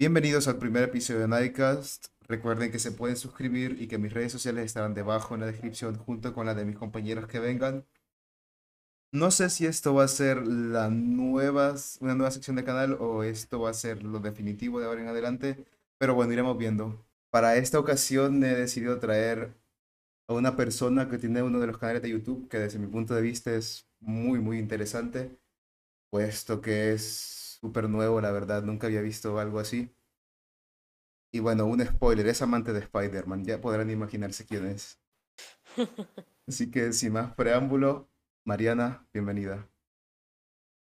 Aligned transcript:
Bienvenidos 0.00 0.46
al 0.46 0.58
primer 0.58 0.84
episodio 0.84 1.22
de 1.22 1.26
Nightcast. 1.26 2.06
Recuerden 2.28 2.70
que 2.70 2.78
se 2.78 2.92
pueden 2.92 3.16
suscribir 3.16 3.82
y 3.82 3.88
que 3.88 3.98
mis 3.98 4.12
redes 4.12 4.30
sociales 4.30 4.64
estarán 4.64 4.94
debajo 4.94 5.34
en 5.34 5.40
la 5.40 5.46
descripción 5.48 5.98
junto 5.98 6.32
con 6.32 6.46
la 6.46 6.54
de 6.54 6.64
mis 6.64 6.76
compañeros 6.76 7.26
que 7.26 7.40
vengan. 7.40 7.84
No 9.10 9.32
sé 9.32 9.50
si 9.50 9.66
esto 9.66 9.94
va 9.94 10.04
a 10.04 10.08
ser 10.08 10.46
la 10.46 10.88
nueva, 10.88 11.74
una 11.98 12.14
nueva 12.14 12.30
sección 12.30 12.54
de 12.54 12.62
canal 12.62 12.96
o 13.00 13.24
esto 13.24 13.58
va 13.58 13.70
a 13.70 13.74
ser 13.74 14.04
lo 14.04 14.20
definitivo 14.20 14.78
de 14.78 14.86
ahora 14.86 15.00
en 15.00 15.08
adelante, 15.08 15.66
pero 15.98 16.14
bueno, 16.14 16.32
iremos 16.32 16.56
viendo. 16.56 17.04
Para 17.30 17.56
esta 17.56 17.80
ocasión 17.80 18.44
he 18.44 18.54
decidido 18.54 19.00
traer 19.00 19.52
a 20.28 20.34
una 20.34 20.54
persona 20.54 21.08
que 21.08 21.18
tiene 21.18 21.42
uno 21.42 21.58
de 21.58 21.66
los 21.66 21.78
canales 21.78 22.02
de 22.02 22.10
YouTube 22.10 22.48
que 22.48 22.58
desde 22.60 22.78
mi 22.78 22.86
punto 22.86 23.16
de 23.16 23.22
vista 23.22 23.52
es 23.52 23.88
muy, 23.98 24.38
muy 24.38 24.60
interesante, 24.60 25.36
puesto 26.10 26.60
que 26.60 26.92
es 26.92 27.37
súper 27.60 27.88
nuevo, 27.88 28.20
la 28.20 28.30
verdad, 28.30 28.62
nunca 28.62 28.86
había 28.86 29.00
visto 29.00 29.38
algo 29.38 29.58
así. 29.58 29.90
Y 31.32 31.40
bueno, 31.40 31.66
un 31.66 31.84
spoiler, 31.84 32.26
es 32.26 32.40
amante 32.40 32.72
de 32.72 32.80
Spider-Man, 32.80 33.44
ya 33.44 33.60
podrán 33.60 33.90
imaginarse 33.90 34.46
quién 34.46 34.66
es. 34.66 34.98
Así 36.46 36.70
que 36.70 36.92
sin 36.94 37.12
más 37.12 37.34
preámbulo, 37.34 38.08
Mariana, 38.44 39.06
bienvenida. 39.12 39.68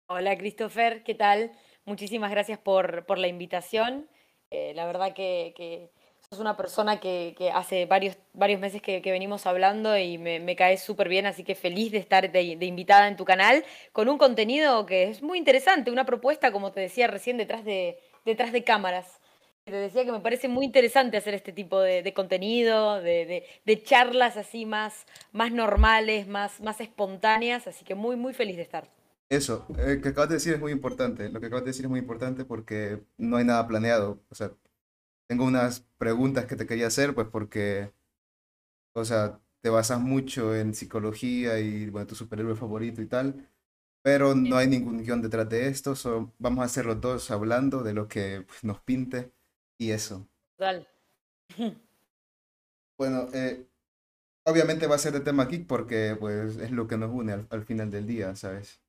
Hola 0.08 0.36
Christopher, 0.36 1.02
¿qué 1.02 1.14
tal? 1.14 1.52
Muchísimas 1.86 2.30
gracias 2.30 2.58
por, 2.58 3.06
por 3.06 3.18
la 3.18 3.28
invitación. 3.28 4.08
Eh, 4.50 4.74
la 4.74 4.86
verdad 4.86 5.14
que, 5.14 5.54
que, 5.56 5.90
sos 6.28 6.40
una 6.40 6.56
persona 6.56 6.98
que, 6.98 7.34
hace 7.54 7.86
varios, 7.86 8.16
varios 8.32 8.60
meses 8.60 8.82
que, 8.82 9.00
venimos 9.00 9.46
hablando 9.46 9.96
y 9.96 10.18
me, 10.18 10.40
me 10.40 10.56
caes 10.56 10.82
súper 10.82 11.08
bien, 11.08 11.26
así 11.26 11.44
que 11.44 11.54
feliz 11.54 11.92
de 11.92 11.98
estar 11.98 12.30
de, 12.30 12.42
invitada 12.42 13.08
en 13.08 13.16
tu 13.16 13.24
canal 13.24 13.64
con 13.92 14.08
un 14.08 14.18
contenido 14.18 14.86
que 14.86 15.04
es 15.10 15.22
muy 15.22 15.38
interesante, 15.38 15.90
una 15.90 16.04
propuesta, 16.04 16.52
como 16.52 16.72
te 16.72 16.80
decía 16.80 17.06
recién, 17.06 17.36
detrás 17.36 17.64
de, 17.64 17.98
detrás 18.24 18.52
de 18.52 18.64
cámaras. 18.64 19.06
Te 19.64 19.72
decía 19.72 20.04
que 20.04 20.12
me 20.12 20.20
parece 20.20 20.46
muy 20.46 20.64
interesante 20.64 21.16
hacer 21.16 21.34
este 21.34 21.52
tipo 21.52 21.80
de, 21.80 22.02
de 22.02 22.14
contenido, 22.14 23.00
de, 23.02 23.44
de, 23.64 23.82
charlas 23.82 24.36
así 24.36 24.64
más, 24.64 25.06
más 25.32 25.50
normales, 25.50 26.28
más, 26.28 26.60
más 26.60 26.80
espontáneas, 26.80 27.66
así 27.66 27.84
que 27.84 27.96
muy, 27.96 28.14
muy 28.14 28.32
feliz 28.32 28.56
de 28.56 28.62
estar. 28.62 28.88
Eso, 29.28 29.66
eh, 29.78 29.98
que 30.00 30.10
acabas 30.10 30.28
de 30.28 30.36
decir 30.36 30.54
es 30.54 30.60
muy 30.60 30.70
importante, 30.70 31.28
lo 31.30 31.40
que 31.40 31.46
acabas 31.46 31.64
de 31.64 31.70
decir 31.70 31.84
es 31.84 31.90
muy 31.90 31.98
importante 31.98 32.44
porque 32.44 33.00
no 33.18 33.38
hay 33.38 33.44
nada 33.44 33.66
planeado, 33.66 34.20
o 34.30 34.34
sea, 34.36 34.52
tengo 35.26 35.44
unas 35.44 35.80
preguntas 35.98 36.46
que 36.46 36.56
te 36.56 36.66
quería 36.66 36.86
hacer, 36.86 37.14
pues 37.14 37.28
porque, 37.28 37.92
o 38.94 39.04
sea, 39.04 39.40
te 39.60 39.70
basas 39.70 40.00
mucho 40.00 40.54
en 40.54 40.74
psicología 40.74 41.58
y, 41.58 41.90
bueno, 41.90 42.06
tu 42.06 42.14
superhéroe 42.14 42.54
favorito 42.54 43.02
y 43.02 43.06
tal, 43.06 43.48
pero 44.02 44.34
no 44.34 44.56
hay 44.56 44.68
ningún 44.68 45.02
guion 45.02 45.22
detrás 45.22 45.48
de 45.48 45.68
esto, 45.68 45.96
so 45.96 46.32
vamos 46.38 46.62
a 46.62 46.66
hacer 46.66 46.86
los 46.86 47.00
dos 47.00 47.30
hablando 47.30 47.82
de 47.82 47.92
lo 47.92 48.06
que 48.08 48.44
pues, 48.46 48.62
nos 48.62 48.80
pinte 48.80 49.32
y 49.78 49.90
eso. 49.90 50.28
Total. 50.56 50.88
Bueno, 52.98 53.28
eh, 53.34 53.66
obviamente 54.46 54.86
va 54.86 54.94
a 54.94 54.98
ser 54.98 55.12
de 55.12 55.20
tema 55.20 55.44
geek 55.44 55.66
porque 55.66 56.16
pues 56.18 56.56
es 56.56 56.70
lo 56.70 56.86
que 56.86 56.96
nos 56.96 57.12
une 57.12 57.34
al, 57.34 57.46
al, 57.50 57.66
final 57.66 57.90
del 57.90 58.06
día, 58.06 58.34
¿sabes? 58.36 58.80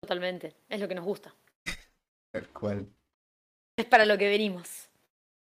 Totalmente, 0.00 0.56
es 0.70 0.80
lo 0.80 0.88
que 0.88 0.94
nos 0.94 1.04
gusta. 1.04 1.34
Tal 2.32 2.48
cual. 2.48 2.88
Es 3.76 3.84
para 3.84 4.06
lo 4.06 4.16
que 4.16 4.28
venimos. 4.28 4.87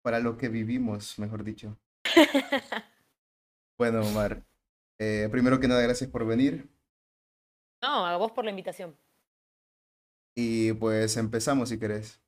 Para 0.04 0.20
lo 0.20 0.36
que 0.36 0.50
vivimos, 0.50 1.18
mejor 1.18 1.44
dicho. 1.44 1.78
bueno, 3.78 4.02
Omar, 4.02 4.44
eh, 4.98 5.28
primero 5.30 5.58
que 5.58 5.66
nada, 5.66 5.80
gracias 5.80 6.10
por 6.10 6.26
venir. 6.26 6.68
No, 7.82 8.04
a 8.04 8.14
vos 8.18 8.30
por 8.32 8.44
la 8.44 8.50
invitación. 8.50 8.94
Y 10.36 10.74
pues 10.74 11.16
empezamos 11.16 11.70
si 11.70 11.78
querés. 11.78 12.20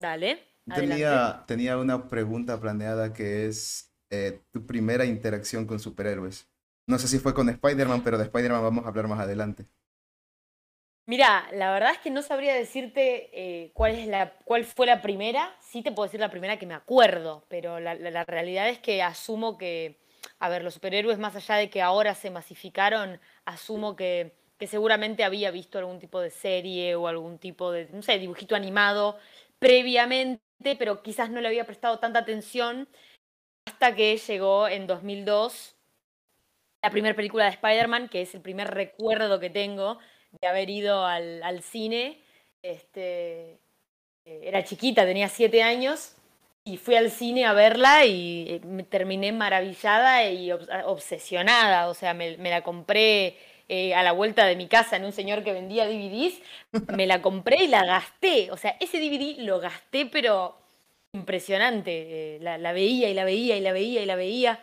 Dale. 0.00 0.38
Tenía, 0.72 1.42
tenía 1.48 1.78
una 1.78 2.08
pregunta 2.08 2.60
planeada 2.60 3.12
que 3.12 3.46
es 3.46 3.92
eh, 4.10 4.40
tu 4.52 4.64
primera 4.64 5.04
interacción 5.04 5.66
con 5.66 5.80
superhéroes. 5.80 6.48
No 6.86 7.00
sé 7.00 7.08
si 7.08 7.18
fue 7.18 7.34
con 7.34 7.48
Spider-Man, 7.48 8.04
pero 8.04 8.18
de 8.18 8.24
Spider-Man 8.24 8.62
vamos 8.62 8.84
a 8.84 8.88
hablar 8.88 9.08
más 9.08 9.18
adelante. 9.18 9.66
Mira, 11.06 11.46
la 11.52 11.70
verdad 11.70 11.92
es 11.92 11.98
que 11.98 12.10
no 12.10 12.22
sabría 12.22 12.54
decirte 12.54 13.30
eh, 13.32 13.72
cuál, 13.74 13.92
es 13.92 14.06
la, 14.06 14.32
cuál 14.44 14.64
fue 14.64 14.86
la 14.86 15.02
primera. 15.02 15.54
Sí 15.60 15.82
te 15.82 15.92
puedo 15.92 16.06
decir 16.06 16.20
la 16.20 16.30
primera 16.30 16.58
que 16.58 16.66
me 16.66 16.74
acuerdo, 16.74 17.44
pero 17.48 17.78
la, 17.78 18.24
realidad 18.24 18.68
es 18.70 18.78
que 18.78 19.02
asumo 19.02 19.58
que, 19.58 20.00
a 20.38 20.48
ver, 20.48 20.64
los 20.64 20.74
superhéroes, 20.74 21.18
más 21.18 21.36
allá 21.36 21.56
de 21.56 21.68
que 21.68 21.82
ahora 21.82 22.14
se 22.14 22.30
masificaron, 22.30 23.20
asumo 23.44 23.96
que, 23.96 24.34
que 24.58 24.66
seguramente 24.66 25.24
había 25.24 25.50
visto 25.50 25.78
algún 25.78 25.98
tipo 25.98 26.20
de 26.20 26.30
serie 26.30 26.94
o 26.94 27.06
algún 27.06 27.38
tipo 27.38 27.70
de, 27.70 27.86
no 27.92 28.02
sé, 28.02 28.18
dibujito 28.18 28.56
animado 28.56 29.18
previamente 29.58 30.40
pero 30.78 31.02
quizás 31.02 31.30
no 31.30 31.40
le 31.40 31.48
había 31.48 31.66
prestado 31.66 31.98
tanta 31.98 32.20
atención 32.20 32.88
hasta 33.66 33.94
que 33.94 34.16
llegó 34.16 34.68
en 34.68 34.86
2002 34.86 35.76
la 36.82 36.90
primera 36.90 37.16
película 37.16 37.44
de 37.44 37.50
Spider-Man, 37.50 38.08
que 38.08 38.22
es 38.22 38.34
el 38.34 38.42
primer 38.42 38.68
recuerdo 38.72 39.40
que 39.40 39.48
tengo 39.48 39.98
de 40.40 40.48
haber 40.48 40.70
ido 40.70 41.04
al, 41.04 41.42
al 41.42 41.62
cine. 41.62 42.18
Este, 42.62 43.58
era 44.24 44.64
chiquita, 44.64 45.04
tenía 45.04 45.28
siete 45.28 45.62
años, 45.62 46.16
y 46.64 46.78
fui 46.78 46.94
al 46.94 47.10
cine 47.10 47.44
a 47.44 47.52
verla 47.52 48.06
y 48.06 48.60
me 48.64 48.84
terminé 48.84 49.32
maravillada 49.32 50.30
y 50.30 50.50
obsesionada. 50.50 51.88
O 51.88 51.94
sea, 51.94 52.14
me, 52.14 52.38
me 52.38 52.48
la 52.48 52.62
compré 52.62 53.36
eh, 53.68 53.94
a 53.94 54.02
la 54.02 54.12
vuelta 54.12 54.46
de 54.46 54.56
mi 54.56 54.66
casa 54.66 54.96
en 54.96 55.04
un 55.04 55.12
señor 55.12 55.44
que 55.44 55.52
vendía 55.52 55.86
DVDs, 55.86 56.40
me 56.96 57.06
la 57.06 57.20
compré 57.20 57.64
y 57.64 57.68
la 57.68 57.84
gasté. 57.84 58.50
O 58.50 58.56
sea, 58.56 58.76
ese 58.80 58.98
DVD 58.98 59.38
lo 59.40 59.60
gasté, 59.60 60.06
pero 60.06 60.56
impresionante. 61.12 62.36
Eh, 62.36 62.38
la, 62.40 62.56
la, 62.56 62.72
veía 62.72 63.10
y 63.10 63.14
la 63.14 63.24
veía 63.24 63.56
y 63.56 63.60
la 63.60 63.72
veía 63.72 64.02
y 64.02 64.06
la 64.06 64.16
veía. 64.16 64.60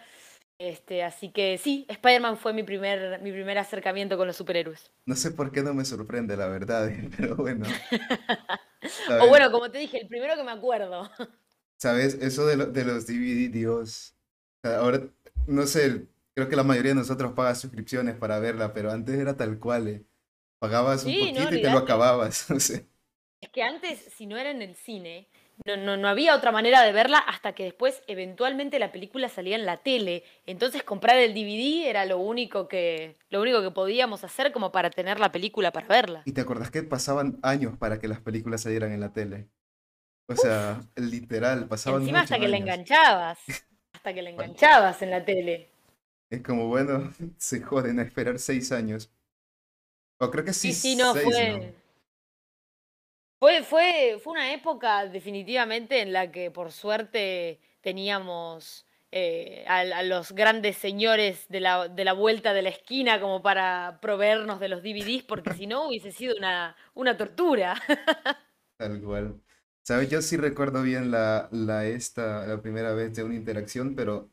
Este, 0.62 1.02
así 1.02 1.32
que 1.32 1.58
sí, 1.58 1.88
Spider-Man 1.90 2.38
fue 2.38 2.54
mi 2.54 2.62
primer, 2.62 3.20
mi 3.24 3.32
primer 3.32 3.58
acercamiento 3.58 4.16
con 4.16 4.28
los 4.28 4.36
superhéroes. 4.36 4.92
No 5.08 5.16
sé 5.16 5.32
por 5.32 5.52
qué 5.52 5.64
no 5.64 5.74
me 5.74 5.84
sorprende, 5.84 6.38
la 6.38 6.46
verdad, 6.46 6.88
pero 7.18 7.36
bueno. 7.36 7.66
o 9.22 9.28
bueno, 9.28 9.52
como 9.52 9.72
te 9.72 9.80
dije, 9.80 10.02
el 10.02 10.08
primero 10.08 10.36
que 10.36 10.44
me 10.44 10.52
acuerdo. 10.52 11.10
¿Sabes? 11.78 12.14
Eso 12.14 12.46
de, 12.46 12.58
lo, 12.58 12.68
de 12.68 12.86
los 12.86 13.08
DVD, 13.08 13.50
Dios. 13.50 14.16
Ahora, 14.62 15.02
no 15.48 15.66
sé, 15.66 16.06
creo 16.36 16.48
que 16.48 16.56
la 16.56 16.64
mayoría 16.64 16.92
de 16.92 17.00
nosotros 17.00 17.34
paga 17.34 17.56
suscripciones 17.56 18.14
para 18.14 18.38
verla, 18.38 18.72
pero 18.72 18.92
antes 18.92 19.20
era 19.20 19.36
tal 19.36 19.58
cual. 19.58 19.88
Eh. 19.88 20.06
Pagabas 20.60 21.06
un 21.06 21.12
poquito 21.12 21.40
no, 21.40 21.56
y 21.56 21.62
te 21.64 21.72
lo 21.72 21.80
acababas. 21.80 22.46
No 22.52 22.60
sé. 22.60 22.88
Es 23.42 23.50
que 23.50 23.64
antes, 23.64 24.00
si 24.16 24.28
no 24.28 24.38
era 24.38 24.52
en 24.52 24.62
el 24.62 24.76
cine, 24.76 25.28
no, 25.66 25.78
no, 25.78 25.98
no, 25.98 26.08
había 26.08 26.36
otra 26.36 26.52
manera 26.52 26.82
de 26.82 26.92
verla 26.92 27.18
hasta 27.20 27.54
que 27.54 27.64
después 27.64 28.02
eventualmente 28.08 28.80
la 28.80 28.92
película 28.92 29.30
salía 29.30 29.56
en 29.56 29.66
la 29.66 29.78
tele. 29.78 30.24
Entonces 30.46 30.84
comprar 30.84 31.18
el 31.18 31.34
DVD 31.34 31.88
era 31.88 32.06
lo 32.06 32.18
único 32.18 32.68
que, 32.68 33.18
lo 33.30 33.42
único 33.42 33.62
que 33.62 33.72
podíamos 33.72 34.24
hacer 34.24 34.52
como 34.52 34.72
para 34.72 34.90
tener 34.90 35.20
la 35.20 35.32
película 35.32 35.72
para 35.72 35.88
verla. 35.88 36.22
¿Y 36.26 36.32
te 36.34 36.42
acordás 36.42 36.72
que 36.72 36.84
pasaban 36.84 37.40
años 37.44 37.78
para 37.78 38.00
que 38.00 38.08
las 38.08 38.20
películas 38.22 38.62
salieran 38.62 38.92
en 38.92 39.00
la 39.00 39.14
tele? 39.14 39.50
O 40.28 40.36
sea, 40.36 40.80
Uf. 40.80 41.04
literal, 41.04 41.68
pasaban 41.68 42.02
Encima 42.02 42.22
hasta 42.22 42.40
que 42.40 42.46
años. 42.46 42.52
la 42.52 42.58
enganchabas. 42.58 43.40
Hasta 43.94 44.14
que 44.14 44.22
la 44.22 44.30
enganchabas 44.32 45.02
en 45.02 45.10
la 45.12 45.26
tele. 45.26 45.70
Es 46.30 46.42
como, 46.42 46.68
bueno, 46.68 47.12
se 47.38 47.62
joden 47.62 48.00
a 48.00 48.04
esperar 48.04 48.40
seis 48.40 48.72
años. 48.72 49.12
O 50.20 50.32
creo 50.32 50.46
que 50.46 50.54
sí. 50.54 50.74
Sí, 50.74 50.74
sí, 50.74 50.96
no, 50.96 51.14
seis, 51.14 51.26
fue. 51.26 51.58
¿no? 51.58 51.81
Fue, 53.42 53.64
fue, 53.64 54.20
fue 54.24 54.34
una 54.34 54.54
época 54.54 55.08
definitivamente 55.08 56.00
en 56.02 56.14
la 56.14 56.32
que 56.32 56.52
por 56.52 56.72
suerte 56.72 57.60
teníamos 57.82 58.86
eh, 59.12 59.66
a, 59.68 59.80
a, 59.80 60.04
los 60.04 60.34
grandes 60.34 60.78
señores 60.78 61.48
de 61.50 61.60
la, 61.60 61.88
de 61.88 62.06
la, 62.06 62.14
vuelta 62.14 62.54
de 62.54 62.62
la 62.62 62.70
esquina 62.70 63.20
como 63.20 63.42
para 63.42 63.98
proveernos 64.00 64.60
de 64.60 64.70
los 64.70 64.84
DVDs, 64.84 65.24
porque 65.24 65.56
si 65.56 65.66
no 65.66 65.88
hubiese 65.88 66.12
sido 66.12 66.36
una, 66.38 66.76
una 66.94 67.18
tortura. 67.18 67.82
Tal 68.78 69.02
cual. 69.02 69.42
Sabes, 69.82 70.08
yo 70.12 70.22
sí 70.22 70.38
recuerdo 70.38 70.84
bien 70.84 71.10
la, 71.10 71.50
la, 71.52 71.88
esta, 71.88 72.46
la 72.46 72.62
primera 72.62 72.94
vez 72.94 73.16
de 73.16 73.24
una 73.24 73.34
interacción, 73.34 73.96
pero 73.96 74.30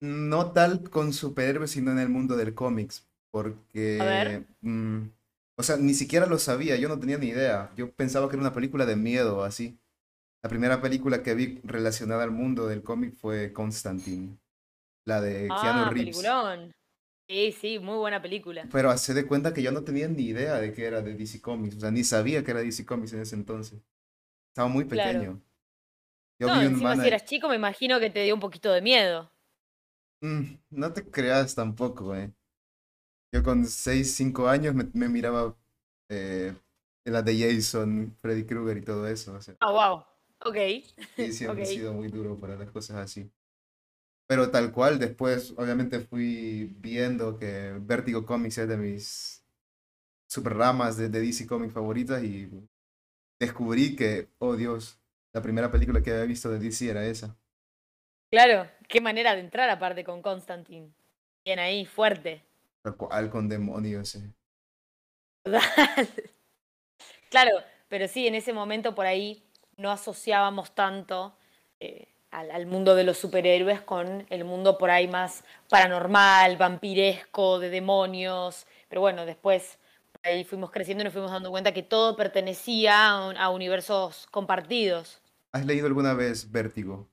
no 0.00 0.50
tal 0.50 0.90
con 0.90 1.12
superhéroes, 1.12 1.70
sino 1.70 1.92
en 1.92 2.00
el 2.00 2.08
mundo 2.08 2.36
del 2.36 2.52
cómics. 2.52 3.06
Porque, 3.30 4.44
mmm, 4.62 5.06
o 5.58 5.62
sea, 5.64 5.76
ni 5.76 5.92
siquiera 5.92 6.26
lo 6.26 6.38
sabía, 6.38 6.76
yo 6.76 6.88
no 6.88 7.00
tenía 7.00 7.18
ni 7.18 7.26
idea. 7.26 7.72
Yo 7.76 7.90
pensaba 7.90 8.28
que 8.28 8.36
era 8.36 8.42
una 8.42 8.54
película 8.54 8.86
de 8.86 8.94
miedo, 8.94 9.42
así. 9.42 9.76
La 10.40 10.48
primera 10.48 10.80
película 10.80 11.24
que 11.24 11.34
vi 11.34 11.60
relacionada 11.64 12.22
al 12.22 12.30
mundo 12.30 12.68
del 12.68 12.84
cómic 12.84 13.16
fue 13.16 13.52
Constantine, 13.52 14.38
la 15.04 15.20
de 15.20 15.48
ah, 15.50 15.58
Keanu 15.60 15.84
Reeves. 15.90 16.16
Peliculón. 16.16 16.72
Sí, 17.28 17.52
sí, 17.52 17.78
muy 17.80 17.96
buena 17.96 18.22
película. 18.22 18.68
Pero 18.70 18.88
hace 18.90 19.14
de 19.14 19.26
cuenta 19.26 19.52
que 19.52 19.62
yo 19.62 19.72
no 19.72 19.82
tenía 19.82 20.06
ni 20.06 20.22
idea 20.22 20.60
de 20.60 20.72
que 20.72 20.86
era 20.86 21.02
de 21.02 21.14
DC 21.14 21.42
Comics, 21.42 21.76
o 21.76 21.80
sea, 21.80 21.90
ni 21.90 22.04
sabía 22.04 22.44
que 22.44 22.52
era 22.52 22.60
DC 22.60 22.86
Comics 22.86 23.12
en 23.14 23.22
ese 23.22 23.34
entonces. 23.34 23.80
Estaba 24.52 24.68
muy 24.68 24.84
pequeño. 24.84 25.20
Claro. 25.20 25.42
Yo 26.40 26.46
no, 26.46 26.60
vi 26.60 26.66
un 26.66 26.72
encima 26.74 26.94
si 26.94 27.08
eras 27.08 27.24
chico 27.24 27.48
me 27.48 27.56
imagino 27.56 27.98
que 27.98 28.10
te 28.10 28.22
dio 28.22 28.32
un 28.32 28.40
poquito 28.40 28.70
de 28.70 28.80
miedo. 28.80 29.32
Mm, 30.22 30.54
no 30.70 30.92
te 30.92 31.02
creas 31.10 31.56
tampoco, 31.56 32.14
eh. 32.14 32.32
Yo 33.32 33.42
con 33.42 33.66
6, 33.66 34.14
5 34.14 34.48
años 34.48 34.74
me, 34.74 34.84
me 34.94 35.08
miraba 35.08 35.56
eh, 36.08 36.54
la 37.04 37.22
de 37.22 37.38
Jason, 37.38 38.16
Freddy 38.20 38.44
Krueger 38.46 38.78
y 38.78 38.82
todo 38.82 39.06
eso. 39.08 39.34
O 39.34 39.40
sea. 39.42 39.56
Oh, 39.62 39.72
wow. 39.72 40.04
Ok. 40.44 40.56
Y 41.16 41.32
siempre 41.32 41.58
Ok. 41.62 41.62
he 41.62 41.66
sido 41.66 41.92
muy 41.92 42.08
duro 42.08 42.38
para 42.38 42.56
las 42.56 42.70
cosas 42.70 42.96
así. 42.98 43.30
Pero 44.26 44.50
tal 44.50 44.72
cual, 44.72 44.98
después 44.98 45.54
obviamente 45.56 46.00
fui 46.00 46.74
viendo 46.80 47.38
que 47.38 47.74
Vertigo 47.80 48.26
Comics 48.26 48.58
es 48.58 48.68
de 48.68 48.76
mis 48.76 49.44
super 50.28 50.54
ramas 50.54 50.96
de, 50.96 51.08
de 51.10 51.20
DC 51.20 51.46
Comics 51.46 51.74
favoritas 51.74 52.22
y 52.24 52.50
descubrí 53.40 53.96
que, 53.96 54.30
oh 54.38 54.56
Dios, 54.56 55.00
la 55.34 55.42
primera 55.42 55.70
película 55.72 56.02
que 56.02 56.12
había 56.12 56.26
visto 56.26 56.50
de 56.50 56.60
DC 56.60 56.90
era 56.90 57.06
esa. 57.06 57.38
Claro, 58.30 58.70
qué 58.88 59.00
manera 59.02 59.34
de 59.34 59.40
entrar 59.40 59.68
aparte 59.68 60.02
con 60.04 60.22
Constantine. 60.22 60.92
Bien 61.44 61.58
ahí, 61.58 61.84
fuerte. 61.84 62.42
Tal 62.88 62.96
cual, 62.96 63.30
con 63.30 63.48
demonios. 63.48 64.14
eh. 64.16 64.34
Total. 65.44 66.08
Claro, 67.30 67.50
pero 67.88 68.08
sí, 68.08 68.26
en 68.26 68.34
ese 68.34 68.52
momento 68.52 68.94
por 68.94 69.06
ahí 69.06 69.42
no 69.76 69.90
asociábamos 69.90 70.74
tanto 70.74 71.36
eh, 71.80 72.08
al, 72.30 72.50
al 72.50 72.66
mundo 72.66 72.94
de 72.94 73.04
los 73.04 73.18
superhéroes 73.18 73.80
con 73.82 74.26
el 74.30 74.44
mundo 74.44 74.78
por 74.78 74.90
ahí 74.90 75.08
más 75.08 75.44
paranormal, 75.68 76.56
vampiresco, 76.56 77.58
de 77.58 77.70
demonios. 77.70 78.66
Pero 78.88 79.00
bueno, 79.02 79.26
después 79.26 79.78
por 80.12 80.26
ahí 80.32 80.44
fuimos 80.44 80.70
creciendo 80.70 81.02
y 81.02 81.04
nos 81.04 81.12
fuimos 81.12 81.30
dando 81.30 81.50
cuenta 81.50 81.72
que 81.72 81.82
todo 81.82 82.16
pertenecía 82.16 83.08
a, 83.10 83.28
un- 83.28 83.36
a 83.36 83.50
universos 83.50 84.26
compartidos. 84.30 85.20
¿Has 85.52 85.66
leído 85.66 85.86
alguna 85.86 86.14
vez 86.14 86.50
Vértigo? 86.50 87.10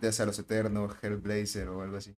Ya 0.00 0.12
sea 0.12 0.24
Los 0.26 0.38
Eternos, 0.38 0.96
Hellblazer 1.02 1.68
o 1.68 1.82
algo 1.82 1.98
así. 1.98 2.16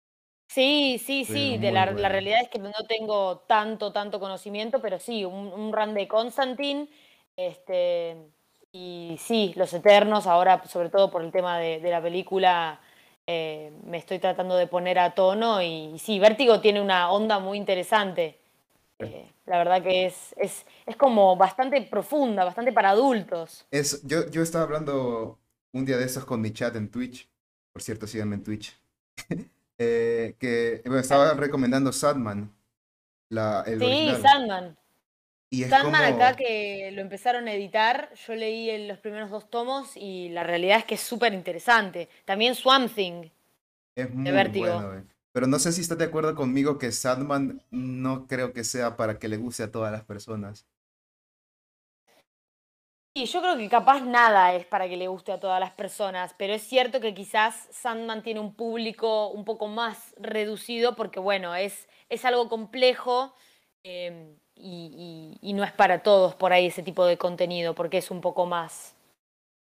Sí, 0.50 1.00
sí, 1.06 1.24
sí, 1.24 1.58
de 1.58 1.70
la, 1.70 1.86
la 1.92 2.08
realidad 2.08 2.40
es 2.42 2.48
que 2.48 2.58
no 2.58 2.72
tengo 2.88 3.38
tanto, 3.46 3.92
tanto 3.92 4.18
conocimiento, 4.18 4.82
pero 4.82 4.98
sí, 4.98 5.24
un, 5.24 5.46
un 5.46 5.72
run 5.72 5.94
de 5.94 6.08
Constantine, 6.08 6.88
este, 7.36 8.16
y 8.72 9.16
sí, 9.20 9.52
Los 9.54 9.72
Eternos, 9.72 10.26
ahora 10.26 10.60
sobre 10.64 10.88
todo 10.88 11.08
por 11.08 11.22
el 11.22 11.30
tema 11.30 11.60
de, 11.60 11.78
de 11.78 11.90
la 11.92 12.02
película, 12.02 12.80
eh, 13.28 13.70
me 13.84 13.98
estoy 13.98 14.18
tratando 14.18 14.56
de 14.56 14.66
poner 14.66 14.98
a 14.98 15.14
tono 15.14 15.62
y, 15.62 15.96
sí, 16.00 16.18
Vértigo 16.18 16.60
tiene 16.60 16.80
una 16.80 17.12
onda 17.12 17.38
muy 17.38 17.56
interesante, 17.56 18.40
eh, 18.98 19.30
la 19.46 19.58
verdad 19.58 19.80
que 19.84 20.06
es, 20.06 20.34
es, 20.36 20.66
es 20.84 20.96
como 20.96 21.36
bastante 21.36 21.80
profunda, 21.82 22.44
bastante 22.44 22.72
para 22.72 22.90
adultos. 22.90 23.68
Es, 23.70 24.02
yo, 24.04 24.28
yo 24.28 24.42
estaba 24.42 24.64
hablando 24.64 25.38
un 25.72 25.84
día 25.84 25.96
de 25.96 26.06
estos 26.06 26.24
con 26.24 26.40
mi 26.40 26.52
chat 26.52 26.74
en 26.74 26.90
Twitch. 26.90 27.30
Por 27.72 27.82
cierto, 27.82 28.08
síganme 28.08 28.34
en 28.34 28.42
Twitch. 28.42 28.76
Eh, 29.82 30.36
que 30.38 30.82
bueno, 30.84 31.00
estaba 31.00 31.32
recomendando 31.34 31.90
Sadman, 31.92 32.54
la, 33.30 33.62
el 33.66 33.80
Sí, 33.80 33.84
original. 33.84 34.22
Sandman. 34.22 34.78
Y 35.50 35.64
Sandman 35.64 36.04
como, 36.04 36.16
acá 36.16 36.36
que 36.36 36.90
lo 36.92 37.00
empezaron 37.02 37.48
a 37.48 37.54
editar, 37.54 38.12
yo 38.14 38.34
leí 38.34 38.86
los 38.88 38.98
primeros 38.98 39.30
dos 39.30 39.50
tomos 39.50 39.96
y 39.96 40.28
la 40.30 40.44
realidad 40.44 40.78
es 40.78 40.84
que 40.84 40.94
es 40.96 41.00
súper 41.02 41.34
interesante. 41.34 42.08
También 42.24 42.54
Swamp 42.54 42.94
Thing, 42.94 43.30
es 43.94 44.12
muy 44.14 44.32
Vértigo. 44.32 44.66
bueno. 44.80 44.94
eh. 44.94 45.04
Pero 45.32 45.46
no 45.46 45.58
sé 45.58 45.72
si 45.72 45.80
estás 45.82 45.98
de 45.98 46.04
acuerdo 46.06 46.34
conmigo 46.34 46.78
que 46.78 46.90
Sadman 46.92 47.62
no 47.70 48.26
creo 48.26 48.52
que 48.52 48.64
sea 48.64 48.96
para 48.96 49.18
que 49.18 49.28
le 49.28 49.36
guste 49.36 49.62
a 49.62 49.70
todas 49.70 49.92
las 49.92 50.04
personas. 50.04 50.66
Y 53.12 53.26
yo 53.26 53.40
creo 53.40 53.56
que 53.56 53.68
capaz 53.68 54.00
nada 54.02 54.54
es 54.54 54.66
para 54.66 54.88
que 54.88 54.96
le 54.96 55.08
guste 55.08 55.32
a 55.32 55.40
todas 55.40 55.58
las 55.60 55.72
personas, 55.72 56.34
pero 56.38 56.54
es 56.54 56.62
cierto 56.62 57.00
que 57.00 57.12
quizás 57.12 57.66
Sandman 57.72 58.22
tiene 58.22 58.38
un 58.40 58.54
público 58.54 59.28
un 59.30 59.44
poco 59.44 59.66
más 59.66 60.14
reducido 60.18 60.94
porque, 60.94 61.18
bueno, 61.18 61.54
es, 61.56 61.88
es 62.08 62.24
algo 62.24 62.48
complejo 62.48 63.34
eh, 63.82 64.36
y, 64.54 65.36
y- 65.42 65.50
y 65.50 65.52
no 65.54 65.64
es 65.64 65.72
para 65.72 66.02
todos 66.02 66.34
por 66.36 66.52
ahí 66.52 66.66
ese 66.66 66.82
tipo 66.84 67.04
de 67.04 67.18
contenido, 67.18 67.74
porque 67.74 67.98
es 67.98 68.10
un 68.12 68.20
poco 68.20 68.46
más 68.46 68.94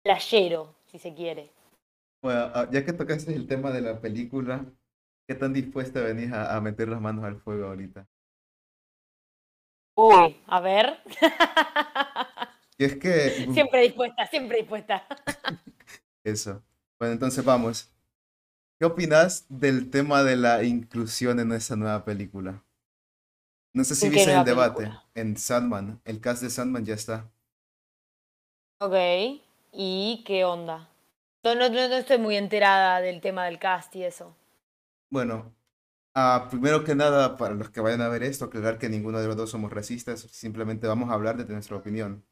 playero, 0.04 0.76
si 0.92 1.00
se 1.00 1.14
quiere. 1.16 1.52
Bueno, 2.22 2.52
ah, 2.54 2.68
ya 2.72 2.86
que 2.86 2.94
tocaste 2.94 3.34
el 3.34 3.48
tema 3.48 3.72
de 3.72 3.82
la 3.82 4.00
película, 4.02 4.66
¿qué 5.28 5.34
tan 5.36 5.54
dispuesta 5.54 6.02
venís 6.02 6.32
a, 6.32 6.56
a 6.56 6.62
meter 6.62 6.90
las 6.90 7.02
manos 7.02 7.26
al 7.26 7.42
fuego 7.42 7.68
ahorita? 7.68 8.08
Uy, 9.96 10.38
a 10.48 10.62
ver. 10.62 11.02
Y 12.80 12.86
es 12.86 12.96
que... 12.98 13.48
siempre 13.54 13.82
dispuesta, 13.82 14.26
siempre 14.28 14.58
dispuesta. 14.60 15.06
Eso. 16.24 16.64
Bueno, 17.00 17.14
entonces 17.14 17.44
vamos. 17.44 17.92
¿Qué 18.80 18.86
opinas 18.86 19.46
del 19.50 19.90
tema 19.90 20.24
de 20.24 20.36
la 20.36 20.64
inclusión 20.64 21.40
en 21.40 21.52
esta 21.52 21.76
nueva 21.76 22.06
película? 22.06 22.64
No 23.74 23.84
sé 23.86 23.96
si 23.96 24.08
¿En 24.08 24.12
qué 24.12 24.26
viste 24.26 24.34
el 24.34 24.44
debate 24.44 24.84
película? 24.84 25.06
en 25.16 25.38
Sandman. 25.38 26.02
El 26.04 26.20
cast 26.20 26.44
de 26.44 26.50
Sandman 26.50 26.86
ya 26.86 26.96
está. 26.96 27.32
Ok, 28.80 28.94
¿y 29.72 30.24
qué 30.26 30.44
onda? 30.46 30.90
No, 31.44 31.56
no, 31.56 31.70
no 31.70 31.78
estoy 31.96 32.18
muy 32.18 32.36
enterada 32.38 33.02
del 33.02 33.22
tema 33.22 33.46
del 33.46 33.60
cast 33.60 33.96
y 33.96 34.04
eso. 34.04 34.36
Bueno, 35.10 35.54
ah, 36.16 36.48
primero 36.50 36.84
que 36.84 36.96
nada, 36.96 37.38
para 37.38 37.56
los 37.56 37.70
que 37.72 37.82
vayan 37.82 38.02
a 38.02 38.10
ver 38.10 38.24
esto, 38.24 38.46
aclarar 38.46 38.78
que 38.80 38.90
ninguno 38.90 39.20
de 39.22 39.28
los 39.28 39.38
dos 39.38 39.52
somos 39.52 39.72
racistas. 39.74 40.22
Simplemente 40.22 40.88
vamos 40.88 41.10
a 41.10 41.14
hablar 41.14 41.38
de 41.38 41.54
nuestra 41.54 41.78
opinión. 41.78 42.26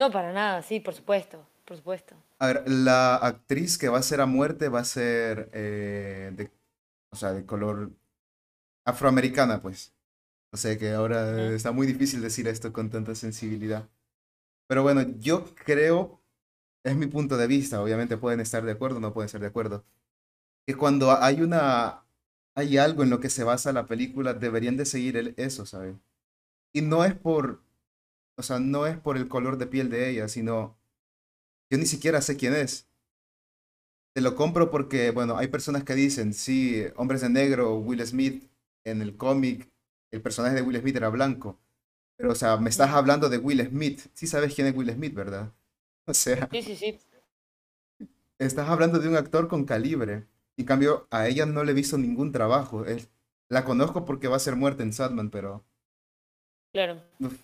No, 0.00 0.10
para 0.10 0.32
nada, 0.32 0.62
sí, 0.62 0.80
por 0.80 0.94
supuesto, 0.94 1.44
por 1.64 1.76
supuesto. 1.76 2.14
A 2.40 2.46
ver, 2.48 2.64
la 2.68 3.16
actriz 3.16 3.78
que 3.78 3.88
va 3.88 3.98
a 3.98 4.02
ser 4.02 4.20
a 4.20 4.26
muerte 4.26 4.68
va 4.68 4.80
a 4.80 4.84
ser 4.84 5.50
eh, 5.52 6.30
de, 6.34 6.50
o 7.10 7.16
sea, 7.16 7.32
de 7.32 7.44
color 7.46 7.92
afroamericana, 8.84 9.62
pues. 9.62 9.94
O 10.52 10.58
sea 10.58 10.78
que 10.78 10.92
ahora 10.92 11.52
está 11.54 11.72
muy 11.72 11.86
difícil 11.86 12.22
decir 12.22 12.48
esto 12.48 12.72
con 12.72 12.90
tanta 12.90 13.14
sensibilidad. 13.14 13.88
Pero 14.68 14.82
bueno, 14.84 15.02
yo 15.18 15.46
creo, 15.54 16.22
es 16.84 16.96
mi 16.96 17.06
punto 17.06 17.36
de 17.38 17.46
vista, 17.48 17.82
obviamente 17.82 18.16
pueden 18.18 18.40
estar 18.40 18.64
de 18.64 18.72
acuerdo 18.72 18.98
o 18.98 19.00
no 19.00 19.14
pueden 19.14 19.26
estar 19.26 19.40
de 19.42 19.48
acuerdo, 19.48 19.84
que 20.66 20.76
cuando 20.76 21.12
hay 21.12 21.40
una, 21.42 22.04
hay 22.54 22.78
algo 22.78 23.02
en 23.02 23.10
lo 23.10 23.20
que 23.20 23.30
se 23.30 23.44
basa 23.44 23.72
la 23.72 23.86
película, 23.86 24.34
deberían 24.34 24.76
de 24.76 24.86
seguir 24.86 25.16
el- 25.16 25.34
eso, 25.36 25.66
¿sabes? 25.66 25.96
Y 26.74 26.82
no 26.82 27.04
es 27.04 27.14
por, 27.14 27.62
o 28.38 28.42
sea, 28.42 28.60
no 28.60 28.86
es 28.86 28.98
por 28.98 29.16
el 29.18 29.28
color 29.28 29.58
de 29.58 29.66
piel 29.66 29.90
de 29.90 30.10
ella, 30.10 30.28
sino 30.28 30.78
yo 31.70 31.78
ni 31.78 31.86
siquiera 31.86 32.20
sé 32.22 32.36
quién 32.36 32.54
es. 32.54 32.88
Te 34.14 34.20
lo 34.20 34.34
compro 34.34 34.70
porque, 34.70 35.10
bueno, 35.12 35.36
hay 35.36 35.48
personas 35.48 35.84
que 35.84 35.94
dicen, 35.94 36.34
sí, 36.34 36.84
Hombres 36.96 37.20
de 37.20 37.28
Negro, 37.30 37.76
Will 37.78 38.04
Smith, 38.06 38.50
en 38.84 39.00
el 39.02 39.16
cómic, 39.16 39.70
el 40.10 40.22
personaje 40.22 40.56
de 40.56 40.62
Will 40.62 40.80
Smith 40.80 40.96
era 40.96 41.08
blanco. 41.08 41.60
Pero, 42.16 42.32
o 42.32 42.34
sea, 42.34 42.56
me 42.58 42.70
estás 42.70 42.90
hablando 42.90 43.28
de 43.28 43.38
Will 43.38 43.66
Smith. 43.68 44.00
Sí 44.14 44.26
sabes 44.26 44.54
quién 44.54 44.66
es 44.68 44.76
Will 44.76 44.92
Smith, 44.92 45.14
¿verdad? 45.14 45.52
O 46.06 46.14
sea, 46.14 46.48
Sí, 46.50 46.62
sí, 46.62 46.74
sí. 46.76 46.98
estás 48.38 48.68
hablando 48.68 48.98
de 48.98 49.08
un 49.08 49.16
actor 49.16 49.46
con 49.48 49.64
calibre. 49.64 50.26
En 50.56 50.64
cambio, 50.64 51.06
a 51.10 51.28
ella 51.28 51.46
no 51.46 51.62
le 51.62 51.70
he 51.72 51.74
visto 51.74 51.98
ningún 51.98 52.32
trabajo. 52.32 52.84
La 53.48 53.64
conozco 53.64 54.04
porque 54.04 54.26
va 54.28 54.36
a 54.36 54.40
ser 54.40 54.56
muerta 54.56 54.82
en 54.82 54.92
Sadman, 54.92 55.30
pero... 55.30 55.64
Claro. 56.72 57.02
uf, 57.20 57.38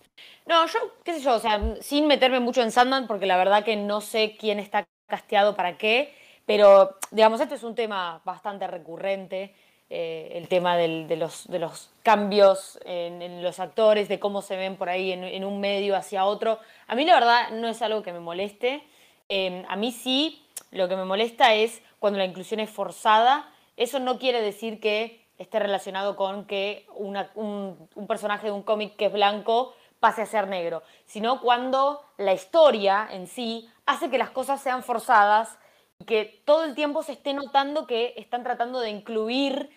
No, 0.47 0.66
yo, 0.66 0.78
qué 1.04 1.14
sé 1.14 1.21
yo, 1.21 1.35
o 1.35 1.38
sea, 1.38 1.61
sin 1.80 2.06
meterme 2.06 2.38
mucho 2.40 2.62
en 2.62 2.71
Sandman, 2.71 3.06
porque 3.06 3.26
la 3.26 3.37
verdad 3.37 3.64
que 3.64 3.76
no 3.76 4.00
sé 4.00 4.37
quién 4.37 4.59
está 4.59 4.87
casteado 5.06 5.54
para 5.56 5.78
qué, 5.78 6.14
pero 6.47 6.97
digamos, 7.11 7.40
este 7.40 7.54
es 7.54 7.62
un 7.62 7.75
tema 7.75 8.21
bastante 8.25 8.66
recurrente, 8.66 9.54
eh, 9.88 10.33
el 10.35 10.49
tema 10.49 10.76
de, 10.76 11.16
los, 11.16 11.47
de 11.49 11.59
los 11.59 11.90
cambios 12.02 12.78
en, 12.85 13.42
los 13.42 13.59
actores, 13.59 14.09
de 14.09 14.18
cómo 14.18 14.42
se 14.42 14.56
ven 14.56 14.76
por 14.76 14.88
ahí 14.88 15.12
en, 15.12 15.44
un 15.44 15.61
medio 15.61 15.97
hacia 15.97 16.25
otro. 16.26 16.59
A 16.87 16.94
mí 16.94 17.04
la 17.04 17.14
verdad 17.14 17.50
no 17.52 17.68
es 17.68 17.80
algo 17.83 18.02
que 18.02 18.12
me 18.12 18.21
moleste, 18.21 18.83
Eh, 19.30 19.64
a 19.68 19.76
mí 19.76 19.90
sí, 19.90 20.44
lo 20.71 20.87
que 20.87 20.97
me 20.97 21.04
molesta 21.06 21.54
es 21.54 21.80
cuando 21.99 22.18
la 22.18 22.26
inclusión 22.26 22.61
es 22.61 22.68
forzada, 22.68 23.50
eso 23.76 23.99
no 23.99 24.18
quiere 24.18 24.42
decir 24.42 24.80
que 24.80 25.25
esté 25.38 25.59
relacionado 25.59 26.14
con 26.16 26.44
que 26.47 26.87
un, 26.94 27.16
un 27.35 28.06
personaje 28.06 28.49
de 28.49 28.52
un 28.52 28.62
cómic 28.62 28.97
que 28.97 29.06
es 29.06 29.12
blanco 29.12 29.75
pase 30.04 30.20
a 30.20 30.26
ser 30.26 30.46
negro, 30.49 30.82
sino 31.06 31.40
cuando 31.40 32.04
la 32.18 32.34
historia 32.34 33.08
en 33.11 33.26
sí 33.26 33.66
hace 33.87 34.11
que 34.11 34.18
las 34.18 34.28
cosas 34.28 34.61
sean 34.61 34.82
forzadas 34.82 35.58
y 35.99 36.04
que 36.04 36.42
todo 36.44 36.64
el 36.64 36.75
tiempo 36.75 37.02
se 37.02 37.12
esté 37.12 37.32
notando 37.32 37.87
que 37.87 38.12
están 38.18 38.42
tratando 38.42 38.80
de 38.80 38.90
incluir 38.90 39.70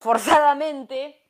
forzadamente 0.00 1.20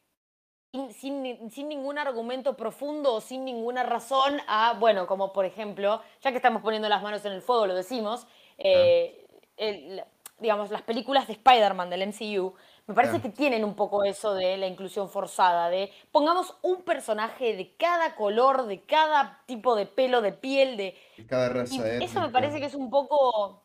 sin, 0.73 0.93
sin 0.95 1.23
ni- 1.23 1.51
sin 1.51 1.69
ningún 1.69 1.99
argumento 1.99 2.57
profundo 2.57 3.15
o 3.15 3.21
sin 3.21 3.45
ninguna 3.45 3.83
razón 3.83 4.41
a, 4.47 4.75
bueno, 4.79 5.09
como 5.09 5.33
por 5.33 5.47
ejemplo, 5.47 6.01
ya 6.23 6.31
que 6.31 6.37
estamos 6.37 6.63
poniendo 6.63 6.89
las 6.89 7.03
manos 7.03 7.25
en 7.25 7.33
el 7.33 7.43
fuego, 7.43 7.67
lo 7.67 7.75
decimos, 7.75 8.29
eh, 8.59 9.27
el- 9.57 10.05
digamos, 10.39 10.71
las 10.71 10.83
películas 10.83 11.27
de 11.27 11.33
Spider-Man 11.33 11.91
del 11.91 12.03
MCU, 12.03 12.55
me 12.87 12.95
parece 12.95 13.21
que 13.23 13.31
tienen 13.31 13.65
un 13.65 13.75
poco 13.75 14.05
eso 14.05 14.35
de 14.35 14.57
la 14.59 14.67
inclusión 14.67 15.09
forzada, 15.09 15.71
de 15.71 15.91
pongamos 16.13 16.55
un 16.63 16.83
personaje 16.83 17.57
de 17.57 17.75
cada 17.77 18.15
color, 18.15 18.67
de 18.67 18.83
cada 18.83 19.43
tipo 19.47 19.75
de 19.75 19.87
pelo, 19.87 20.21
de 20.21 20.33
piel, 20.33 20.77
de... 20.77 20.97
Cada 21.27 21.47
y 21.47 21.49
raza 21.51 21.97
eso 21.97 22.21
me 22.21 22.29
parece 22.29 22.61
que 22.61 22.67
es 22.67 22.75
un 22.75 22.91
poco... 22.91 23.63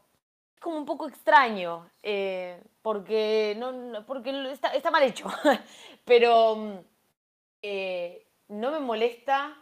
Es 0.55 0.61
como 0.61 0.77
un 0.77 0.85
poco 0.85 1.07
extraño, 1.07 1.89
eh, 2.01 2.61
porque, 2.81 3.55
no, 3.57 4.05
porque 4.05 4.51
está, 4.51 4.69
está 4.69 4.91
mal 4.91 5.03
hecho. 5.03 5.27
Pero 6.05 6.83
eh, 7.61 8.25
no 8.47 8.71
me 8.71 8.79
molesta, 8.79 9.55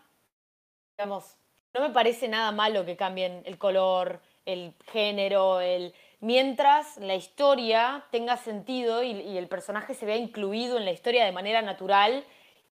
digamos, 0.98 1.36
no 1.74 1.82
me 1.82 1.90
parece 1.90 2.28
nada 2.28 2.52
malo 2.52 2.86
que 2.86 2.96
cambien 2.96 3.42
el 3.46 3.58
color 3.58 4.22
el 4.48 4.74
género, 4.92 5.60
el 5.60 5.94
mientras 6.20 6.98
la 6.98 7.16
historia 7.16 8.06
tenga 8.12 8.38
sentido 8.38 9.04
y, 9.04 9.38
el 9.38 9.48
personaje 9.48 9.94
se 9.94 10.06
vea 10.06 10.18
incluido 10.18 10.78
en 10.78 10.86
la 10.86 10.92
historia 10.92 11.26
de 11.26 11.32
manera 11.32 11.62
natural 11.62 12.26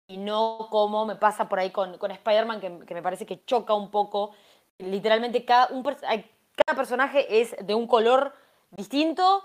y 0.09 0.19
no 0.19 0.69
como 0.71 1.07
me 1.07 1.17
pasa 1.17 1.49
por 1.49 1.59
ahí 1.59 1.71
con, 1.71 1.99
con 1.99 2.11
Spider-Man, 2.11 2.61
que, 2.61 2.95
me 2.95 3.03
parece 3.03 3.27
que 3.27 3.45
choca 3.45 3.75
un 3.75 3.91
poco. 3.91 4.33
Literalmente 4.79 5.45
cada, 5.45 5.69
un, 5.69 5.83
cada 5.83 6.77
personaje 6.77 7.41
es 7.41 7.57
de 7.65 7.75
un 7.75 7.87
color 7.87 8.35
distinto 8.71 9.43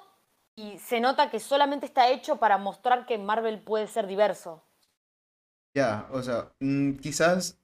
y 0.55 0.77
se 0.79 0.99
nota 0.99 1.29
que 1.29 1.39
solamente 1.39 1.85
está 1.85 2.09
hecho 2.09 2.37
para 2.37 2.57
mostrar 2.57 3.05
que 3.05 3.17
Marvel 3.17 3.59
puede 3.59 3.87
ser 3.87 4.07
diverso. 4.07 4.63
Ya, 5.73 6.07
o 6.11 6.21
sea, 6.21 6.51
mm, 6.59 6.97
quizás 6.97 7.57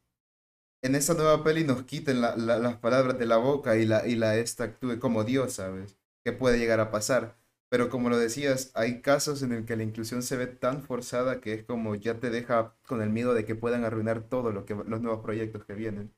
en 0.81 0.95
esta 0.95 1.13
nueva 1.13 1.43
peli 1.43 1.63
nos 1.63 1.83
quiten 1.83 2.21
las 2.21 2.75
palabras 2.77 3.19
de 3.19 3.25
la 3.25 3.37
boca 3.37 3.75
y 3.75 3.85
la, 3.85 4.07
y 4.07 4.15
la 4.15 4.37
esta 4.37 4.63
actúe 4.63 4.99
como 4.99 5.23
Dios, 5.23 5.53
¿sabes? 5.53 5.97
Puede 6.33 6.59
llegar 6.59 6.79
a 6.79 6.91
pasar. 6.91 7.37
Pero 7.69 7.89
como 7.89 8.09
lo 8.09 8.17
decías, 8.17 8.71
hay 8.75 9.01
casos 9.01 9.43
en 9.43 9.51
el 9.51 9.65
que 9.65 9.75
la 9.75 9.83
inclusión 9.83 10.23
se 10.23 10.37
ve 10.37 10.47
tan 10.47 10.83
forzada 10.83 11.41
que 11.41 11.53
es 11.53 11.63
como 11.65 11.95
ya 11.95 12.19
te 12.19 12.29
deja 12.29 12.75
con 12.85 13.01
el 13.01 13.09
miedo 13.09 13.33
de 13.33 13.45
que 13.45 13.55
puedan 13.55 13.83
arruinar 13.83 14.21
todo 14.23 14.51
lo 14.51 14.65
que 14.65 14.73
los 14.75 15.01
nuevos 15.01 15.21
proyectos 15.21 15.65
que 15.65 15.73
vienen. 15.73 16.13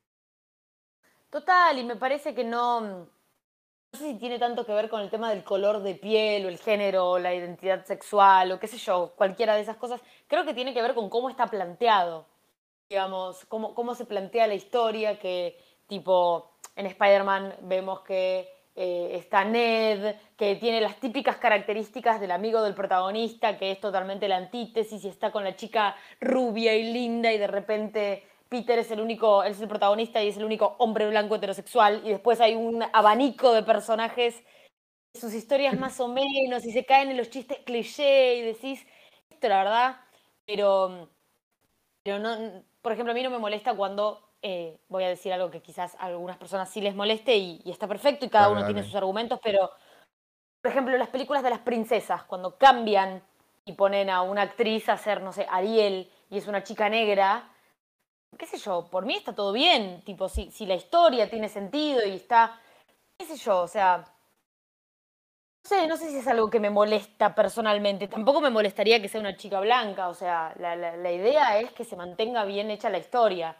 Total, 1.29 1.77
y 1.77 1.83
me 1.83 1.95
parece 1.95 2.33
que 2.35 2.43
no, 2.43 2.81
no 2.81 3.99
sé 3.99 4.11
si 4.11 4.19
tiene 4.19 4.37
tanto 4.37 4.65
que 4.65 4.73
ver 4.73 4.89
con 4.89 5.01
el 5.01 5.09
tema 5.09 5.29
del 5.31 5.43
color 5.43 5.81
de 5.81 5.95
piel 5.95 6.45
o 6.45 6.49
el 6.49 6.59
género 6.59 7.11
o 7.11 7.19
la 7.19 7.33
identidad 7.33 7.85
sexual 7.85 8.51
o 8.51 8.59
qué 8.59 8.67
sé 8.67 8.77
yo, 8.77 9.13
cualquiera 9.15 9.55
de 9.55 9.61
esas 9.61 9.77
cosas. 9.77 10.01
Creo 10.27 10.45
que 10.45 10.53
tiene 10.53 10.73
que 10.73 10.81
ver 10.81 10.93
con 10.93 11.09
cómo 11.09 11.29
está 11.29 11.47
planteado, 11.47 12.27
digamos, 12.89 13.45
cómo, 13.45 13.73
cómo 13.73 13.95
se 13.95 14.05
plantea 14.05 14.47
la 14.47 14.55
historia, 14.55 15.19
que 15.19 15.57
tipo 15.87 16.51
en 16.75 16.85
Spider-Man 16.85 17.55
vemos 17.63 18.01
que 18.01 18.47
eh, 18.81 19.17
está 19.17 19.43
Ned, 19.43 20.15
que 20.37 20.55
tiene 20.55 20.79
las 20.79 20.95
típicas 21.01 21.35
características 21.35 22.21
del 22.21 22.31
amigo 22.31 22.61
del 22.61 22.73
protagonista, 22.73 23.57
que 23.57 23.71
es 23.71 23.81
totalmente 23.81 24.29
la 24.29 24.37
antítesis 24.37 25.03
y 25.03 25.09
está 25.09 25.33
con 25.33 25.43
la 25.43 25.57
chica 25.57 25.97
rubia 26.21 26.73
y 26.73 26.93
linda 26.93 27.33
y 27.33 27.37
de 27.37 27.47
repente 27.47 28.23
Peter 28.47 28.79
es 28.79 28.89
el 28.91 29.01
único, 29.01 29.43
es 29.43 29.59
el 29.59 29.67
protagonista 29.67 30.23
y 30.23 30.29
es 30.29 30.37
el 30.37 30.45
único 30.45 30.77
hombre 30.79 31.09
blanco 31.09 31.35
heterosexual, 31.35 32.03
y 32.05 32.09
después 32.09 32.39
hay 32.39 32.55
un 32.55 32.81
abanico 32.93 33.51
de 33.53 33.63
personajes, 33.63 34.41
sus 35.13 35.33
historias 35.33 35.77
más 35.77 35.99
o 35.99 36.07
menos, 36.07 36.65
y 36.65 36.71
se 36.71 36.85
caen 36.85 37.09
en 37.09 37.17
los 37.17 37.29
chistes 37.29 37.59
cliché, 37.65 38.35
y 38.35 38.41
decís, 38.43 38.87
esto 39.29 39.49
la 39.49 39.57
verdad, 39.57 39.97
pero, 40.45 41.09
pero 42.01 42.17
no, 42.19 42.63
por 42.81 42.93
ejemplo, 42.93 43.11
a 43.11 43.13
mí 43.13 43.23
no 43.23 43.29
me 43.29 43.39
molesta 43.39 43.75
cuando 43.75 44.28
eh, 44.41 44.79
voy 44.87 45.03
a 45.03 45.09
decir 45.09 45.33
algo 45.33 45.51
que 45.51 45.61
quizás 45.61 45.95
a 45.95 46.05
algunas 46.05 46.37
personas 46.37 46.69
sí 46.69 46.81
les 46.81 46.95
moleste 46.95 47.35
y, 47.35 47.61
está 47.65 47.87
perfecto 47.87 48.25
y 48.25 48.29
cada 48.29 48.49
uno 48.49 48.65
tiene 48.65 48.83
sus 48.83 48.95
argumentos, 48.95 49.39
pero 49.43 49.71
por 50.61 50.71
ejemplo, 50.71 50.97
las 50.97 51.09
películas 51.09 51.43
de 51.43 51.49
las 51.49 51.59
princesas, 51.59 52.23
cuando 52.23 52.57
cambian 52.57 53.21
y 53.65 53.73
ponen 53.73 54.09
a 54.09 54.21
una 54.21 54.43
actriz 54.43 54.89
a 54.89 54.97
ser, 54.97 55.21
no 55.21 55.31
sé, 55.31 55.45
Ariel 55.49 56.09
y 56.29 56.37
es 56.37 56.47
una 56.47 56.63
chica 56.63 56.89
negra, 56.89 57.49
qué 58.37 58.45
sé 58.45 58.57
yo, 58.57 58.87
por 58.89 59.05
mí 59.05 59.15
está 59.15 59.33
todo 59.33 59.53
bien, 59.53 60.01
tipo, 60.03 60.29
si, 60.29 60.51
si 60.51 60.65
la 60.65 60.75
historia 60.75 61.29
tiene 61.29 61.49
sentido 61.49 62.05
y 62.05 62.11
está, 62.11 62.59
qué 63.17 63.25
sé 63.25 63.37
yo, 63.37 63.61
o 63.61 63.67
sea, 63.67 64.05
no 65.63 65.69
sé, 65.69 65.87
no 65.87 65.97
sé 65.97 66.09
si 66.09 66.17
es 66.17 66.27
algo 66.27 66.49
que 66.49 66.59
me 66.59 66.69
molesta 66.69 67.35
personalmente, 67.35 68.07
tampoco 68.07 68.41
me 68.41 68.49
molestaría 68.49 69.01
que 69.01 69.09
sea 69.09 69.21
una 69.21 69.37
chica 69.37 69.59
blanca, 69.59 70.07
o 70.09 70.13
sea, 70.13 70.53
la, 70.57 70.75
la, 70.75 71.11
idea 71.11 71.59
es 71.59 71.71
que 71.71 71.83
se 71.83 71.95
mantenga 71.95 72.45
bien 72.45 72.71
hecha 72.71 72.89
la 72.89 72.97
historia, 72.97 73.55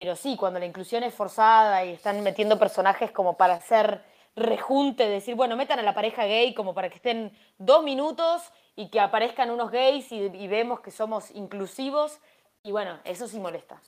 pero 0.00 0.16
sí, 0.16 0.36
cuando 0.36 0.58
la 0.58 0.66
inclusión 0.66 1.02
es 1.04 1.14
forzada 1.14 1.84
y 1.84 1.90
están 1.90 2.22
metiendo 2.22 2.58
personajes 2.58 3.12
como 3.12 3.36
para 3.36 3.54
hacer 3.54 4.02
rejunte, 4.34 5.08
decir, 5.08 5.34
bueno, 5.34 5.56
metan 5.56 5.78
a 5.78 5.82
la 5.82 5.94
pareja 5.94 6.24
gay 6.24 6.54
como 6.54 6.74
para 6.74 6.88
que 6.88 6.96
estén 6.96 7.36
dos 7.58 7.84
minutos 7.84 8.42
y 8.74 8.88
que 8.88 8.98
aparezcan 8.98 9.50
unos 9.50 9.70
gays 9.70 10.10
y, 10.10 10.16
y 10.16 10.48
vemos 10.48 10.80
que 10.80 10.90
somos 10.90 11.30
inclusivos, 11.32 12.18
y 12.62 12.72
bueno, 12.72 12.98
eso 13.04 13.28
sí 13.28 13.38
molesta. 13.38 13.80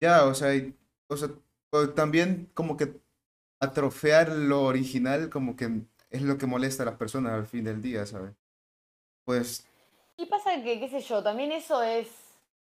Ya, 0.00 0.24
o 0.24 0.34
sea, 0.34 0.50
o 1.08 1.16
sea, 1.16 1.28
también 1.94 2.50
como 2.54 2.76
que 2.76 3.00
atrofear 3.60 4.28
lo 4.28 4.62
original 4.62 5.30
como 5.30 5.56
que 5.56 5.82
es 6.10 6.22
lo 6.22 6.38
que 6.38 6.46
molesta 6.46 6.82
a 6.82 6.86
las 6.86 6.96
personas 6.96 7.32
al 7.32 7.46
fin 7.46 7.64
del 7.64 7.82
día, 7.82 8.06
¿sabes? 8.06 8.32
Pues... 9.24 9.66
Y 10.16 10.26
pasa 10.26 10.62
que, 10.62 10.78
qué 10.78 10.88
sé 10.88 11.00
yo, 11.00 11.22
también 11.22 11.50
eso 11.50 11.82
es, 11.82 12.08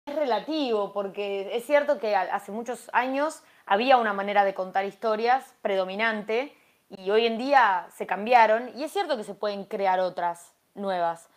es 0.05 0.15
relativo, 0.15 0.93
porque 0.93 1.55
es 1.55 1.65
cierto 1.65 1.97
que 1.97 2.15
hace 2.15 2.51
muchos 2.51 2.89
años 2.93 3.41
había 3.65 3.97
una 3.97 4.13
manera 4.13 4.45
de 4.45 4.53
contar 4.53 4.85
historias 4.85 5.55
predominante 5.63 6.55
y 6.89 7.09
hoy 7.09 7.25
en 7.25 7.39
día 7.39 7.87
se 7.91 8.05
cambiaron 8.05 8.69
y 8.77 8.83
es 8.83 8.91
cierto 8.91 9.17
que 9.17 9.23
se 9.23 9.33
pueden 9.33 9.65
crear 9.65 9.99
otras 9.99 10.53
nuevas, 10.75 11.27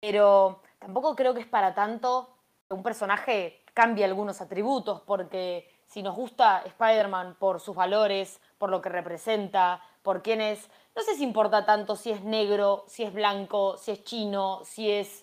pero 0.00 0.62
tampoco 0.80 1.14
creo 1.14 1.32
que 1.32 1.42
es 1.42 1.46
para 1.46 1.74
tanto 1.74 2.34
un 2.70 2.82
personaje 2.82 3.62
cambia 3.72 4.06
algunos 4.06 4.40
atributos, 4.40 5.00
porque 5.02 5.68
si 5.86 6.02
nos 6.02 6.16
gusta 6.16 6.62
Spider-Man 6.66 7.36
por 7.38 7.60
sus 7.60 7.76
valores, 7.76 8.40
por 8.58 8.70
lo 8.70 8.82
que 8.82 8.88
representa, 8.88 9.80
por 10.02 10.22
quién 10.22 10.40
es, 10.40 10.68
no 10.96 11.02
sé 11.02 11.14
si 11.14 11.22
importa 11.22 11.64
tanto 11.64 11.94
si 11.94 12.10
es 12.10 12.22
negro, 12.22 12.84
si 12.88 13.04
es 13.04 13.12
blanco, 13.14 13.76
si 13.76 13.92
es 13.92 14.02
chino, 14.02 14.62
si 14.64 14.90
es, 14.90 15.21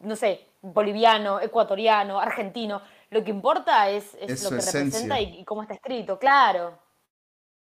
no 0.00 0.16
sé, 0.16 0.46
boliviano, 0.60 1.40
ecuatoriano, 1.40 2.20
argentino. 2.20 2.82
Lo 3.10 3.24
que 3.24 3.30
importa 3.30 3.88
es, 3.90 4.14
lo 4.14 4.50
que 4.50 4.56
representa 4.56 5.20
y, 5.20 5.44
cómo 5.44 5.62
está 5.62 5.74
escrito, 5.74 6.18
claro. 6.18 6.78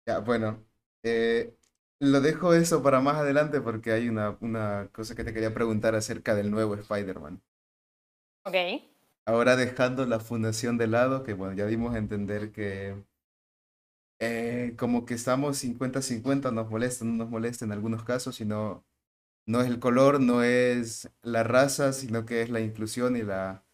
Ya, 0.07 0.19
bueno, 0.21 0.65
eh, 1.03 1.55
lo 2.01 2.21
dejo 2.21 2.55
eso 2.55 2.83
para 2.83 3.01
más 3.01 3.17
adelante 3.17 3.61
porque 3.61 3.93
hay 3.93 4.09
una, 4.09 4.37
una 4.41 4.89
cosa 4.93 5.15
que 5.15 5.25
te 5.25 5.33
quería 5.33 5.55
preguntar 5.55 5.95
acerca 5.95 6.35
del 6.35 6.51
nuevo 6.51 6.75
Spider-Man. 6.75 7.43
Ok. 8.45 8.55
Ahora 9.27 9.57
dejando 9.57 10.05
la 10.07 10.21
fundación 10.21 10.77
de 10.77 10.87
lado, 10.87 11.23
que 11.23 11.33
bueno, 11.33 11.55
ya 11.55 11.67
dimos 11.67 11.95
a 11.95 11.99
entender 11.99 12.53
que 12.53 13.03
eh, 14.21 14.75
como 14.79 15.05
que 15.07 15.15
estamos 15.15 15.63
50-50, 15.63 16.53
nos 16.53 16.71
molesta, 16.71 17.05
no 17.05 17.13
nos 17.13 17.31
molesta 17.31 17.65
en 17.65 17.73
algunos 17.73 18.05
casos, 18.05 18.37
sino 18.37 18.85
no 19.47 19.61
es 19.61 19.69
el 19.69 19.79
color, 19.79 20.21
no 20.21 20.43
es 20.43 21.11
la 21.23 21.43
raza, 21.43 21.93
sino 21.93 22.25
que 22.25 22.43
es 22.43 22.51
la 22.51 22.61
inclusión 22.61 23.17
y 23.17 23.23
la, 23.23 23.65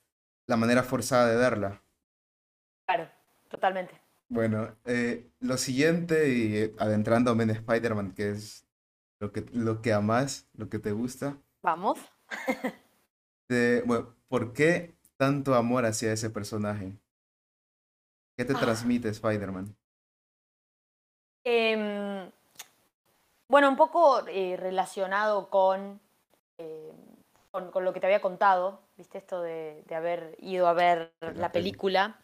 la 0.47 0.57
manera 0.57 0.83
forzada 0.83 1.29
de 1.29 1.37
darla. 1.37 1.83
Claro, 2.87 3.09
totalmente. 3.49 4.01
Bueno, 4.29 4.77
eh, 4.85 5.31
lo 5.41 5.57
siguiente, 5.57 6.29
y 6.29 6.57
eh, 6.57 6.75
adentrándome 6.79 7.45
en 7.45 7.51
Spider-Man, 7.51 8.15
que 8.15 8.31
es 8.31 8.67
lo 9.21 9.33
que, 9.33 9.45
lo 9.53 9.83
que 9.83 9.93
amas, 9.93 10.49
lo 10.55 10.69
que 10.69 10.79
te 10.79 10.93
gusta. 10.93 11.37
Vamos. 11.63 11.99
bueno, 13.87 14.15
¿por 14.29 14.53
qué 14.53 14.95
tanto 15.17 15.55
amor 15.55 15.85
hacia 15.85 16.13
ese 16.13 16.31
personaje? 16.31 16.97
¿Qué 18.37 18.45
te 18.45 18.55
ah. 18.55 18.61
transmite 18.61 19.09
Spider-Man? 19.09 19.77
Em, 21.45 22.31
bueno, 23.51 23.69
un 23.69 23.77
poco 23.77 24.27
eh, 24.29 24.57
relacionado 24.57 25.51
con, 25.51 26.01
em, 26.57 26.97
con, 27.51 27.71
con, 27.71 27.85
lo 27.85 27.93
que 27.93 28.01
te 28.01 28.07
había 28.07 28.21
contado, 28.21 28.81
¿viste? 28.97 29.19
Esto 29.19 29.43
de, 29.43 29.83
de 29.87 29.95
haber 29.95 30.37
ido 30.41 30.69
a 30.69 30.73
ver 30.73 31.13
la, 31.21 31.51
película. 31.51 32.17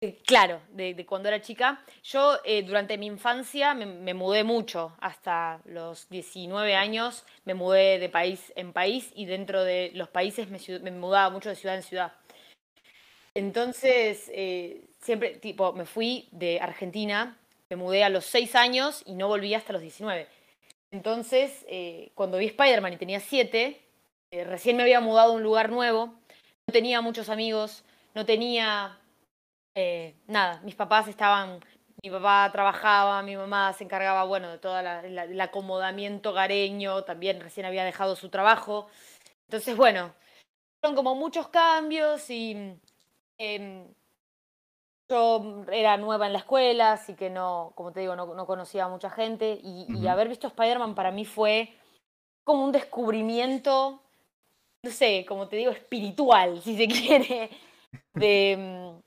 Eh, 0.00 0.18
claro, 0.24 0.60
de, 0.70 1.04
cuando 1.04 1.28
era 1.28 1.40
chica. 1.40 1.82
Yo 2.04 2.38
eh, 2.44 2.62
durante 2.62 2.96
mi 2.96 3.06
infancia 3.06 3.74
me, 3.74 4.14
mudé 4.14 4.44
mucho, 4.44 4.96
hasta 5.00 5.60
los 5.64 6.08
19 6.10 6.76
años 6.76 7.24
me 7.44 7.54
mudé 7.54 7.98
de 7.98 8.08
país 8.08 8.52
en 8.54 8.72
país 8.72 9.10
y 9.16 9.26
dentro 9.26 9.64
de 9.64 9.90
los 9.94 10.08
países 10.08 10.48
me, 10.48 10.90
mudaba 10.92 11.30
mucho 11.30 11.48
de 11.48 11.56
ciudad 11.56 11.76
en 11.76 11.82
ciudad. 11.82 12.12
Entonces, 13.34 14.30
eh, 14.32 14.84
siempre, 15.00 15.38
tipo, 15.38 15.72
me 15.72 15.86
fui 15.86 16.28
de 16.30 16.60
Argentina, 16.60 17.36
me 17.68 17.76
mudé 17.76 18.04
a 18.04 18.10
los 18.10 18.26
6 18.26 18.54
años 18.54 19.02
y 19.06 19.14
no 19.14 19.28
volví 19.28 19.54
hasta 19.54 19.72
los 19.72 19.82
19. 19.82 20.28
Entonces, 20.90 21.66
cuando 22.14 22.38
vi 22.38 22.46
Spider-Man 22.46 22.92
y 22.94 22.96
tenía 22.96 23.20
7, 23.20 23.80
recién 24.30 24.76
me 24.76 24.82
había 24.82 25.00
mudado 25.00 25.32
a 25.32 25.34
un 25.34 25.42
lugar 25.42 25.70
nuevo, 25.70 26.14
no 26.66 26.72
tenía 26.72 27.00
muchos 27.00 27.28
amigos, 27.28 27.84
no 28.14 28.24
tenía 28.24 28.98
eh, 29.78 30.14
nada, 30.26 30.58
mis 30.62 30.74
papás 30.74 31.06
estaban, 31.06 31.60
mi 32.02 32.10
papá 32.10 32.48
trabajaba, 32.50 33.22
mi 33.22 33.36
mamá 33.36 33.74
se 33.74 33.84
encargaba, 33.84 34.24
bueno, 34.24 34.50
de 34.50 34.56
todo 34.56 34.78
el 34.80 35.40
acomodamiento 35.40 36.32
gareño, 36.32 37.04
también 37.04 37.42
recién 37.42 37.66
había 37.66 37.84
dejado 37.84 38.16
su 38.16 38.30
trabajo. 38.30 38.88
Entonces, 39.48 39.76
bueno, 39.76 40.14
fueron 40.80 40.96
como 40.96 41.14
muchos 41.14 41.48
cambios 41.48 42.30
y 42.30 42.78
em, 43.36 43.86
yo 45.08 45.64
era 45.72 45.96
nueva 45.96 46.26
en 46.26 46.32
la 46.32 46.40
escuela, 46.40 46.92
así 46.92 47.14
que 47.14 47.30
no, 47.30 47.72
como 47.74 47.92
te 47.92 48.00
digo, 48.00 48.16
no, 48.16 48.46
conocía 48.46 48.84
a 48.84 48.88
mucha 48.88 49.10
gente 49.10 49.60
y, 49.62 50.06
haber 50.06 50.28
visto 50.28 50.46
Spider-Man 50.48 50.94
para 50.94 51.10
mí 51.10 51.24
fue 51.24 51.74
como 52.44 52.64
un 52.64 52.72
descubrimiento, 52.72 54.02
no 54.82 54.90
sé, 54.90 55.24
como 55.26 55.48
te 55.48 55.56
digo, 55.56 55.70
espiritual, 55.70 56.60
si 56.62 56.76
se 56.76 56.88
quiere, 56.88 57.50
de 58.14 58.52
em, 58.52 59.02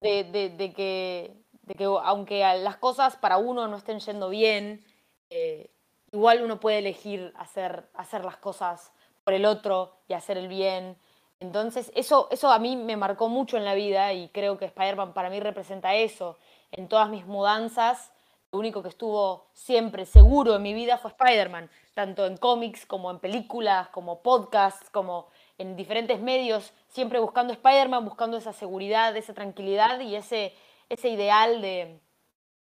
de, 0.00 0.50
de, 0.56 0.72
que, 0.72 1.34
de 1.62 1.74
que 1.74 1.84
aunque 1.84 2.40
las 2.60 2.76
cosas 2.76 3.16
para 3.16 3.36
uno 3.38 3.66
no 3.66 3.76
estén 3.76 3.98
yendo 3.98 4.28
bien 4.28 4.84
eh, 5.30 5.70
igual 6.12 6.42
uno 6.42 6.60
puede 6.60 6.78
elegir 6.78 7.32
hacer, 7.36 7.88
hacer 7.94 8.24
las 8.24 8.36
cosas 8.36 8.92
por 9.24 9.34
el 9.34 9.44
otro 9.44 9.98
y 10.08 10.14
hacer 10.14 10.38
el 10.38 10.48
bien. 10.48 10.96
Entonces, 11.40 11.92
eso, 11.94 12.28
eso 12.30 12.50
a 12.50 12.58
mí 12.58 12.76
me 12.76 12.96
marcó 12.96 13.28
mucho 13.28 13.56
en 13.56 13.64
la 13.64 13.74
vida 13.74 14.12
y 14.12 14.28
creo 14.30 14.58
que 14.58 14.64
Spider-Man 14.66 15.12
para 15.12 15.30
mí 15.30 15.38
representa 15.40 15.94
eso. 15.94 16.36
En 16.72 16.88
todas 16.88 17.08
mis 17.08 17.26
mudanzas, 17.26 18.12
lo 18.50 18.58
único 18.58 18.82
que 18.82 18.88
estuvo 18.88 19.46
siempre 19.52 20.04
seguro 20.04 20.56
en 20.56 20.62
mi 20.62 20.74
vida 20.74 20.98
fue 20.98 21.10
Spider-Man, 21.10 21.70
tanto 21.94 22.26
en 22.26 22.36
cómics 22.36 22.86
como 22.86 23.10
en 23.10 23.18
películas, 23.18 23.88
como 23.90 24.20
podcasts, 24.22 24.90
como 24.90 25.28
en 25.58 25.76
diferentes 25.76 26.20
medios, 26.20 26.72
siempre 26.88 27.20
buscando 27.20 27.52
Spider-Man, 27.52 28.04
buscando 28.04 28.36
esa 28.36 28.52
seguridad, 28.52 29.16
esa 29.16 29.34
tranquilidad 29.34 30.00
y 30.00 30.16
ese, 30.16 30.54
ese 30.88 31.08
ideal 31.08 31.60
de, 31.60 32.00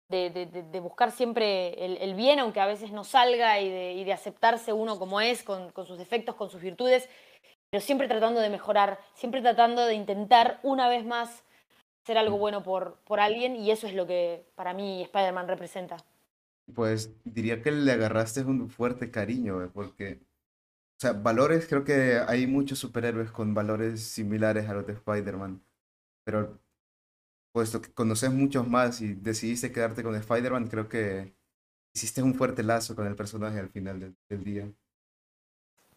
de, 0.08 0.80
buscar 0.80 1.10
siempre 1.10 1.84
el, 1.84 2.14
bien, 2.14 2.38
aunque 2.38 2.60
a 2.60 2.66
veces 2.66 2.92
no 2.92 3.04
salga, 3.04 3.60
y 3.60 4.04
de, 4.04 4.12
aceptarse 4.12 4.72
uno 4.72 4.98
como 4.98 5.20
es, 5.20 5.42
con, 5.42 5.72
sus 5.86 5.98
defectos, 5.98 6.36
con 6.36 6.48
sus 6.48 6.62
virtudes, 6.62 7.08
pero 7.70 7.80
siempre 7.80 8.08
tratando 8.08 8.40
de 8.40 8.50
mejorar, 8.50 8.98
siempre 9.14 9.40
tratando 9.40 9.84
de 9.86 9.94
intentar 9.94 10.60
una 10.62 10.88
vez 10.88 11.04
más 11.04 11.44
hacer 12.02 12.18
algo 12.18 12.38
bueno 12.38 12.62
por, 12.62 12.98
por 13.04 13.20
alguien, 13.20 13.56
y 13.56 13.70
eso 13.70 13.86
es 13.86 13.94
lo 13.94 14.06
que 14.06 14.46
para 14.54 14.74
mí 14.74 15.02
Spider-Man 15.02 15.48
representa. 15.48 15.96
Pues 16.74 17.12
diría 17.24 17.62
que 17.62 17.72
le 17.72 17.92
agarraste 17.92 18.42
un 18.42 18.68
fuerte 18.70 19.10
cariño, 19.10 19.62
eh, 19.62 19.70
porque, 19.72 20.20
o 20.98 21.00
sea, 21.00 21.12
valores, 21.12 21.66
creo 21.66 21.84
que 21.84 22.20
hay 22.26 22.46
muchos 22.46 22.78
superhéroes 22.78 23.30
con 23.30 23.54
valores 23.54 24.02
similares 24.02 24.68
a 24.68 24.74
los 24.74 24.86
de 24.86 24.92
Spider-Man, 24.92 25.62
pero 26.24 26.58
puesto 27.56 27.80
que 27.80 27.90
conoces 27.92 28.30
muchos 28.30 28.68
más 28.68 29.00
y 29.00 29.14
decidiste 29.14 29.72
quedarte 29.72 30.02
con 30.02 30.14
Spider-Man, 30.14 30.68
creo 30.68 30.88
que 30.88 31.34
hiciste 31.94 32.22
un 32.22 32.34
fuerte 32.34 32.62
lazo 32.62 32.94
con 32.94 33.06
el 33.06 33.16
personaje 33.16 33.58
al 33.58 33.70
final 33.70 34.14
del, 34.28 34.44
día. 34.44 34.70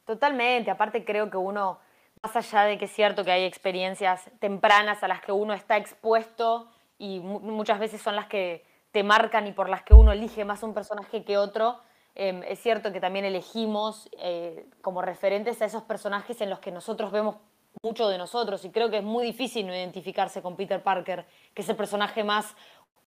Totalmente, 0.10 0.72
aparte 0.72 1.06
creo 1.06 1.30
que 1.30 1.38
uno, 1.38 1.78
más 2.24 2.36
allá 2.36 2.64
de 2.64 2.80
que 2.80 2.86
es 2.86 2.92
cierto 2.92 3.24
que 3.24 3.32
hay 3.32 3.44
experiencias 3.44 4.28
tempranas 4.40 5.04
a 5.04 5.08
las 5.08 5.22
que 5.22 5.32
uno 5.32 5.54
está 5.54 5.78
expuesto 5.78 6.68
y 6.98 7.20
muchas 7.20 7.78
veces 7.78 8.02
son 8.02 8.16
las 8.16 8.26
que 8.26 8.66
te 8.92 9.04
marcan 9.04 9.46
y 9.46 9.52
por 9.52 9.70
las 9.70 9.84
que 9.84 9.94
uno 9.94 10.12
elige 10.12 10.46
más 10.46 10.64
un 10.64 10.74
personaje 10.74 11.24
que 11.24 11.38
otro, 11.38 11.78
em, 12.16 12.42
es 12.42 12.58
cierto 12.58 12.92
que 12.92 13.00
también 13.00 13.24
elegimos 13.24 14.10
eh, 14.18 14.66
como 14.82 15.04
referentes 15.04 15.62
a 15.62 15.66
esos 15.66 15.84
personajes 15.84 16.42
en 16.42 16.50
los 16.50 16.58
que 16.58 16.72
nosotros 16.72 17.12
vemos 17.12 17.36
mucho 17.84 18.10
de 18.10 18.18
nosotros 18.18 18.66
y 18.66 18.72
creo 18.72 18.90
que 18.90 18.98
es 18.98 19.04
muy 19.04 19.24
difícil 19.24 19.68
no 19.68 19.76
identificarse 19.76 20.42
con 20.42 20.56
Peter 20.56 20.82
Parker, 20.82 21.28
que 21.54 21.62
es 21.62 21.70
el 21.70 21.76
personaje 21.76 22.24
más 22.24 22.56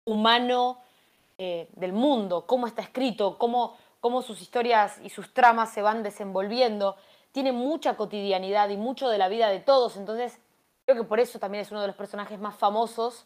humano 0.04 0.78
eh, 1.37 1.68
del 1.73 1.92
mundo, 1.92 2.47
cómo 2.47 2.68
está 2.68 2.82
escrito, 2.82 3.38
cómo, 3.38 3.76
cómo 4.02 4.21
sus 4.21 4.42
historias 4.42 5.00
y 5.02 5.09
sus 5.09 5.32
tramas 5.32 5.73
se 5.73 5.80
van 5.80 6.02
desenvolviendo. 6.02 6.97
Tiene 7.32 7.52
mucha 7.52 7.97
cotidianidad 7.97 8.68
y 8.68 8.76
mucho 8.76 9.09
de 9.09 9.16
la 9.16 9.30
vida 9.30 9.49
de 9.49 9.61
todos, 9.61 9.97
entonces 9.97 10.38
creo 10.85 10.99
que 10.99 11.09
por 11.09 11.21
eso 11.21 11.38
también 11.38 11.62
es 11.62 11.71
uno 11.71 11.80
de 11.80 11.87
los 11.87 11.97
personajes 11.97 12.38
más 12.38 12.54
famosos, 12.56 13.25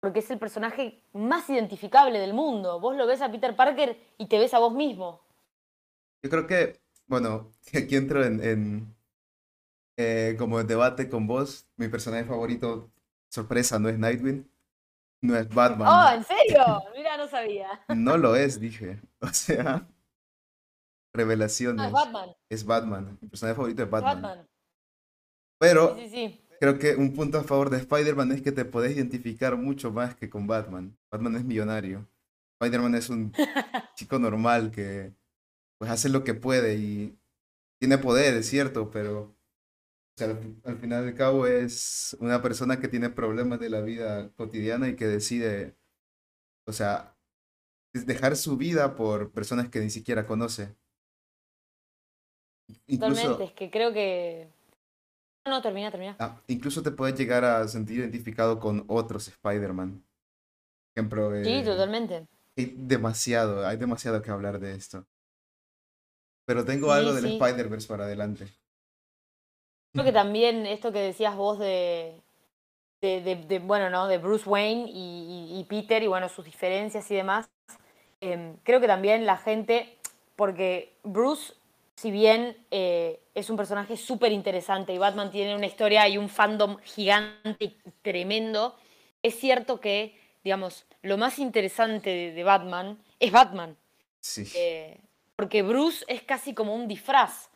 porque 0.00 0.18
es 0.18 0.30
el 0.30 0.38
personaje 0.38 1.00
más 1.14 1.48
identificable 1.48 2.18
del 2.18 2.34
mundo. 2.34 2.80
Vos 2.80 2.96
lo 2.96 3.06
ves 3.06 3.22
a 3.22 3.30
Peter 3.30 3.56
Parker 3.56 3.98
y 4.18 4.26
te 4.26 4.38
ves 4.38 4.52
a 4.52 4.58
vos 4.58 4.74
mismo. 4.74 5.22
Yo 6.22 6.28
creo 6.28 6.46
que, 6.46 6.78
bueno, 7.06 7.50
aquí 7.74 7.96
entro 7.96 8.22
en 8.22 8.94
eh, 10.00 10.36
como 10.38 10.62
debate 10.62 11.08
con 11.08 11.26
vos, 11.26 11.66
mi 11.76 11.88
personaje 11.88 12.24
favorito, 12.24 12.88
sorpresa, 13.28 13.80
no 13.80 13.88
es 13.88 13.98
Nightwing, 13.98 14.48
no 15.22 15.36
es 15.36 15.48
Batman. 15.48 15.88
Oh, 15.88 16.14
¿en 16.14 16.24
serio? 16.24 16.84
Mira, 16.94 17.16
no 17.16 17.26
sabía. 17.26 17.84
No 17.88 18.16
lo 18.16 18.36
es, 18.36 18.60
dije. 18.60 19.00
O 19.20 19.26
sea, 19.26 19.88
revelaciones. 21.18 21.86
es 21.86 21.92
Batman. 21.92 22.30
Es 22.48 22.64
Batman. 22.64 23.18
Mi 23.20 23.28
personaje 23.28 23.56
favorito 23.56 23.82
es 23.82 23.90
Batman. 23.90 24.48
Pero 25.60 25.96
creo 26.60 26.78
que 26.78 26.94
un 26.94 27.12
punto 27.12 27.38
a 27.38 27.44
favor 27.44 27.70
de 27.70 27.78
Spider-Man 27.78 28.32
es 28.32 28.42
que 28.42 28.52
te 28.52 28.64
podés 28.64 28.96
identificar 28.96 29.56
mucho 29.56 29.92
más 29.92 30.14
que 30.14 30.30
con 30.30 30.46
Batman. 30.46 30.96
Batman 31.10 31.36
es 31.36 31.44
millonario. 31.44 32.08
Spider-Man 32.60 32.94
es 32.94 33.10
un 33.10 33.32
chico 33.96 34.18
normal 34.18 34.70
que 34.70 35.14
pues 35.78 35.90
hace 35.90 36.08
lo 36.08 36.24
que 36.24 36.34
puede 36.34 36.76
y 36.76 37.18
tiene 37.78 37.98
poder, 37.98 38.34
es 38.34 38.48
cierto, 38.48 38.90
pero 38.90 39.36
al, 40.20 40.78
final 40.78 41.04
del 41.04 41.14
cabo 41.14 41.46
es 41.46 42.16
una 42.20 42.42
persona 42.42 42.80
que 42.80 42.88
tiene 42.88 43.10
problemas 43.10 43.60
de 43.60 43.70
la 43.70 43.80
vida 43.80 44.30
cotidiana 44.34 44.88
y 44.88 44.96
que 44.96 45.06
decide, 45.06 45.76
o 46.66 46.72
sea, 46.72 47.16
dejar 47.92 48.36
su 48.36 48.56
vida 48.56 48.96
por 48.96 49.30
personas 49.30 49.68
que 49.68 49.80
ni 49.80 49.90
siquiera 49.90 50.26
conoce. 50.26 50.76
Incluso, 52.86 53.40
es 53.40 53.52
que 53.52 53.70
creo 53.70 53.92
que... 53.92 54.48
No, 55.46 55.62
termina, 55.62 55.90
termina. 55.90 56.16
Ah, 56.18 56.40
incluso 56.46 56.82
te 56.82 56.90
puedes 56.90 57.18
llegar 57.18 57.44
a 57.44 57.66
sentir 57.68 57.98
identificado 57.98 58.58
con 58.60 58.84
otros 58.88 59.28
Spider-Man. 59.28 60.02
Ejemplo, 60.94 61.30
sí, 61.42 61.50
eh, 61.50 61.62
totalmente. 61.64 62.26
Hay 62.56 62.74
demasiado, 62.76 63.66
hay 63.66 63.76
demasiado 63.76 64.20
que 64.20 64.30
hablar 64.30 64.58
de 64.58 64.74
esto. 64.74 65.06
Pero 66.44 66.64
tengo 66.64 66.92
algo 66.92 67.12
del 67.12 67.26
Spider-Verse 67.26 67.88
para 67.88 68.04
adelante. 68.04 68.48
Creo 69.92 70.04
que 70.04 70.12
también 70.12 70.66
esto 70.66 70.92
que 70.92 70.98
decías 70.98 71.36
vos 71.36 71.58
de, 71.58 72.20
de, 73.00 73.62
bueno, 73.64 73.90
¿no? 73.90 74.06
De 74.06 74.18
Bruce 74.18 74.48
Wayne 74.48 74.86
y, 74.88 75.64
Peter 75.68 76.02
y 76.02 76.06
bueno, 76.06 76.28
sus 76.28 76.44
diferencias 76.44 77.10
y 77.10 77.14
demás. 77.14 77.48
Em, 78.20 78.56
creo 78.64 78.80
que 78.80 78.86
también 78.86 79.26
la 79.26 79.36
gente, 79.36 79.96
porque 80.36 80.96
Bruce, 81.04 81.54
si 81.98 82.12
bien 82.12 82.56
eh, 82.70 83.18
es 83.34 83.50
un 83.50 83.56
personaje 83.56 83.96
súper 83.96 84.30
interesante 84.30 84.92
y 84.92 84.98
Batman 84.98 85.32
tiene 85.32 85.56
una 85.56 85.66
historia 85.66 86.06
y 86.06 86.16
un 86.16 86.28
fandom 86.28 86.78
gigante 86.84 87.56
y 87.58 87.76
tremendo, 88.02 88.76
es 89.20 89.36
cierto 89.36 89.80
que, 89.80 90.16
digamos, 90.44 90.86
lo 91.02 91.18
más 91.18 91.40
interesante 91.40 92.30
de, 92.32 92.44
Batman 92.44 93.02
es 93.18 93.32
Batman. 93.32 93.76
Sí. 94.20 94.44
Eh, 94.54 95.00
porque 95.34 95.62
Bruce 95.62 96.04
es 96.06 96.22
casi 96.22 96.54
como 96.54 96.72
un 96.72 96.86
disfraz 96.86 97.48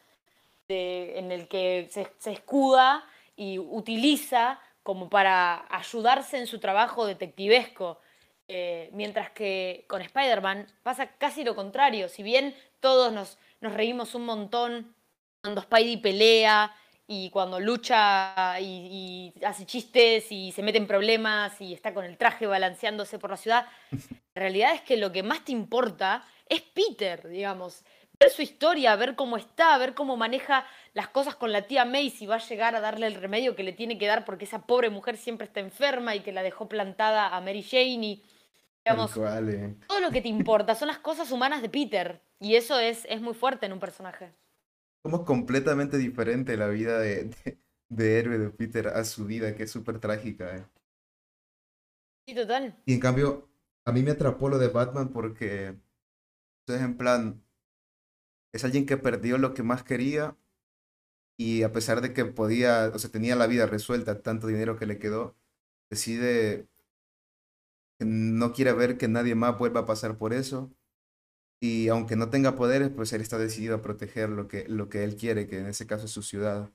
en 0.67 1.31
el 1.31 1.47
que 1.47 1.89
se, 1.93 2.33
escuda 2.33 3.07
y 3.37 3.61
utiliza 3.61 4.59
como 4.83 5.09
para 5.09 5.67
ayudarse 5.71 6.39
en 6.39 6.49
su 6.49 6.59
trabajo 6.59 7.07
detectivesco. 7.07 8.01
Eh, 8.49 8.91
mientras 8.93 9.31
que 9.31 9.85
con 9.87 10.03
Spider-Man 10.03 10.67
pasa 10.83 11.07
casi 11.17 11.45
lo 11.45 11.55
contrario. 11.55 12.09
Si 12.09 12.25
bien 12.25 12.57
todos 12.81 13.13
nos, 13.13 13.39
nos 13.63 13.73
reímos 13.73 14.15
un 14.15 14.27
montón 14.27 14.95
cuando 15.41 15.63
Spidey 15.63 15.97
pelea 15.97 16.75
y 17.07 17.31
cuando 17.31 17.61
lucha 17.61 18.61
y, 18.61 19.33
hace 19.45 19.65
chistes 19.67 20.31
y 20.31 20.53
se 20.53 20.63
mete 20.63 20.79
en 20.79 20.87
problemas 20.87 21.61
y 21.61 21.73
está 21.73 21.95
con 21.95 22.05
el 22.05 22.17
traje 22.17 22.47
balanceándose 22.47 23.19
por 23.19 23.31
la 23.31 23.37
ciudad, 23.37 23.67
la 23.91 24.41
realidad 24.43 24.75
es 24.75 24.83
que 24.83 24.97
lo 24.97 25.13
que 25.13 25.23
más 25.23 25.45
te 25.45 25.53
importa 25.53 26.25
es 26.47 26.61
Peter, 26.61 27.29
digamos. 27.29 27.85
Ver 28.19 28.31
su 28.31 28.43
historia, 28.43 28.95
ver 28.95 29.17
cómo 29.17 29.37
está, 29.37 29.77
ver 29.79 29.95
cómo 29.95 30.17
maneja 30.17 30.65
las 30.93 31.09
cosas 31.09 31.35
con 31.35 31.51
la 31.51 31.63
tía 31.63 31.85
May, 31.85 32.11
si 32.11 32.27
va 32.27 32.37
a 32.37 32.47
llegar 32.47 32.77
a 32.77 32.81
darle 32.81 33.07
el 33.07 33.15
remedio 33.15 33.57
que 33.57 33.65
le 33.65 33.73
tiene 33.73 33.99
que 33.99 34.07
dar 34.07 34.25
porque 34.25 34.45
esa 34.45 34.63
pobre 34.63 34.91
mujer 34.91 35.17
siempre 35.17 35.47
está 35.47 35.61
enferma 35.61 36.15
y 36.15 36.21
que 36.21 36.31
la 36.31 36.43
dejó 36.43 36.69
plantada 36.69 37.35
a 37.35 37.41
Mary 37.41 37.63
Jane 37.63 38.07
y 38.07 38.23
digamos, 38.85 39.17
eh. 39.17 39.77
todo 39.87 40.01
lo 40.01 40.11
que 40.11 40.21
te 40.21 40.29
importa 40.29 40.75
son 40.75 40.89
las 40.89 40.99
cosas 40.99 41.31
humanas 41.31 41.63
de 41.63 41.69
Peter 41.69 42.21
y 42.41 42.57
eso 42.57 42.79
es, 42.79 43.07
es 43.09 43.21
muy 43.21 43.35
fuerte 43.35 43.67
en 43.67 43.73
un 43.73 43.81
personaje. 43.81 44.33
Como 45.03 45.25
completamente 45.25 45.99
diferente 45.99 46.57
la 46.57 46.69
vida 46.69 46.99
de, 46.99 47.31
de, 47.89 48.19
héroe 48.19 48.39
de 48.39 48.51
Peter 48.51 48.89
a 48.89 49.05
su 49.05 49.27
vida, 49.27 49.55
que 49.55 49.65
es 49.65 49.71
súper 49.71 49.99
trágica. 49.99 50.57
Eh. 50.57 50.65
Sí, 52.27 52.35
total. 52.35 52.77
Y 52.87 52.95
en 52.95 53.01
cambio, 53.01 53.49
a 53.85 53.93
mí 53.93 54.03
me 54.03 54.13
atrapó 54.13 54.49
lo 54.49 54.59
de 54.59 54.69
Batman 54.69 55.09
porque, 55.09 55.77
es 56.69 56.81
en 56.81 56.97
plan, 56.97 57.43
es 58.53 58.65
alguien 58.65 58.87
que 58.87 58.97
perdió 58.97 59.39
lo 59.39 59.55
que 59.55 59.63
más 59.63 59.83
quería 59.83 60.37
y 61.37 61.63
a 61.63 61.73
pesar 61.73 62.01
de 62.01 62.13
que 62.13 62.25
podía, 62.25 62.93
o 62.95 62.99
sea, 62.99 63.11
tenía 63.11 63.35
la 63.35 63.47
vida 63.47 63.67
resuelta, 63.67 64.23
tanto 64.23 64.47
dinero 64.47 64.77
que 64.77 64.87
le 64.87 64.99
quedó, 64.99 65.37
decide 65.91 66.69
no 68.05 68.53
quiere 68.53 68.73
ver 68.73 68.99
que 68.99 69.09
nadie 69.09 69.35
más 69.35 69.59
vuelva 69.59 69.81
a 69.81 69.87
pasar 69.87 70.19
por 70.19 70.33
eso. 70.33 70.71
Y 71.61 71.89
aunque 71.89 72.17
no 72.17 72.29
tenga 72.29 72.57
poderes, 72.57 72.91
pues 72.91 73.13
él 73.13 73.21
está 73.21 73.39
decidido 73.39 73.77
a 73.77 73.83
proteger 73.83 74.29
lo 74.29 74.49
que, 74.49 74.67
lo 74.69 74.89
que 74.89 75.05
él 75.05 75.17
quiere, 75.17 75.47
que 75.47 75.59
en 75.59 75.67
ese 75.67 75.87
caso 75.87 76.07
es 76.07 76.11
su 76.11 76.23
ciudad. 76.23 76.71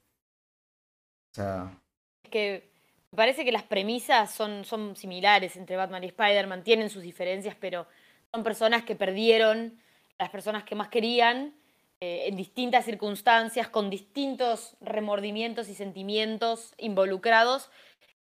O 1.31 1.33
sea... 1.33 1.81
Es 2.23 2.31
que 2.31 2.71
me 3.11 3.17
parece 3.17 3.43
que 3.43 3.51
las 3.51 3.63
premisas 3.63 4.33
son, 4.33 4.63
son 4.63 4.95
similares 4.95 5.57
entre 5.57 5.75
Batman 5.75 6.03
y 6.03 6.07
Spider-Man, 6.07 6.63
tienen 6.63 6.89
sus 6.89 7.03
diferencias, 7.03 7.55
pero 7.59 7.87
son 8.33 8.43
personas 8.43 8.83
que 8.83 8.95
perdieron 8.95 9.77
las 10.17 10.29
personas 10.29 10.63
que 10.63 10.75
más 10.75 10.89
querían 10.89 11.53
eh, 11.99 12.27
en 12.27 12.35
distintas 12.35 12.85
circunstancias, 12.85 13.69
con 13.69 13.89
distintos 13.89 14.77
remordimientos 14.81 15.67
y 15.67 15.75
sentimientos 15.75 16.73
involucrados, 16.77 17.71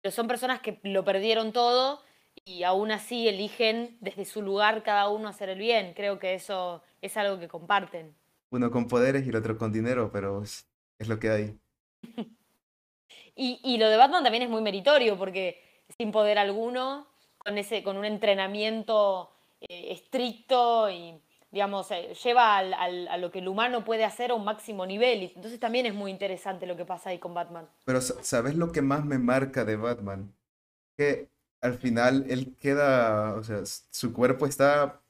pero 0.00 0.10
son 0.10 0.26
personas 0.26 0.60
que 0.60 0.80
lo 0.82 1.04
perdieron 1.04 1.52
todo 1.52 2.02
y 2.44 2.62
aún 2.62 2.90
así 2.90 3.28
eligen 3.28 3.96
desde 4.00 4.24
su 4.24 4.42
lugar 4.42 4.82
cada 4.82 5.08
uno 5.08 5.28
hacer 5.28 5.48
el 5.48 5.58
bien. 5.58 5.94
Creo 5.94 6.18
que 6.18 6.34
eso 6.34 6.82
es 7.02 7.16
algo 7.16 7.38
que 7.38 7.48
comparten. 7.48 8.14
Uno 8.50 8.70
con 8.70 8.88
poderes 8.88 9.26
y 9.26 9.30
el 9.30 9.36
otro 9.36 9.58
con 9.58 9.72
dinero, 9.72 10.10
pero 10.12 10.42
es, 10.42 10.66
lo 11.06 11.18
que 11.18 11.30
hay. 11.30 11.58
y, 13.36 13.60
y, 13.62 13.78
lo 13.78 13.88
de 13.88 13.96
Batman 13.96 14.22
también 14.22 14.42
es 14.42 14.50
muy 14.50 14.62
meritorio, 14.62 15.18
porque 15.18 15.62
sin 15.96 16.12
poder 16.12 16.38
alguno, 16.38 17.06
con, 17.36 17.58
ese, 17.58 17.82
con 17.82 17.96
un 17.96 18.04
entrenamiento 18.04 19.30
eh, 19.60 19.92
estricto 19.92 20.90
y, 20.90 21.20
digamos, 21.50 21.90
eh, 21.90 22.14
lleva 22.22 22.56
al, 22.56 22.74
al, 22.74 23.08
a 23.08 23.16
lo 23.16 23.30
que 23.30 23.40
el 23.40 23.48
humano 23.48 23.84
puede 23.84 24.04
hacer 24.04 24.30
a 24.30 24.34
un 24.34 24.44
máximo 24.44 24.86
nivel. 24.86 25.22
Y 25.22 25.32
entonces 25.34 25.60
también 25.60 25.86
es 25.86 25.94
muy 25.94 26.10
interesante 26.10 26.66
lo 26.66 26.76
que 26.76 26.84
pasa 26.84 27.10
ahí 27.10 27.18
con 27.18 27.34
Batman. 27.34 27.68
Pero 27.84 28.00
¿sabes 28.00 28.54
lo 28.54 28.72
que 28.72 28.82
más 28.82 29.04
me 29.04 29.18
marca 29.18 29.64
de 29.64 29.76
Batman? 29.76 30.34
Que 30.96 31.28
al 31.60 31.74
final 31.74 32.24
él 32.28 32.56
queda, 32.58 33.34
o 33.34 33.42
sea, 33.42 33.62
su 33.64 34.12
cuerpo 34.12 34.46
está 34.46 35.02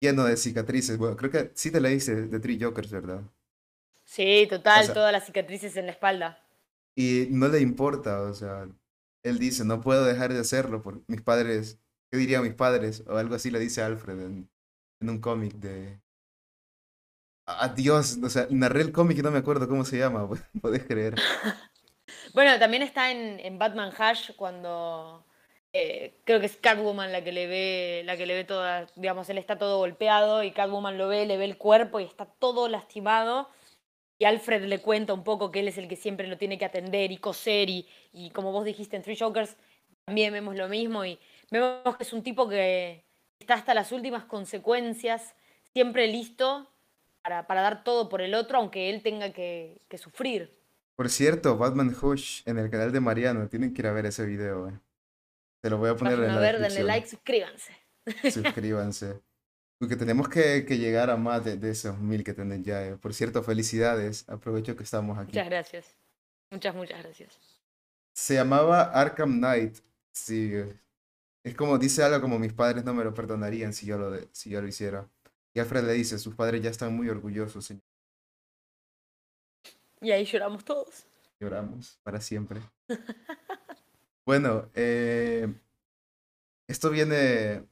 lleno 0.00 0.24
de 0.24 0.36
cicatrices. 0.36 0.98
Bueno, 0.98 1.16
creo 1.16 1.30
que 1.30 1.52
sí 1.54 1.70
te 1.70 1.80
la 1.80 1.90
hice 1.90 2.26
de 2.26 2.40
Three 2.40 2.58
Jokers, 2.60 2.90
¿verdad? 2.90 3.22
Sí, 4.04 4.46
total, 4.50 4.92
todas 4.92 5.12
las 5.12 5.24
cicatrices 5.24 5.76
en 5.76 5.86
la 5.86 5.92
espalda. 5.92 6.38
Y 6.96 7.28
no 7.30 7.48
le 7.48 7.60
importa, 7.60 8.22
o 8.22 8.34
sea, 8.34 8.68
él 9.22 9.38
dice, 9.38 9.64
no 9.64 9.80
puedo 9.80 10.04
dejar 10.04 10.32
de 10.32 10.40
hacerlo 10.40 10.82
por 10.82 11.02
mis 11.08 11.22
padres, 11.22 11.78
¿qué 12.10 12.18
dirían 12.18 12.42
mis 12.42 12.54
padres? 12.54 13.04
O 13.06 13.16
algo 13.16 13.34
así 13.34 13.50
le 13.50 13.58
dice 13.58 13.82
Alfred 13.82 14.20
en, 14.20 14.50
en 15.00 15.10
un 15.10 15.20
cómic 15.20 15.54
de... 15.54 16.00
Adiós, 17.46 18.18
o 18.22 18.28
sea, 18.28 18.46
narré 18.50 18.82
el 18.82 18.92
cómic 18.92 19.18
y 19.18 19.22
no 19.22 19.30
me 19.30 19.38
acuerdo 19.38 19.68
cómo 19.68 19.84
se 19.84 19.98
llama, 19.98 20.28
puedes 20.60 20.84
creer. 20.84 21.14
Bueno, 22.34 22.58
también 22.58 22.82
está 22.82 23.10
en, 23.10 23.40
en 23.40 23.58
Batman 23.58 23.92
Hash 23.96 24.32
cuando 24.36 25.24
eh, 25.72 26.20
creo 26.24 26.40
que 26.40 26.46
es 26.46 26.56
Catwoman 26.56 27.12
la 27.12 27.22
que 27.22 27.32
le 27.32 27.46
ve, 27.46 28.02
la 28.04 28.16
que 28.16 28.26
le 28.26 28.34
ve 28.34 28.44
toda, 28.44 28.86
digamos, 28.96 29.28
él 29.30 29.38
está 29.38 29.56
todo 29.58 29.78
golpeado 29.78 30.42
y 30.42 30.50
Catwoman 30.50 30.98
lo 30.98 31.08
ve, 31.08 31.26
le 31.26 31.36
ve 31.36 31.44
el 31.44 31.58
cuerpo 31.58 32.00
y 32.00 32.04
está 32.04 32.26
todo 32.26 32.68
lastimado. 32.68 33.48
Y 34.18 34.24
Alfred 34.24 34.64
le 34.64 34.80
cuenta 34.80 35.14
un 35.14 35.24
poco 35.24 35.50
que 35.50 35.60
él 35.60 35.68
es 35.68 35.78
el 35.78 35.88
que 35.88 35.96
siempre 35.96 36.26
lo 36.26 36.36
tiene 36.36 36.58
que 36.58 36.66
atender 36.66 37.10
y 37.12 37.16
coser 37.18 37.70
y, 37.70 37.88
y 38.12 38.30
como 38.30 38.52
vos 38.52 38.64
dijiste 38.64 38.96
en 38.96 39.02
Three 39.02 39.16
Jokers, 39.16 39.56
también 40.04 40.32
vemos 40.32 40.56
lo 40.56 40.68
mismo 40.68 41.04
y 41.04 41.18
vemos 41.50 41.96
que 41.96 42.02
es 42.02 42.12
un 42.12 42.22
tipo 42.22 42.48
que 42.48 43.04
está 43.38 43.54
hasta 43.54 43.72
las 43.74 43.92
últimas 43.92 44.24
consecuencias, 44.24 45.34
siempre 45.72 46.06
listo 46.08 46.70
para, 47.22 47.46
para 47.46 47.62
dar 47.62 47.84
todo 47.84 48.08
por 48.08 48.20
el 48.20 48.34
otro, 48.34 48.58
aunque 48.58 48.90
él 48.90 49.02
tenga 49.02 49.32
que, 49.32 49.80
que 49.88 49.98
sufrir. 49.98 50.59
Por 51.00 51.08
cierto, 51.08 51.56
Batman 51.56 51.96
Hush 51.98 52.42
en 52.44 52.58
el 52.58 52.68
canal 52.68 52.92
de 52.92 53.00
Mariano, 53.00 53.48
tienen 53.48 53.72
que 53.72 53.80
ir 53.80 53.86
a 53.86 53.92
ver 53.92 54.04
ese 54.04 54.26
video. 54.26 54.68
Eh. 54.68 54.78
Te 55.62 55.70
lo 55.70 55.78
voy 55.78 55.88
a 55.88 55.96
poner 55.96 56.18
en 56.18 56.26
la 56.26 56.38
ver, 56.38 56.60
denle 56.60 56.82
like, 56.82 57.08
suscríbanse. 57.08 57.72
Suscríbanse. 58.30 59.18
Porque 59.80 59.96
tenemos 59.96 60.28
que, 60.28 60.66
que 60.66 60.76
llegar 60.76 61.08
a 61.08 61.16
más 61.16 61.42
de, 61.42 61.56
de, 61.56 61.70
esos 61.70 61.98
mil 61.98 62.22
que 62.22 62.34
tienen 62.34 62.62
ya. 62.62 62.86
Eh. 62.86 62.96
Por 62.98 63.14
cierto, 63.14 63.42
felicidades. 63.42 64.28
Aprovecho 64.28 64.76
que 64.76 64.82
estamos 64.82 65.16
aquí. 65.16 65.28
Muchas 65.28 65.46
gracias. 65.46 65.96
Muchas, 66.50 66.74
muchas 66.74 67.02
gracias. 67.02 67.38
Se 68.12 68.34
llamaba 68.34 68.82
Arkham 68.82 69.38
Knight. 69.38 69.78
Sí. 70.12 70.52
Es 71.42 71.54
como, 71.54 71.78
dice 71.78 72.02
algo 72.02 72.20
como 72.20 72.38
mis 72.38 72.52
padres 72.52 72.84
no 72.84 72.92
me 72.92 73.04
lo 73.04 73.14
perdonarían 73.14 73.72
si 73.72 73.86
yo 73.86 73.96
lo, 73.96 74.10
de, 74.10 74.28
si 74.32 74.50
yo 74.50 74.60
lo 74.60 74.68
hiciera. 74.68 75.08
Y 75.54 75.60
Alfred 75.60 75.82
le 75.82 75.94
dice, 75.94 76.18
sus 76.18 76.34
padres 76.34 76.60
ya 76.60 76.68
están 76.68 76.94
muy 76.94 77.08
orgullosos, 77.08 77.64
señor. 77.64 77.89
Y 80.00 80.10
ahí 80.12 80.24
lloramos 80.24 80.64
todos. 80.64 81.06
Lloramos 81.38 81.98
para 82.02 82.20
siempre. 82.20 82.60
bueno, 84.26 84.70
eh, 84.74 85.52
esto 86.68 86.90
viene, 86.90 87.64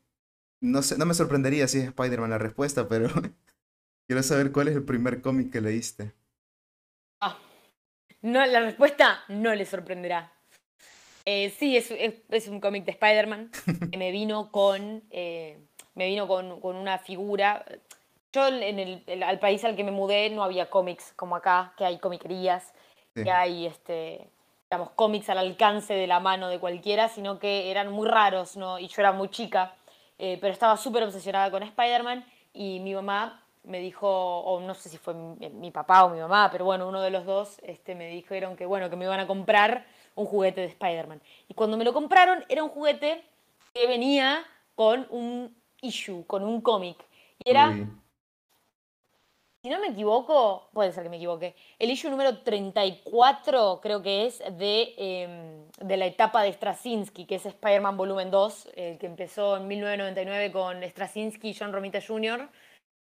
no 0.61 0.83
sé, 0.83 0.99
no 0.99 1.07
me 1.07 1.15
sorprendería 1.15 1.69
si 1.69 1.79
es 1.79 1.85
Spider-Man 1.87 2.31
la 2.31 2.39
respuesta, 2.39 2.89
pero 2.89 3.09
quiero 4.07 4.23
saber 4.23 4.53
cuál 4.53 4.69
es 4.69 4.77
el 4.77 4.85
primer 4.85 5.21
cómic 5.21 5.53
que 5.53 5.61
leíste. 5.61 6.13
Ah, 7.21 7.39
no, 8.23 8.45
la 8.45 8.61
respuesta 8.61 9.25
no 9.29 9.55
le 9.55 9.65
sorprenderá. 9.65 10.33
Eh, 11.25 11.51
sí, 11.51 11.77
es, 11.77 11.91
es, 11.91 12.49
un 12.49 12.59
cómic 12.59 12.87
de 12.87 12.93
Spider-Man 12.93 13.51
que 13.93 13.99
me 13.99 14.11
vino 14.11 14.51
con, 14.51 15.05
eh, 15.11 15.59
me 15.95 16.07
vino 16.07 16.27
con, 16.27 16.59
con, 16.61 16.75
una 16.75 16.99
figura. 16.99 17.65
Yo 18.33 18.47
en 18.47 18.79
el, 18.79 19.23
al 19.23 19.39
país 19.39 19.65
al 19.65 19.75
que 19.75 19.85
me 19.85 19.91
mudé 19.91 20.29
no 20.31 20.43
había 20.43 20.69
cómics 20.69 21.13
como 21.17 21.37
acá, 21.37 21.73
que 21.77 21.85
hay 21.85 21.99
comiquerías, 21.99 22.75
que 23.15 23.31
hay 23.31 23.67
este, 23.67 24.29
digamos, 24.71 24.91
cómics 24.91 25.31
al 25.31 25.39
alcance 25.39 25.95
de 25.95 26.07
la 26.07 26.21
mano 26.21 26.49
de 26.49 26.59
cualquiera, 26.61 27.09
sino 27.09 27.39
que 27.39 27.71
eran 27.71 27.91
muy 27.91 28.07
raros, 28.07 28.57
¿no? 28.57 28.79
Y 28.79 28.89
yo 28.89 29.01
era 29.01 29.13
muy 29.13 29.31
chica, 29.31 29.75
eh, 30.19 30.39
pero 30.41 30.53
estaba 30.53 30.77
súper 30.77 31.05
obsesionada 31.05 31.51
con 31.51 31.63
Spider-Man 31.63 32.25
y 32.53 32.81
mi 32.81 32.95
mamá 32.95 33.43
me 33.65 33.81
dijo, 33.81 34.09
o 34.09 34.61
no 34.61 34.75
sé 34.75 34.89
si 34.89 34.99
fue 34.99 35.15
mi, 35.15 35.71
papá 35.71 36.05
o 36.05 36.11
mi 36.11 36.21
mamá, 36.21 36.49
pero 36.51 36.65
bueno, 36.65 36.89
uno 36.89 37.01
de 37.01 37.11
los 37.11 37.25
dos 37.25 37.61
este, 37.63 37.95
me 37.95 38.09
dijeron 38.09 38.57
que, 38.57 38.67
bueno, 38.67 38.89
que 38.89 38.97
me 38.97 39.05
iban 39.05 39.21
a 39.21 39.27
comprar 39.27 39.87
un 40.15 40.27
juguete 40.27 40.63
de 40.63 40.69
Spider-Man. 40.69 41.21
Y 41.49 41.55
cuando 41.55 41.77
me 41.77 41.85
lo 41.85 41.93
compraron, 41.93 42.45
era 42.49 42.63
un 42.63 42.71
juguete 42.71 43.25
que 43.75 43.87
venía 43.87 44.45
con 44.75 45.07
un 45.11 45.55
issue, 45.83 46.25
con 46.27 46.43
un 46.45 46.61
cómic. 46.61 46.97
Y 47.45 47.51
era 47.51 47.77
si 49.69 49.75
no 49.75 49.81
me 49.81 49.89
equivoco, 49.89 50.71
puede 50.73 50.93
ser 50.93 51.03
que 51.03 51.11
me 51.11 51.17
equivoque, 51.17 51.55
el 51.79 51.91
issue 51.91 52.09
número 52.09 52.39
34 52.39 53.81
creo 53.83 54.01
que 54.01 54.25
es 54.25 54.43
de, 54.57 54.95
em, 54.97 55.69
de 55.87 55.97
la 55.99 56.07
etapa 56.07 56.43
de 56.43 56.55
Straczynski, 56.55 57.27
que 57.27 57.35
es 57.35 57.45
Spider-Man 57.45 57.99
Volumen 57.99 58.31
2, 58.31 58.71
que 58.75 58.99
empezó 59.03 59.59
en 59.59 59.69
1999 59.69 60.53
con 60.53 60.83
Straczynski 60.83 61.51
y 61.51 61.55
John 61.55 61.75
Romita 61.75 62.01
Jr. 62.01 62.49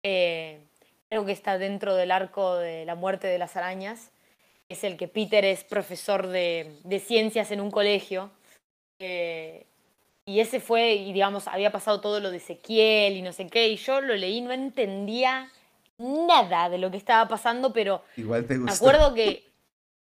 Eh, 0.02 0.62
creo 1.10 1.26
que 1.26 1.34
está 1.34 1.58
dentro 1.58 1.94
del 1.94 2.10
arco 2.10 2.56
de 2.56 2.86
la 2.86 2.96
muerte 2.96 3.28
de 3.28 3.38
las 3.38 3.58
arañas. 3.58 4.14
Es 4.70 4.86
el 4.86 4.96
que 4.96 5.10
Peter 5.10 5.44
es 5.44 5.66
profesor 5.66 6.28
de, 6.28 6.80
de 6.86 7.00
ciencias 7.02 7.52
en 7.52 7.60
un 7.60 7.70
colegio. 7.70 8.32
Eh, 9.00 9.66
y 10.26 10.40
ese 10.40 10.62
fue, 10.62 10.94
y 10.94 11.12
digamos, 11.12 11.50
había 11.50 11.74
pasado 11.74 12.00
todo 12.00 12.22
lo 12.22 12.32
de 12.32 12.38
Ezequiel 12.38 13.18
y 13.18 13.22
no 13.22 13.34
sé 13.34 13.46
qué, 13.48 13.68
y 13.68 13.76
yo 13.76 14.00
lo 14.00 14.16
leí, 14.16 14.40
no 14.40 14.54
entendía 14.54 15.52
nada 15.98 16.70
de 16.70 16.78
lo 16.78 16.92
que 16.92 16.98
estaba 16.98 17.28
pasando, 17.28 17.72
pero 17.72 18.04
Igual 18.18 18.46
te 18.46 18.58
me 18.58 18.72
acuerdo 18.72 19.14
que 19.14 19.46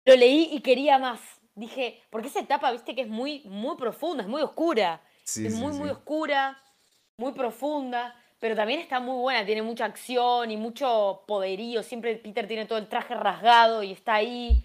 lo 0.05 0.17
leí 0.17 0.49
y 0.53 0.61
quería 0.61 0.99
más. 0.99 1.21
Dije, 1.55 2.03
porque 2.11 2.29
esa 2.29 2.41
etapa, 2.41 2.73
viste, 2.73 2.95
que 2.95 3.03
es 3.03 3.09
muy, 3.09 3.43
muy 3.45 3.77
profunda, 3.77 4.23
es 4.23 4.29
muy 4.29 4.43
oscura. 4.43 5.03
es 5.25 5.55
muy, 5.55 5.73
muy 5.75 5.91
oscura, 5.91 6.59
muy 7.19 7.33
profunda, 7.33 8.17
pero 8.39 8.57
también 8.57 8.81
está 8.81 9.01
muy 9.01 9.21
buena, 9.21 9.45
tiene 9.45 9.63
mucha 9.63 9.85
acción 9.85 10.51
y 10.51 10.57
mucho 10.57 11.25
poderío. 11.27 11.83
Siempre 11.83 12.17
Peter 12.17 12.49
tiene 12.49 12.67
todo 12.67 12.79
el 12.79 12.89
traje 12.89 13.15
rasgado 13.15 13.83
y 13.83 13.93
está 13.93 14.15
ahí 14.15 14.65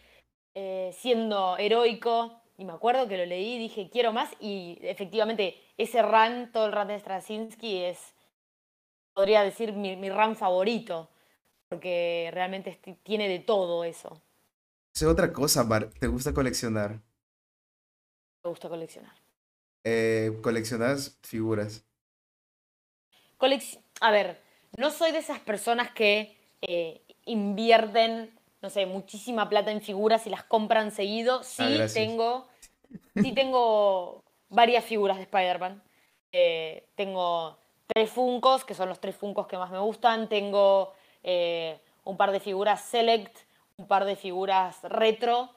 eh, 0.56 0.92
siendo 0.98 1.58
heroico. 1.58 2.42
Y 2.58 2.66
me 2.66 2.74
acuerdo 2.74 3.08
que 3.08 3.18
lo 3.18 3.26
leí 3.26 3.56
y 3.56 3.60
dije, 3.60 3.90
quiero 3.92 4.14
más. 4.14 4.32
Y 4.40 4.80
efectivamente, 4.82 5.62
ese 5.78 6.02
run, 6.02 6.52
todo 6.52 6.68
el 6.68 6.72
run 6.72 6.88
de 6.88 7.00
Straczynski 7.00 7.84
es, 7.84 8.16
podría 9.14 9.44
decir, 9.44 9.74
mi, 9.74 9.96
mi 9.98 10.10
run 10.10 10.36
favorito 10.36 11.10
porque 11.70 12.30
realmente 12.34 12.80
tiene 13.04 13.28
de 13.28 13.40
todo 13.40 13.84
eso. 13.84 14.22
Es 14.94 15.04
otra 15.04 15.32
cosa, 15.32 15.64
Mar. 15.64 15.92
¿Te 16.00 16.08
gusta 16.08 16.34
coleccionar? 16.34 17.02
Me 18.44 18.50
gusta 18.50 18.70
coleccionar. 18.70 19.14
Eh, 19.84 20.38
¿Coleccionas 20.42 21.20
figuras? 21.22 21.86
a 24.02 24.12
ver, 24.12 24.42
no 24.78 24.90
soy 24.90 25.12
de 25.12 25.20
esas 25.20 25.40
personas 25.40 25.92
que 25.92 26.36
eh, 26.62 27.02
invierten, 27.26 28.38
no 28.62 28.70
sé, 28.70 28.86
muchísima 28.86 29.48
plata 29.50 29.72
en 29.72 29.82
figuras 29.82 30.26
y 30.28 30.30
las 30.30 30.44
compran 30.44 30.92
seguido. 30.92 31.44
Sí 31.44 31.64
ah, 31.80 31.88
tengo, 31.94 32.48
sí 33.16 33.34
tengo 33.34 34.24
varias 34.50 34.84
figuras 34.84 35.18
de 35.18 35.24
Spider-Man. 35.24 35.84
Eh, 36.32 36.90
tengo 36.96 37.58
tres 37.86 38.10
Funcos, 38.10 38.66
que 38.66 38.74
son 38.74 38.90
los 38.90 39.00
tres 39.00 39.16
Funcos 39.16 39.48
que 39.48 39.58
más 39.58 39.72
me 39.72 39.80
gustan. 39.80 40.28
Tengo 40.28 40.94
eh, 41.30 41.78
un 42.06 42.16
par 42.16 42.32
de 42.32 42.40
figuras 42.40 42.82
select, 42.82 43.38
un 43.76 43.86
par 43.86 44.06
de 44.06 44.16
figuras 44.16 44.82
retro, 44.84 45.50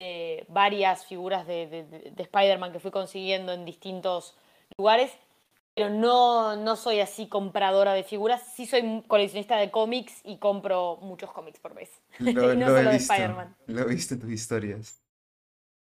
eh, 0.00 0.44
varias 0.48 1.06
figuras 1.06 1.46
de, 1.46 2.12
Spider-Man 2.18 2.72
que 2.72 2.80
fui 2.80 2.90
consiguiendo 2.90 3.52
en 3.52 3.64
distintos 3.64 4.36
lugares, 4.76 5.12
pero 5.76 5.90
no, 5.90 6.56
no 6.56 6.74
soy 6.74 6.98
así 6.98 7.28
compradora 7.28 7.92
de 7.92 8.02
figuras, 8.02 8.52
sí 8.56 8.66
soy 8.66 9.04
coleccionista 9.06 9.56
de 9.58 9.70
cómics 9.70 10.22
y 10.24 10.38
compro 10.38 10.96
muchos 10.96 11.30
cómics 11.30 11.60
por 11.60 11.74
vez. 11.74 11.90
Lo, 12.18 12.32
no 12.56 12.66
solo 12.66 12.90
de 12.90 12.96
Spider-Man. 12.96 13.56
Lo 13.68 13.82
he 13.82 13.86
visto 13.86 14.14
en 14.14 14.20
tus 14.20 14.30
historias. 14.30 15.00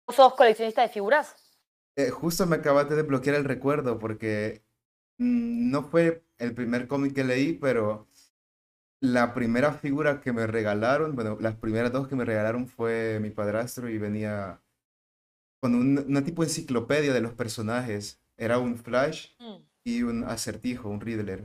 ¿Vos 0.06 0.16
sos 0.16 0.32
coleccionista 0.34 0.80
de 0.80 0.88
figuras? 0.88 1.36
Eh, 1.96 2.08
justo 2.08 2.46
me 2.46 2.56
acabaste 2.56 2.94
de 2.94 3.02
bloquear 3.02 3.36
el 3.36 3.44
recuerdo 3.44 3.98
porque 3.98 4.62
mm, 5.18 5.70
no 5.70 5.82
fue 5.82 6.24
el 6.38 6.54
primer 6.54 6.88
cómic 6.88 7.14
que 7.14 7.24
leí, 7.24 7.52
pero 7.52 8.08
la 9.02 9.34
primera 9.34 9.74
figura 9.74 10.22
que 10.22 10.32
me 10.32 10.46
regalaron, 10.46 11.14
bueno, 11.14 11.36
las 11.40 11.56
primeras 11.56 11.92
dos 11.92 12.08
que 12.08 12.16
me 12.16 12.24
regalaron 12.24 12.68
fue 12.68 13.18
mi 13.20 13.30
padrastro 13.30 13.90
y 13.90 13.98
venía 13.98 14.62
con 15.60 15.74
una 15.74 16.24
tipo 16.24 16.42
de 16.42 16.48
enciclopedia 16.48 17.12
de 17.12 17.20
los 17.20 17.32
personajes 17.34 18.20
era 18.36 18.58
un 18.58 18.76
Flash 18.76 19.30
Mm. 19.38 19.56
y 19.84 20.02
un 20.02 20.24
acertijo, 20.24 20.88
un 20.88 21.00
Riddler. 21.00 21.44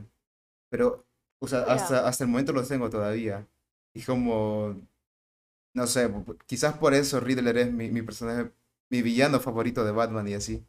Pero, 0.70 1.06
o 1.40 1.48
sea, 1.48 1.68
Mira. 1.68 1.74
hasta, 1.74 2.08
hasta 2.08 2.24
el 2.24 2.30
momento 2.30 2.52
los 2.52 2.68
tengo 2.68 2.90
todavía. 2.90 3.46
Y 3.94 4.02
como, 4.02 4.76
no 5.74 5.86
sé, 5.86 6.10
quizás 6.46 6.76
por 6.78 6.94
eso 6.94 7.20
Riddler 7.20 7.58
es 7.58 7.72
mi, 7.72 7.90
mi 7.90 8.02
personaje, 8.02 8.50
mi 8.90 9.02
villano 9.02 9.40
favorito 9.40 9.84
de 9.84 9.92
Batman 9.92 10.28
y 10.28 10.34
así. 10.34 10.64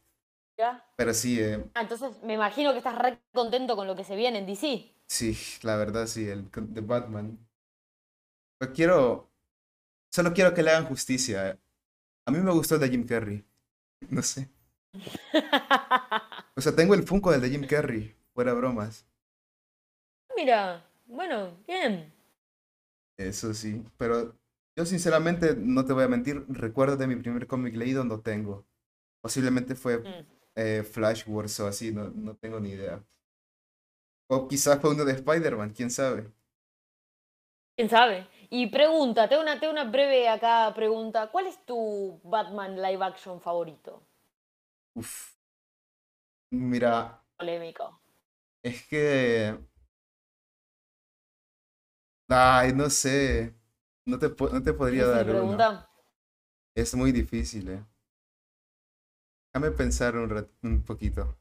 Pero 0.95 1.13
sí, 1.13 1.39
eh, 1.39 1.63
Ah, 1.73 1.81
entonces 1.81 2.21
me 2.23 2.33
imagino 2.33 2.71
que 2.73 2.77
estás 2.79 2.95
re 2.97 3.19
contento 3.33 3.75
con 3.75 3.87
lo 3.87 3.95
que 3.95 4.03
se 4.03 4.15
viene 4.15 4.39
en 4.39 4.45
DC. 4.45 4.91
sí, 5.07 5.37
la 5.63 5.75
verdad 5.75 6.07
sí, 6.07 6.27
el 6.27 6.49
de 6.51 6.81
Batman. 6.81 7.37
Pero 8.57 8.73
quiero, 8.73 9.29
solo 10.11 10.33
quiero 10.33 10.53
que 10.53 10.63
le 10.63 10.71
hagan 10.71 10.85
justicia. 10.87 11.49
eh. 11.51 11.59
A 12.27 12.31
mí 12.31 12.39
me 12.39 12.51
gustó 12.53 12.75
el 12.75 12.81
de 12.81 12.89
Jim 12.89 13.05
Carrey. 13.07 13.45
No 14.09 14.21
sé. 14.23 14.49
O 16.55 16.61
sea, 16.61 16.75
tengo 16.75 16.93
el 16.93 17.01
Funko 17.07 17.31
del 17.31 17.41
de 17.41 17.49
Jim 17.49 17.65
Carrey, 17.65 18.15
fuera 18.35 18.53
bromas. 18.53 19.05
Mira, 20.35 20.83
bueno, 21.05 21.51
bien. 21.67 22.11
Eso 23.17 23.53
sí, 23.53 23.83
pero 23.97 24.35
yo 24.77 24.85
sinceramente 24.85 25.55
no 25.57 25.85
te 25.85 25.93
voy 25.93 26.03
a 26.05 26.07
mentir, 26.07 26.45
recuerdo 26.47 26.95
de 26.97 27.07
mi 27.07 27.15
primer 27.17 27.47
cómic 27.47 27.75
leído 27.75 28.03
no 28.05 28.21
tengo. 28.21 28.65
Posiblemente 29.21 29.75
fue 29.75 29.99
Mm. 30.03 30.25
Eh, 30.55 30.83
Flash 30.83 31.23
Wars 31.27 31.59
o 31.59 31.67
así, 31.67 31.91
no, 31.93 32.09
no 32.09 32.35
tengo 32.35 32.59
ni 32.59 32.71
idea. 32.71 33.03
O 34.27 34.47
quizás 34.47 34.79
fue 34.81 34.91
uno 34.91 35.05
de 35.05 35.13
Spider-Man, 35.13 35.73
quién 35.75 35.91
sabe. 35.91 36.31
¿Quién 37.75 37.89
sabe? 37.89 38.27
Y 38.51 38.67
pregunta, 38.67 39.27
tengo 39.27 39.41
una, 39.41 39.59
tengo 39.59 39.73
una 39.73 39.85
breve 39.85 40.27
acá 40.29 40.71
pregunta. 40.75 41.31
¿Cuál 41.31 41.47
es 41.47 41.65
tu 41.65 42.19
Batman 42.23 42.79
live 42.79 43.03
action 43.03 43.41
favorito? 43.41 44.03
Uf. 44.95 45.35
Mira, 46.51 47.23
Polémico. 47.37 47.99
es 48.63 48.87
que... 48.87 49.57
Ay, 52.29 52.73
no 52.73 52.89
sé. 52.89 53.55
No 54.05 54.17
te, 54.19 54.29
no 54.29 54.63
te 54.63 54.73
podría 54.73 55.05
dar 55.07 55.29
uno. 55.29 55.31
pregunta. 55.31 55.89
Es 56.75 56.95
muy 56.95 57.11
difícil, 57.11 57.69
eh. 57.69 57.85
Déjame 59.53 59.71
pensar 59.77 60.15
un, 60.17 60.27
rat- 60.29 60.49
un 60.63 60.81
poquito. 60.83 61.37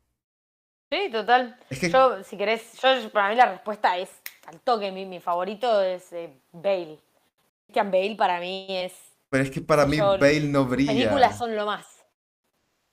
Sí, 0.91 1.11
total. 1.13 1.57
Es 1.71 1.79
que 1.81 1.89
Yo, 1.93 2.23
si 2.25 2.37
querés, 2.37 2.73
yo 2.81 3.11
para 3.13 3.29
mí 3.29 3.35
la 3.37 3.47
respuesta 3.51 3.97
es 3.99 4.11
al 4.47 4.61
toque. 4.61 4.91
Mi, 4.91 5.05
mi 5.07 5.21
favorito 5.21 5.83
es 5.83 6.13
eh, 6.13 6.41
Bale. 6.53 6.99
Christian 7.67 7.91
Bale 7.91 8.17
para 8.17 8.41
mí 8.41 8.67
es. 8.71 8.95
Pero 9.31 9.43
es 9.45 9.51
que 9.51 9.61
para 9.63 9.87
mí 9.87 9.99
Yo- 9.99 10.19
Bale 10.19 10.49
no 10.49 10.67
brilla. 10.67 11.15
Películas 11.15 11.37
son 11.39 11.55
lo 11.57 11.67
más. 11.67 11.87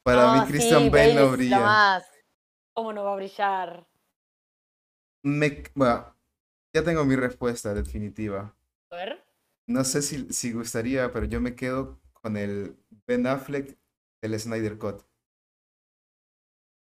Para 0.03 0.29
mí 0.29 0.41
Christian 0.45 0.89
sí, 0.89 0.89
Bale 0.89 1.13
no 1.13 1.31
es 1.31 1.37
lo 1.49 1.59
brilla. 1.59 1.61
más. 1.61 2.03
¿Cómo 2.73 2.93
no 2.93 3.03
va 3.05 3.13
a 3.13 3.15
brillar? 3.17 3.85
Me, 5.23 5.63
bueno, 5.73 6.15
ya 6.73 6.83
tengo 6.83 7.05
mi 7.05 7.15
respuesta 7.17 7.73
definitiva. 7.73 8.55
A 8.91 8.95
ver. 8.95 9.23
No 9.67 9.83
sé 9.83 10.01
si, 10.01 10.31
si 10.33 10.51
gustaría, 10.53 11.11
pero 11.11 11.25
yo 11.25 11.41
me 11.41 11.55
quedo 11.55 11.99
con 12.13 12.37
el 12.37 12.77
Ben 13.07 13.25
Affleck 13.27 13.77
del 14.27 14.39
Snyder 14.39 14.77
Cut. 14.77 15.01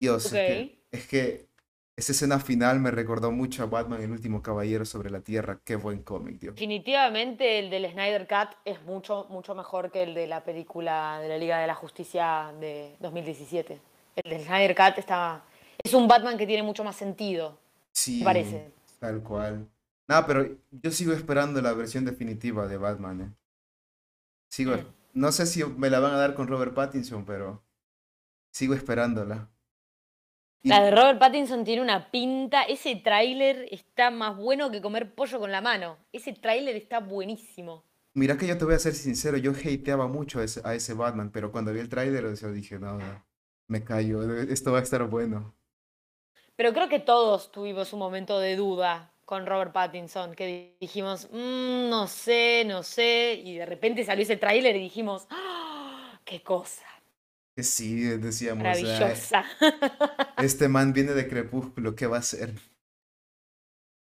Dios, 0.00 0.26
es 0.26 0.32
que, 0.32 0.84
es 0.90 1.06
que 1.06 1.48
esa 1.96 2.12
escena 2.12 2.38
final 2.40 2.80
me 2.80 2.90
recordó 2.90 3.30
mucho 3.30 3.62
a 3.62 3.66
Batman, 3.66 4.02
el 4.02 4.10
último 4.10 4.42
caballero 4.42 4.84
sobre 4.84 5.10
la 5.10 5.20
tierra. 5.20 5.60
Qué 5.64 5.76
buen 5.76 6.02
cómic, 6.02 6.38
Dios. 6.40 6.54
Definitivamente 6.54 7.58
el 7.58 7.70
del 7.70 7.90
Snyder 7.90 8.26
Cut 8.26 8.56
es 8.64 8.82
mucho, 8.82 9.26
mucho 9.30 9.54
mejor 9.54 9.90
que 9.90 10.02
el 10.02 10.14
de 10.14 10.26
la 10.26 10.44
película 10.44 11.18
de 11.20 11.28
la 11.28 11.38
Liga 11.38 11.58
de 11.60 11.66
la 11.66 11.74
Justicia 11.74 12.52
de 12.60 12.96
2017. 13.00 13.80
El 14.16 14.30
del 14.30 14.44
Snyder 14.44 14.74
Cut 14.74 14.98
está, 14.98 15.44
es 15.82 15.94
un 15.94 16.06
Batman 16.08 16.36
que 16.36 16.46
tiene 16.46 16.62
mucho 16.62 16.84
más 16.84 16.96
sentido, 16.96 17.58
Sí, 17.92 18.18
me 18.18 18.24
parece. 18.24 18.70
tal 18.98 19.22
cual. 19.22 19.68
No, 20.06 20.26
pero 20.26 20.46
yo 20.70 20.90
sigo 20.90 21.12
esperando 21.14 21.62
la 21.62 21.72
versión 21.72 22.04
definitiva 22.04 22.66
de 22.66 22.76
Batman. 22.76 23.20
eh. 23.22 23.30
Sigo, 24.50 24.72
Mm. 24.76 24.86
No 25.14 25.32
sé 25.32 25.46
si 25.46 25.64
me 25.64 25.90
la 25.90 26.00
van 26.00 26.12
a 26.14 26.18
dar 26.18 26.34
con 26.34 26.48
Robert 26.48 26.74
Pattinson, 26.74 27.24
pero 27.24 27.64
sigo 28.50 28.74
esperándola. 28.74 29.50
Y- 30.62 30.68
La 30.68 30.82
de 30.82 30.90
Robert 30.90 31.18
Pattinson 31.18 31.64
tiene 31.64 31.82
una 31.82 32.10
pinta, 32.10 32.62
ese 32.62 32.96
tráiler 32.96 33.68
está 33.70 34.10
más 34.10 34.36
bueno 34.36 34.70
que 34.70 34.80
comer 34.82 35.14
pollo 35.14 35.38
con 35.38 35.52
la 35.52 35.60
mano. 35.60 35.98
Ese 36.12 36.32
tráiler 36.32 36.76
está 36.76 37.00
buenísimo. 37.00 37.84
Mira 38.14 38.36
que 38.36 38.46
yo 38.46 38.56
te 38.56 38.64
voy 38.64 38.74
a 38.74 38.78
ser 38.78 38.94
sincero, 38.94 39.36
yo 39.36 39.52
hateaba 39.52 40.06
mucho 40.06 40.38
a 40.40 40.44
ese, 40.44 40.60
a 40.64 40.74
ese 40.74 40.94
Batman, 40.94 41.30
pero 41.30 41.50
cuando 41.50 41.72
vi 41.72 41.80
el 41.80 41.88
tráiler, 41.88 42.30
dije, 42.52 42.78
no, 42.78 42.96
no, 42.98 43.26
me 43.66 43.82
callo, 43.82 44.22
esto 44.40 44.72
va 44.72 44.78
a 44.78 44.82
estar 44.82 45.02
bueno. 45.08 45.54
Pero 46.56 46.72
creo 46.72 46.88
que 46.88 47.00
todos 47.00 47.50
tuvimos 47.50 47.92
un 47.92 47.98
momento 47.98 48.38
de 48.38 48.54
duda 48.54 49.13
con 49.24 49.46
Robert 49.46 49.72
Pattinson, 49.72 50.34
que 50.34 50.76
dijimos, 50.80 51.28
"Mm, 51.32 51.88
no 51.90 52.06
sé, 52.06 52.64
no 52.66 52.82
sé, 52.82 53.40
y 53.44 53.56
de 53.56 53.66
repente 53.66 54.04
salió 54.04 54.22
ese 54.22 54.36
tráiler 54.36 54.76
y 54.76 54.80
dijimos, 54.80 55.26
¡Ah! 55.30 56.20
¡qué 56.24 56.42
cosa! 56.42 56.84
Que 57.56 57.62
sí, 57.62 58.00
decíamos, 58.00 58.62
"Ah, 58.62 58.64
Maravillosa. 58.64 59.44
este 60.38 60.68
man 60.68 60.92
viene 60.92 61.12
de 61.12 61.28
Crepúsculo, 61.28 61.94
¿qué 61.94 62.06
va 62.06 62.16
a 62.16 62.20
hacer? 62.20 62.54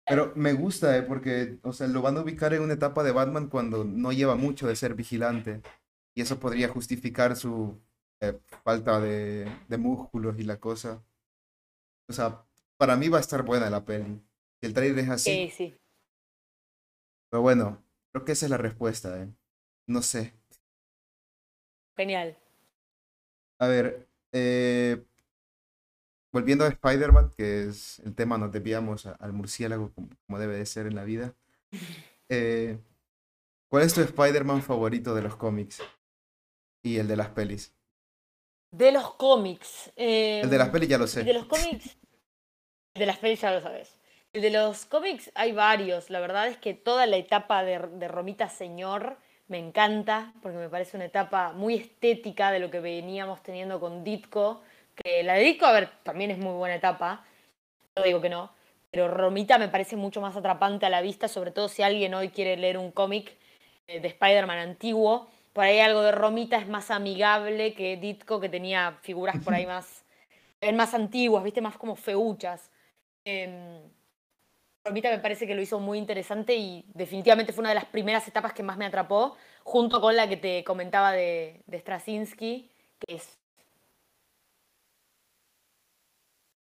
Pero 0.05 0.33
me 0.35 0.53
gusta, 0.53 0.97
¿eh? 0.97 1.03
Porque, 1.03 1.59
o 1.63 1.71
sea, 1.73 1.87
lo 1.87 2.01
van 2.01 2.17
a 2.17 2.21
ubicar 2.21 2.53
en 2.53 2.61
una 2.61 2.73
etapa 2.73 3.03
de 3.03 3.11
Batman 3.11 3.47
cuando 3.47 3.83
no 3.85 4.11
lleva 4.11 4.35
mucho 4.35 4.67
de 4.67 4.75
ser 4.75 4.95
vigilante. 4.95 5.61
Y 6.15 6.21
eso 6.21 6.39
podría 6.39 6.67
justificar 6.69 7.35
su 7.35 7.81
eh, 8.21 8.39
falta 8.63 8.99
de, 8.99 9.49
de 9.67 9.77
músculos 9.77 10.37
y 10.39 10.43
la 10.43 10.59
cosa. 10.59 11.03
O 12.09 12.13
sea, 12.13 12.45
para 12.77 12.95
mí 12.95 13.09
va 13.09 13.17
a 13.17 13.21
estar 13.21 13.43
buena 13.43 13.69
la 13.69 13.83
peli. 13.83 14.21
El 14.63 14.73
trailer 14.73 14.99
es 15.03 15.09
así, 15.09 15.31
Sí, 15.31 15.49
sí. 15.55 15.75
pero 17.29 17.41
bueno, 17.41 17.83
creo 18.11 18.25
que 18.25 18.31
esa 18.33 18.45
es 18.45 18.49
la 18.49 18.57
respuesta, 18.57 19.21
¿eh? 19.21 19.27
No 19.87 20.01
sé. 20.01 20.33
Genial. 21.97 22.35
A 23.59 23.67
ver, 23.67 24.07
eh, 24.33 25.03
volviendo 26.31 26.65
a 26.65 26.69
Spider-Man, 26.69 27.31
que 27.37 27.63
es 27.67 27.99
el 27.99 28.15
tema, 28.15 28.37
nos 28.37 28.51
desviamos 28.51 29.05
a- 29.05 29.13
al 29.13 29.33
murciélago 29.33 29.93
como, 29.93 30.09
como 30.25 30.39
debe 30.39 30.57
de 30.57 30.65
ser 30.65 30.87
en 30.87 30.95
la 30.95 31.03
vida. 31.03 31.35
Eh, 32.29 32.79
¿cuál 33.69 33.83
es 33.83 33.93
tu 33.93 34.01
Spider-Man 34.01 34.63
favorito 34.63 35.13
de 35.13 35.21
los 35.21 35.35
cómics? 35.35 35.81
Y 36.83 36.97
el 36.97 37.07
de 37.07 37.17
las 37.17 37.29
pelis. 37.29 37.73
De 38.71 38.91
los 38.91 39.13
cómics. 39.15 39.91
El 40.41 40.49
de 40.49 40.57
las 40.57 40.67
em, 40.67 40.71
pelis 40.73 40.89
ya 40.89 40.97
lo 40.97 41.05
De 41.05 41.09
sé. 41.11 41.33
los 41.33 41.45
cómics. 41.45 41.97
De 42.95 43.05
las 43.05 43.17
pelis 43.19 43.41
ya 43.41 43.51
lo 43.51 43.61
sabes. 43.61 43.89
De 44.33 44.49
los 44.49 44.85
cómics 44.85 45.31
hay 45.35 45.51
varios. 45.51 46.09
La 46.09 46.19
verdad 46.19 46.47
es 46.47 46.57
que 46.57 46.73
toda 46.73 47.05
la 47.05 47.17
etapa 47.17 47.63
de, 47.63 47.79
de 47.79 48.07
Romita 48.07 48.49
Señor 48.49 49.17
me 49.47 49.59
encanta, 49.59 50.33
porque 50.41 50.57
me 50.57 50.69
parece 50.69 50.97
una 50.97 51.05
etapa 51.05 51.53
muy 51.53 51.75
estética 51.75 52.51
de 52.51 52.59
lo 52.59 52.71
que 52.71 52.79
veníamos 52.79 53.43
teniendo 53.43 53.79
con 53.79 54.03
Ditko. 54.03 54.63
Que 54.95 55.21
la 55.21 55.35
de 55.35 55.41
Ditko, 55.43 55.65
a 55.67 55.71
ver, 55.71 55.89
también 56.01 56.31
es 56.31 56.39
muy 56.39 56.53
buena 56.53 56.75
etapa. 56.75 57.23
No 57.95 58.03
digo 58.03 58.21
que 58.21 58.29
no. 58.29 58.51
Pero 58.89 59.07
Romita 59.07 59.57
me 59.59 59.69
parece 59.69 59.95
mucho 59.95 60.21
más 60.21 60.35
atrapante 60.35 60.85
a 60.85 60.89
la 60.89 61.01
vista, 61.01 61.27
sobre 61.27 61.51
todo 61.51 61.69
si 61.69 61.83
alguien 61.83 62.13
hoy 62.13 62.29
quiere 62.29 62.57
leer 62.57 62.77
un 62.77 62.91
cómic 62.91 63.35
eh, 63.87 63.99
de 63.99 64.07
Spider-Man 64.07 64.57
antiguo. 64.57 65.27
Por 65.53 65.63
ahí 65.63 65.79
algo 65.79 66.01
de 66.01 66.11
Romita 66.11 66.57
es 66.57 66.67
más 66.67 66.89
amigable 66.89 67.75
que 67.75 67.97
Ditko, 67.97 68.39
que 68.39 68.49
tenía 68.49 68.97
figuras 69.01 69.37
por 69.43 69.53
ahí 69.53 69.65
más, 69.67 70.03
eh, 70.61 70.71
más 70.73 70.93
antiguas, 70.95 71.43
viste, 71.43 71.61
más 71.61 71.77
como 71.77 71.95
feuchas. 71.95 72.71
Em, 73.25 73.79
Romita 74.85 75.09
me 75.09 75.19
parece 75.19 75.47
que 75.47 75.55
lo 75.55 75.61
hizo 75.61 75.79
muy 75.79 75.97
interesante 75.97 76.55
y 76.55 76.83
definitivamente 76.93 77.53
fue 77.53 77.61
una 77.61 77.69
de 77.69 77.75
las 77.75 77.85
primeras 77.85 78.27
etapas 78.27 78.53
que 78.53 78.63
más 78.63 78.77
me 78.77 78.85
atrapó, 78.85 79.37
junto 79.63 80.01
con 80.01 80.15
la 80.15 80.27
que 80.27 80.35
te 80.37 80.63
comentaba 80.65 81.13
de, 81.13 81.61
de 81.67 81.79
Straczynski, 81.79 82.69
que 82.99 83.15
es 83.15 83.37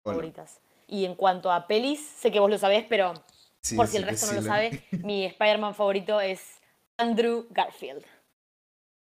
favoritas. 0.04 0.60
Y 0.88 1.06
en 1.06 1.16
cuanto 1.16 1.52
a 1.52 1.68
pelis, 1.68 2.00
sé 2.02 2.32
que 2.32 2.40
vos 2.40 2.50
lo 2.50 2.58
sabés, 2.58 2.86
pero 2.90 3.14
Sí, 3.62 3.76
por 3.76 3.88
si 3.88 3.98
el 3.98 4.04
sí 4.04 4.06
resto 4.06 4.26
no 4.26 4.34
sí 4.34 4.36
lo 4.36 4.42
sabe, 4.42 4.76
mi 5.02 5.26
Spider-Man 5.26 5.76
favorito 5.76 6.20
es 6.22 6.60
Andrew 6.98 7.48
Garfield. 7.52 8.04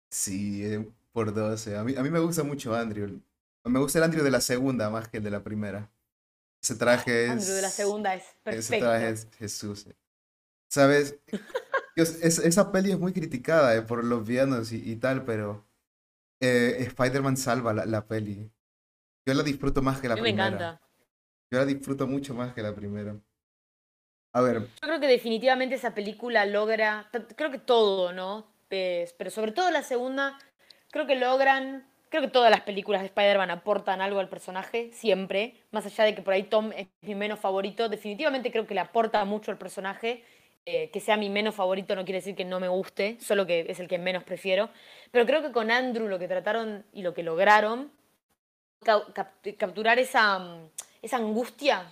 Sí, 0.09 0.63
eh, 0.65 0.91
por 1.11 1.33
dos. 1.33 1.67
eh. 1.67 1.77
A 1.77 1.83
mí, 1.83 1.95
a 1.95 2.03
mí 2.03 2.09
me 2.09 2.19
gusta 2.19 2.43
mucho 2.43 2.73
Andrew. 2.75 3.21
Me 3.65 3.79
gusta 3.79 3.99
el 3.99 4.03
Andrew 4.05 4.23
de 4.23 4.31
la 4.31 4.41
segunda 4.41 4.89
más 4.89 5.07
que 5.09 5.17
el 5.17 5.23
de 5.23 5.31
la 5.31 5.43
primera. 5.43 5.91
Ese 6.61 6.75
traje 6.75 7.25
es... 7.25 7.31
Andrew 7.31 7.55
de 7.55 7.61
la 7.61 7.69
segunda 7.69 8.15
es 8.15 8.23
Ese 8.23 8.35
perfecto. 8.43 8.85
traje 8.85 9.09
es 9.09 9.27
Jesús. 9.37 9.87
eh. 9.87 9.95
¿Sabes? 10.69 11.17
Dios, 11.95 12.15
es- 12.21 12.39
esa 12.39 12.71
peli 12.71 12.91
es 12.91 12.99
muy 12.99 13.13
criticada 13.13 13.75
eh, 13.75 13.81
por 13.81 14.03
los 14.03 14.25
villanos 14.27 14.71
y, 14.71 14.91
y 14.91 14.95
tal, 14.97 15.25
pero 15.25 15.65
eh, 16.41 16.77
Spider-Man 16.79 17.37
salva 17.37 17.73
la, 17.73 17.85
la 17.85 18.07
peli. 18.07 18.51
Yo 19.27 19.33
la 19.33 19.43
disfruto 19.43 19.81
más 19.81 20.01
que 20.01 20.07
la 20.07 20.13
A 20.13 20.17
mí 20.17 20.21
me 20.23 20.29
primera. 20.29 20.47
encanta. 20.47 20.81
Yo 21.51 21.59
la 21.59 21.65
disfruto 21.65 22.07
mucho 22.07 22.33
más 22.33 22.53
que 22.53 22.61
la 22.63 22.75
primera. 22.75 23.15
A 24.33 24.41
ver, 24.41 24.59
Yo 24.61 24.67
creo 24.81 24.99
que 24.99 25.07
definitivamente 25.07 25.75
esa 25.75 25.95
película 25.95 26.45
logra, 26.45 27.09
creo 27.35 27.51
que 27.51 27.59
todo, 27.59 28.11
¿no? 28.11 28.51
Pero 28.67 29.29
sobre 29.31 29.51
todo 29.53 29.71
la 29.71 29.83
segunda, 29.83 30.37
creo 30.91 31.07
que 31.07 31.15
logran, 31.15 31.87
creo 32.15 32.29
que 32.29 32.31
todas 32.31 32.49
las 32.49 32.61
películas 32.61 33.01
de 33.01 33.07
Spider-Man 33.07 33.51
aportan 33.51 33.99
algo 33.99 34.21
al 34.21 34.29
personaje, 34.29 34.89
siempre. 34.93 35.55
Más 35.71 35.85
allá 35.85 36.05
de 36.05 36.15
que 36.15 36.21
por 36.21 36.33
ahí 36.33 36.43
Tom 36.43 36.71
es 36.71 36.87
mi 37.01 37.13
menos 37.13 37.39
favorito, 37.41 37.89
definitivamente 37.89 38.51
creo 38.51 38.65
que 38.65 38.73
le 38.73 38.79
aporta 38.79 39.23
mucho 39.25 39.51
al 39.51 39.57
personaje. 39.57 40.23
Eh, 40.65 40.89
que 40.91 40.99
sea 41.01 41.17
mi 41.17 41.29
menos 41.29 41.53
favorito 41.53 41.93
no 41.93 42.05
quiere 42.05 42.19
decir 42.19 42.33
que 42.33 42.45
no 42.45 42.59
me 42.59 42.69
guste, 42.69 43.17
solo 43.19 43.45
que 43.45 43.65
es 43.67 43.79
el 43.81 43.89
que 43.89 43.99
menos 43.99 44.23
prefiero. 44.23 44.69
Pero 45.11 45.25
creo 45.25 45.41
que 45.41 45.51
con 45.51 45.69
Andrew 45.69 46.07
lo 46.07 46.17
que 46.17 46.29
trataron 46.29 46.85
y 46.93 47.01
lo 47.01 47.13
que 47.13 47.21
lograron, 47.21 47.91
capturar 49.57 49.99
esa, 49.99 50.39
mm, 50.39 50.69
esa 51.01 51.17
angustia 51.17 51.85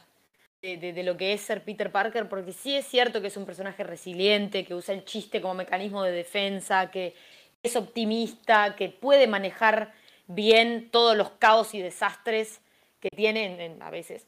de, 0.62 1.04
lo 1.04 1.18
que 1.18 1.34
es 1.34 1.42
ser 1.42 1.66
Peter 1.66 1.92
Parker, 1.92 2.30
porque 2.30 2.54
sí 2.54 2.76
es 2.76 2.88
cierto 2.88 3.20
que 3.20 3.28
es 3.28 3.36
un 3.36 3.46
personaje 3.46 3.84
resiliente, 3.84 4.64
que 4.64 4.74
usa 4.74 4.96
el 4.96 5.04
chiste 5.04 5.42
como 5.42 5.56
mecanismo 5.56 6.02
de 6.02 6.14
defensa, 6.14 6.90
que 6.90 7.14
es 7.62 7.76
optimista, 7.76 8.76
que 8.78 8.88
puede 8.88 9.28
manejar 9.28 9.94
bien 10.28 10.90
todos 10.92 11.16
los 11.16 11.32
caos 11.32 11.74
y 11.74 11.82
desastres 11.82 12.62
que 13.00 13.10
tiene 13.10 13.78
a 13.80 13.90
veces. 13.90 14.28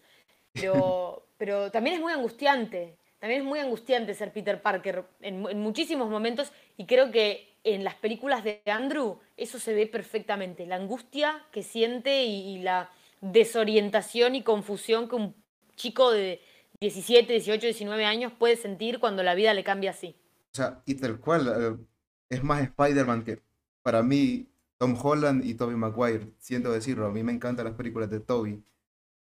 Pero, 0.53 1.27
pero 1.38 1.71
también 1.71 1.95
es 1.95 2.01
muy 2.01 2.13
angustiante, 2.13 2.97
también 3.19 3.41
es 3.41 3.47
muy 3.47 3.60
angustiante 3.60 4.13
ser 4.13 4.31
Peter 4.31 4.62
Parker 4.62 5.05
en, 5.21 5.41
muchísimos 5.60 6.10
momentos 6.10 6.51
y 6.77 6.86
creo 6.86 7.12
que 7.12 7.55
en 7.63 7.84
las 7.84 7.95
películas 7.95 8.43
de 8.43 8.62
Andrew 8.65 9.19
eso 9.38 9.58
se 9.60 9.73
ve 9.73 9.88
perfectamente, 9.88 10.65
la 10.67 10.75
angustia 10.75 11.43
que 11.51 11.63
siente 11.63 12.23
y 12.23 12.60
la 12.60 12.91
desorientación 13.21 14.36
y 14.36 14.43
confusión 14.43 15.10
que 15.10 15.15
un 15.15 15.36
chico 15.75 16.12
de 16.12 16.41
17, 16.79 17.31
18, 17.31 17.67
19 17.67 18.05
años 18.05 18.34
puede 18.38 18.58
sentir 18.58 18.99
cuando 18.99 19.23
la 19.23 19.34
vida 19.34 19.53
le 19.53 19.63
cambia 19.63 19.91
así. 19.91 20.15
O 20.51 20.55
sea, 20.55 20.81
y 20.86 20.95
tal 20.95 21.19
cual, 21.19 21.47
eh, 21.47 21.86
es 22.29 22.43
más 22.43 22.62
Spider-Man 22.62 23.23
que 23.23 23.41
para 23.81 24.03
mí 24.03 24.47
Tom 24.78 24.98
Holland 25.02 25.46
y 25.46 25.56
Tobey 25.56 25.76
Maguire, 25.76 26.32
siento 26.38 26.72
decirlo, 26.72 27.08
a 27.08 27.12
mí 27.12 27.24
me 27.24 27.32
encantan 27.32 27.66
las 27.66 27.76
películas 27.76 28.10
de 28.10 28.20
Tobey. 28.20 28.64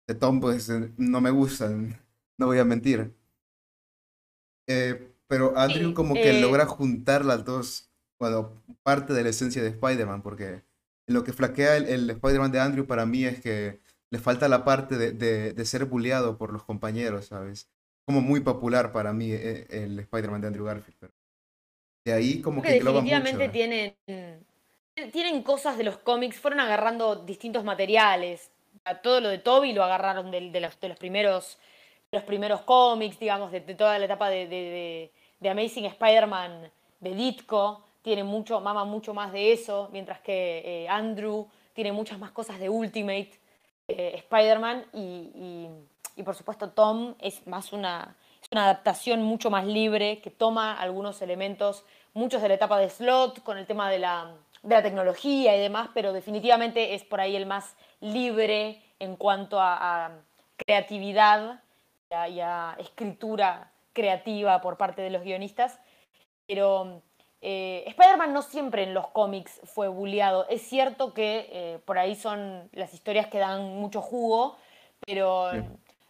De 0.08 0.16
Tom 0.16 0.40
pues 0.40 0.70
eh, 0.70 0.92
no 0.98 1.22
me 1.22 1.32
gustan, 1.32 2.00
no 2.38 2.48
voy 2.48 2.60
a 2.60 2.66
mentir. 2.66 3.14
Eh, 4.68 5.14
pero 5.28 5.58
Andrew 5.58 5.94
como 5.94 6.14
que 6.14 6.42
logra 6.42 6.66
juntar 6.66 7.26
las 7.26 7.46
dos, 7.46 7.90
bueno, 8.20 8.62
parte 8.84 9.14
de 9.14 9.24
la 9.24 9.30
esencia 9.30 9.64
de 9.64 9.70
Spider-Man, 9.70 10.22
porque 10.22 10.64
lo 11.08 11.24
que 11.24 11.34
flaquea 11.34 11.78
el, 11.78 11.88
el 11.88 12.10
Spider-Man 12.10 12.52
de 12.52 12.60
Andrew 12.60 12.86
para 12.86 13.06
mí 13.06 13.26
es 13.26 13.40
que 13.42 13.80
le 14.12 14.20
falta 14.20 14.48
la 14.50 14.66
parte 14.66 14.98
de, 14.98 15.54
de, 15.54 15.66
ser 15.66 15.86
bulleado 15.86 16.38
por 16.38 16.52
los 16.52 16.64
compañeros, 16.64 17.28
¿sabes? 17.28 17.70
Como 18.06 18.20
muy 18.20 18.42
popular 18.42 18.92
para 18.92 19.14
mí 19.14 19.32
eh, 19.32 19.68
el 19.70 19.98
Spider-Man 20.00 20.42
de 20.42 20.48
Andrew 20.48 20.66
Garfield. 20.66 20.98
Pero 21.00 21.14
de 22.06 22.14
ahí 22.14 22.42
como 22.42 22.62
que, 22.62 22.74
definitivamente 22.74 23.50
tienen, 23.50 23.96
tienen 25.12 25.44
cosas 25.44 25.78
de 25.78 25.84
los 25.84 25.98
cómics, 25.98 26.40
fueron 26.40 26.60
agarrando 26.60 27.16
distintos 27.16 27.64
materiales. 27.64 28.52
todo 29.04 29.22
lo 29.22 29.30
de 29.30 29.38
Toby 29.38 29.74
lo 29.74 29.84
agarraron 29.84 30.32
de, 30.32 30.60
los, 30.60 30.76
primeros, 30.98 31.58
los 32.12 32.24
primeros 32.24 32.62
cómics, 32.62 33.20
digamos, 33.20 33.52
de, 33.52 33.62
toda 33.62 33.98
la 34.00 34.06
etapa 34.06 34.30
de, 34.30 35.12
Amazing 35.44 35.86
Spider-Man 35.86 36.72
de 37.00 37.16
Ditko. 37.16 37.84
Tiene 38.02 38.24
mucho, 38.24 38.60
mama 38.62 38.84
mucho 38.84 39.14
más 39.14 39.32
de 39.32 39.54
eso, 39.54 39.90
mientras 39.92 40.20
que 40.22 40.64
eh, 40.66 40.90
Andrew 40.90 41.48
tiene 41.74 41.92
muchas 41.92 42.18
más 42.20 42.32
cosas 42.32 42.60
de 42.60 42.68
Ultimate. 42.68 43.32
Eh, 43.88 44.14
Spider-Man 44.16 44.86
y, 44.94 45.68
por 46.24 46.36
supuesto 46.36 46.70
Tom 46.70 47.16
es 47.20 47.46
más 47.48 47.74
una, 47.74 48.16
una 48.52 48.64
adaptación 48.66 49.24
mucho 49.24 49.50
más 49.50 49.66
libre 49.66 50.20
que 50.22 50.30
toma 50.30 50.80
algunos 50.80 51.22
elementos, 51.22 51.84
muchos 52.14 52.42
de 52.42 52.48
la 52.48 52.54
etapa 52.56 52.78
de 52.80 52.90
Slot 52.90 53.42
con 53.44 53.58
el 53.58 53.66
tema 53.66 53.90
de 53.90 54.00
la, 54.00 54.36
de 54.64 54.76
la 54.76 54.84
tecnología 54.84 55.56
y 55.56 55.60
demás, 55.60 55.90
pero 55.94 56.14
definitivamente 56.14 56.94
es 56.94 57.04
por 57.04 57.20
ahí 57.20 57.36
el 57.36 57.46
más 57.46 57.76
libre 58.00 58.82
en 59.00 59.16
cuanto 59.16 59.60
a, 59.60 60.12
creatividad 60.58 61.62
y 62.30 62.40
a, 62.40 62.76
escritura 62.78 63.72
creativa 63.94 64.62
por 64.62 64.78
parte 64.78 65.02
de 65.02 65.10
los 65.10 65.24
guionistas. 65.24 65.80
Pero 66.48 67.02
eh, 67.42 67.84
Spider-Man 67.88 68.34
no 68.34 68.44
siempre 68.44 68.84
en 68.84 68.94
los 68.94 69.08
cómics 69.08 69.60
fue 69.64 69.88
bulleado. 69.88 70.48
Es 70.50 70.62
cierto 70.62 71.14
que 71.14 71.50
eh, 71.52 71.80
por 71.86 71.98
ahí 71.98 72.16
son 72.16 72.70
las 72.74 72.94
historias 72.94 73.28
que 73.28 73.40
dan 73.40 73.76
mucho 73.76 74.02
jugo, 74.02 74.58
pero 75.06 75.50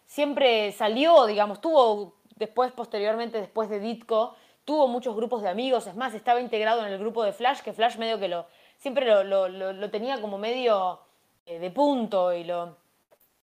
siempre 0.04 0.72
salió, 0.72 1.24
digamos, 1.26 1.62
tuvo 1.62 2.16
después, 2.36 2.72
posteriormente, 2.72 3.38
después 3.38 3.70
de 3.70 3.80
Ditko, 3.80 4.34
tuvo 4.64 4.88
muchos 4.88 5.14
grupos 5.14 5.42
de 5.42 5.48
amigos. 5.48 5.86
Es 5.86 5.94
más, 5.94 6.14
estaba 6.14 6.40
integrado 6.40 6.84
en 6.84 6.92
el 6.92 6.98
grupo 6.98 7.24
de 7.24 7.32
Flash, 7.32 7.60
que 7.60 7.72
Flash 7.72 7.96
medio 7.96 8.18
que 8.18 8.28
lo 8.28 8.46
siempre 8.78 9.06
lo, 9.24 9.90
tenía 9.90 10.20
como 10.20 10.38
medio 10.38 11.00
eh, 11.46 11.58
de 11.58 11.70
punto 11.70 12.32
y 12.32 12.44
lo, 12.44 12.76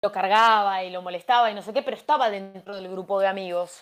lo 0.02 0.12
cargaba 0.12 0.84
y 0.84 0.90
lo 0.90 1.02
molestaba 1.02 1.52
y 1.52 1.54
no 1.54 1.62
sé 1.62 1.74
qué, 1.74 1.84
pero 1.84 1.98
estaba 1.98 2.30
dentro 2.30 2.76
del 2.76 2.90
grupo 2.90 3.20
de 3.20 3.28
amigos. 3.28 3.82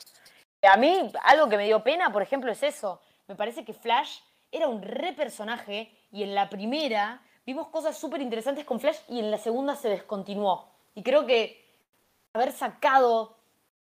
A 0.64 0.78
mí, 0.78 1.12
algo 1.26 1.50
que 1.50 1.58
me 1.58 1.66
dio 1.66 1.84
pena, 1.84 2.12
por 2.12 2.22
ejemplo, 2.22 2.52
es 2.52 2.64
eso 2.64 3.00
me 3.28 3.36
parece 3.36 3.64
que 3.64 3.74
Flash 3.74 4.20
era 4.52 4.68
un 4.68 4.82
re 4.82 5.14
personaje 5.14 5.92
y 6.12 6.24
en 6.24 6.36
la 6.36 6.50
primera 6.50 7.22
vimos 7.46 7.68
cosas 7.70 7.98
súper 7.98 8.22
interesantes 8.22 8.66
con 8.66 8.80
Flash 8.80 9.00
y 9.08 9.20
en 9.20 9.32
la 9.32 9.38
segunda 9.38 9.76
se 9.76 9.90
descontinuó. 9.90 10.70
Y 10.96 11.04
creo 11.04 11.26
que 11.26 11.66
haber 12.34 12.52
sacado 12.52 13.38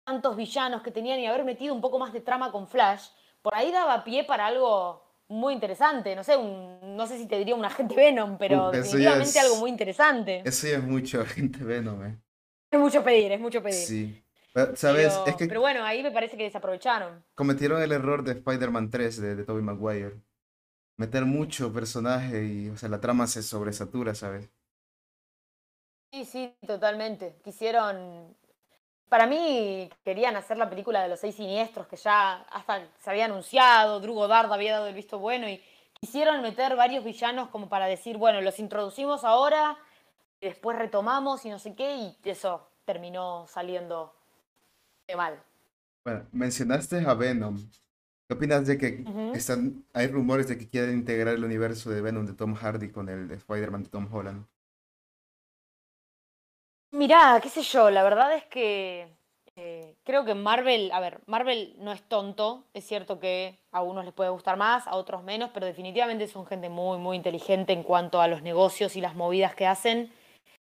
tantos 0.05 0.37
villanos 0.37 0.83
que 0.83 0.91
tenían 0.91 1.19
y 1.21 1.27
haber 1.27 1.45
metido 1.45 1.75
un 1.75 1.81
poco 1.81 1.99
más 1.99 2.13
de 2.13 2.21
trama 2.21 2.53
con 2.53 2.69
Flash, 2.69 3.09
por 3.43 3.55
ahí 3.55 3.71
daba 3.71 4.05
pie 4.05 4.25
para 4.25 4.47
algo 4.47 5.03
muy 5.29 5.55
interesante. 5.55 6.15
No 6.15 6.25
sé, 6.25 6.37
no 6.39 7.07
sé 7.07 7.19
si 7.19 7.27
te 7.27 7.39
diría 7.39 7.55
un 7.55 7.65
agente 7.65 7.95
Venom, 7.95 8.39
pero 8.39 8.71
definitivamente 8.71 9.39
algo 9.41 9.57
muy 9.57 9.71
interesante. 9.71 10.43
Eso 10.45 10.69
ya 10.69 10.77
es 10.77 10.85
mucho 10.85 11.21
agente 11.21 11.65
Venom, 11.65 12.05
eh. 12.07 12.19
Es 12.71 12.81
mucho 12.81 13.03
pedir, 13.05 13.33
es 13.33 13.41
mucho 13.41 13.63
pedir. 13.63 13.87
Sí. 13.87 14.25
¿Sabes? 14.75 15.15
Pero, 15.15 15.27
es 15.27 15.37
que 15.37 15.47
pero 15.47 15.61
bueno, 15.61 15.83
ahí 15.85 16.03
me 16.03 16.11
parece 16.11 16.37
que 16.37 16.45
desaprovecharon. 16.45 17.25
Cometieron 17.35 17.83
el 17.83 17.93
error 17.93 18.23
de 18.23 18.33
Spider-Man 18.33 18.91
3 18.91 19.21
de, 19.21 19.35
de 19.37 19.45
Tobey 19.45 19.63
Maguire. 19.63 20.21
Meter 20.99 21.25
mucho 21.25 21.73
personaje 21.73 22.45
y, 22.45 22.69
o 22.69 22.77
sea, 22.77 22.89
la 22.89 23.01
trama 23.01 23.27
se 23.27 23.43
sobresatura, 23.43 24.15
¿sabes? 24.15 24.51
Sí, 26.13 26.27
sí, 26.27 26.55
totalmente. 26.67 27.39
Quisieron. 27.43 28.37
Para 29.13 29.27
mí, 29.27 29.91
querían 30.07 30.37
hacer 30.37 30.57
la 30.57 30.71
película 30.71 31.03
de 31.03 31.11
los 31.11 31.21
seis 31.21 31.35
siniestros, 31.35 31.87
que 31.87 31.97
ya 31.97 32.47
hasta 32.51 32.83
se 32.99 33.11
había 33.11 33.27
anunciado, 33.27 34.01
Drugo 34.01 34.27
Dard 34.27 34.51
había 34.51 34.73
dado 34.73 34.87
el 34.87 34.95
visto 34.95 35.19
bueno, 35.19 35.47
y 35.51 35.63
quisieron 36.01 36.41
meter 36.41 36.77
varios 36.77 37.05
villanos 37.05 37.51
como 37.51 37.69
para 37.69 37.85
decir, 37.85 38.17
bueno, 38.17 38.41
los 38.41 38.59
introducimos 38.59 39.23
ahora, 39.25 39.77
y 40.41 40.47
después 40.47 40.79
retomamos 40.79 41.45
y 41.45 41.51
no 41.51 41.59
sé 41.59 41.75
qué, 41.75 41.95
y 41.95 42.17
eso 42.25 42.67
terminó 42.87 43.47
saliendo 43.49 44.15
mal. 45.15 45.39
Bueno, 46.07 46.25
mencionaste 46.33 47.05
a 47.07 47.13
Venom. 47.13 47.59
¿Qué 48.27 48.35
opinas 48.35 48.67
de 48.67 48.79
que 48.79 49.05
están, 49.35 49.85
hay 49.93 50.07
rumores 50.07 50.49
de 50.49 50.57
que 50.57 50.67
quieren 50.67 50.95
integrar 50.95 51.35
el 51.35 51.45
universo 51.45 51.91
de 51.91 52.01
Venom 52.01 52.25
de 52.25 52.33
Tom 52.33 52.55
Hardy 52.55 52.91
con 52.91 53.11
el 53.11 53.29
de 53.29 53.35
Spider-Man 53.35 53.83
de 53.83 53.91
Tom 53.91 54.09
Holland? 54.11 54.47
Mirá, 56.93 57.41
qué 57.43 57.49
sé 57.49 57.63
yo, 57.63 57.91
la 57.91 58.03
verdad 58.03 58.35
es 58.35 58.45
que 58.45 59.09
eh, 59.57 59.95
creo 60.05 60.25
que 60.25 60.35
Marvel, 60.35 60.93
a 60.93 61.01
ver, 61.01 61.21
Marvel 61.27 61.75
no 61.79 61.91
es 61.93 62.03
tonto, 62.03 62.65
es 62.75 62.85
cierto 62.87 63.19
que 63.19 63.59
a 63.73 63.83
unos 63.83 64.05
les 64.05 64.15
puede 64.15 64.31
gustar 64.31 64.57
más, 64.57 64.87
a 64.87 64.97
otros 64.97 65.23
menos, 65.23 65.51
pero 65.55 65.67
definitivamente 65.67 66.29
son 66.29 66.47
gente 66.47 66.69
muy, 66.69 66.99
muy 66.99 67.17
inteligente 67.17 67.73
en 67.73 67.83
cuanto 67.83 68.21
a 68.21 68.29
los 68.29 68.43
negocios 68.43 68.95
y 68.97 69.01
las 69.01 69.15
movidas 69.15 69.55
que 69.55 69.67
hacen. 69.67 70.13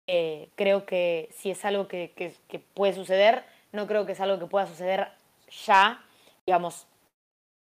Eh, 0.07 0.49
creo 0.55 0.85
que 0.85 1.29
si 1.31 1.51
es 1.51 1.63
algo 1.65 1.87
que, 1.87 2.11
que 2.47 2.59
puede 2.59 2.93
suceder, 2.93 3.45
no 3.71 3.87
creo 3.87 4.05
que 4.05 4.13
es 4.13 4.21
algo 4.21 4.39
que 4.39 4.45
pueda 4.45 4.67
suceder 4.67 5.09
ya, 5.65 6.03
digamos, 6.45 6.87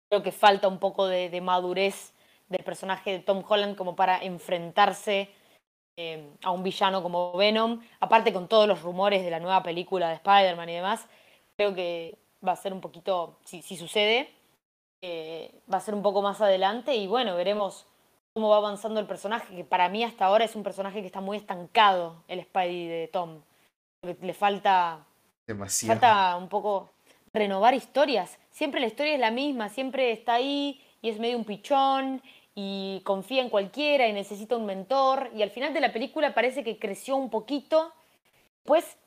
creo 0.10 0.24
que 0.24 0.32
falta 0.32 0.68
un 0.68 0.80
poco 0.80 1.08
de, 1.08 1.42
madurez 1.42 2.14
del 2.50 2.64
personaje 2.64 3.12
de 3.12 3.20
Tom 3.20 3.44
Holland 3.48 3.76
como 3.76 3.96
para 3.96 4.24
enfrentarse 4.24 5.30
eh, 5.98 6.30
a 6.44 6.52
un 6.52 6.64
villano 6.64 7.02
como 7.02 7.34
Venom, 7.34 7.82
aparte 8.00 8.34
con 8.34 8.48
todos 8.48 8.68
los 8.68 8.82
rumores 8.82 9.24
de 9.24 9.32
la 9.32 9.40
nueva 9.40 9.64
película 9.64 10.10
de 10.10 10.16
Spider-Man 10.16 10.70
y 10.70 10.74
demás, 10.74 11.08
creo 11.56 11.74
que 11.74 12.18
va 12.46 12.52
a 12.52 12.56
ser 12.56 12.74
un 12.74 12.82
poquito, 12.82 13.38
si, 13.46 13.62
sucede, 13.62 14.30
eh, 15.02 15.62
va 15.72 15.78
a 15.78 15.82
ser 15.82 15.94
un 15.94 16.02
poco 16.02 16.22
más 16.22 16.42
adelante 16.42 16.96
y 16.96 17.08
bueno, 17.08 17.36
veremos 17.36 17.86
cómo 18.34 18.50
va 18.50 18.58
avanzando 18.58 19.00
el 19.00 19.08
personaje, 19.08 19.56
que 19.56 19.64
para 19.64 19.88
mí 19.90 20.04
hasta 20.04 20.26
ahora 20.26 20.46
es 20.46 20.56
un 20.56 20.64
personaje 20.64 21.00
que 21.00 21.08
está 21.08 21.22
muy 21.22 21.38
estancado, 21.38 22.24
el 22.28 22.42
Spidey 22.44 22.88
de 22.88 23.08
Tom. 23.08 23.42
Le 24.04 24.34
falta 24.34 25.06
Demasiado. 25.48 25.94
Falta 25.94 26.38
un 26.38 26.50
poco 26.50 26.90
renovar 27.34 27.74
historias. 27.74 28.38
Siempre 28.52 28.80
la 28.80 28.88
historia 28.88 29.14
es 29.14 29.20
la 29.20 29.32
misma, 29.32 29.70
siempre 29.70 30.12
está 30.12 30.36
ahí 30.36 30.82
y 31.02 31.10
es 31.10 31.20
medio 31.20 31.38
un 31.38 31.46
pichón 31.46 32.22
y 32.56 33.02
confía 33.04 33.42
en 33.42 33.50
cualquiera 33.50 34.08
y 34.08 34.14
necesita 34.14 34.56
un 34.56 34.66
mentor 34.66 35.30
y 35.36 35.44
al 35.44 35.52
final 35.52 35.74
de 35.74 35.82
la 35.82 35.92
película 35.92 36.34
parece 36.34 36.64
que 36.64 36.80
creció 36.80 37.18
un 37.18 37.30
poquito. 37.30 37.92
Pues 38.64 38.98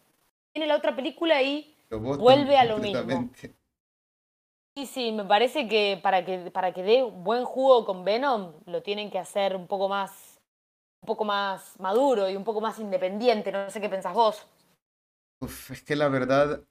viene 0.54 0.68
la 0.68 0.76
otra 0.76 0.94
película 0.94 1.42
y 1.42 1.74
vuelve 1.90 2.58
a 2.58 2.64
lo 2.64 2.78
mismo. 2.78 3.30
Sí, 4.76 4.86
sí, 4.86 5.12
me 5.12 5.24
parece 5.24 5.66
que 5.66 5.98
para 6.02 6.24
que 6.24 6.50
para 6.52 6.72
que 6.72 6.82
dé 6.82 7.02
buen 7.02 7.44
jugo 7.44 7.84
con 7.84 8.04
Venom 8.04 8.52
lo 8.66 8.82
tienen 8.82 9.10
que 9.10 9.18
hacer 9.18 9.56
un 9.56 9.66
poco 9.66 9.88
más 9.88 10.38
un 11.02 11.06
poco 11.06 11.24
más 11.24 11.78
maduro 11.80 12.28
y 12.30 12.36
un 12.36 12.44
poco 12.44 12.60
más 12.60 12.78
independiente. 12.78 13.50
No 13.50 13.70
sé 13.70 13.80
qué 13.80 13.88
pensás 13.88 14.14
vos. 14.14 14.46
Uf, 15.40 15.70
es 15.70 15.82
que 15.82 15.96
la 15.96 16.08
verdad, 16.08 16.64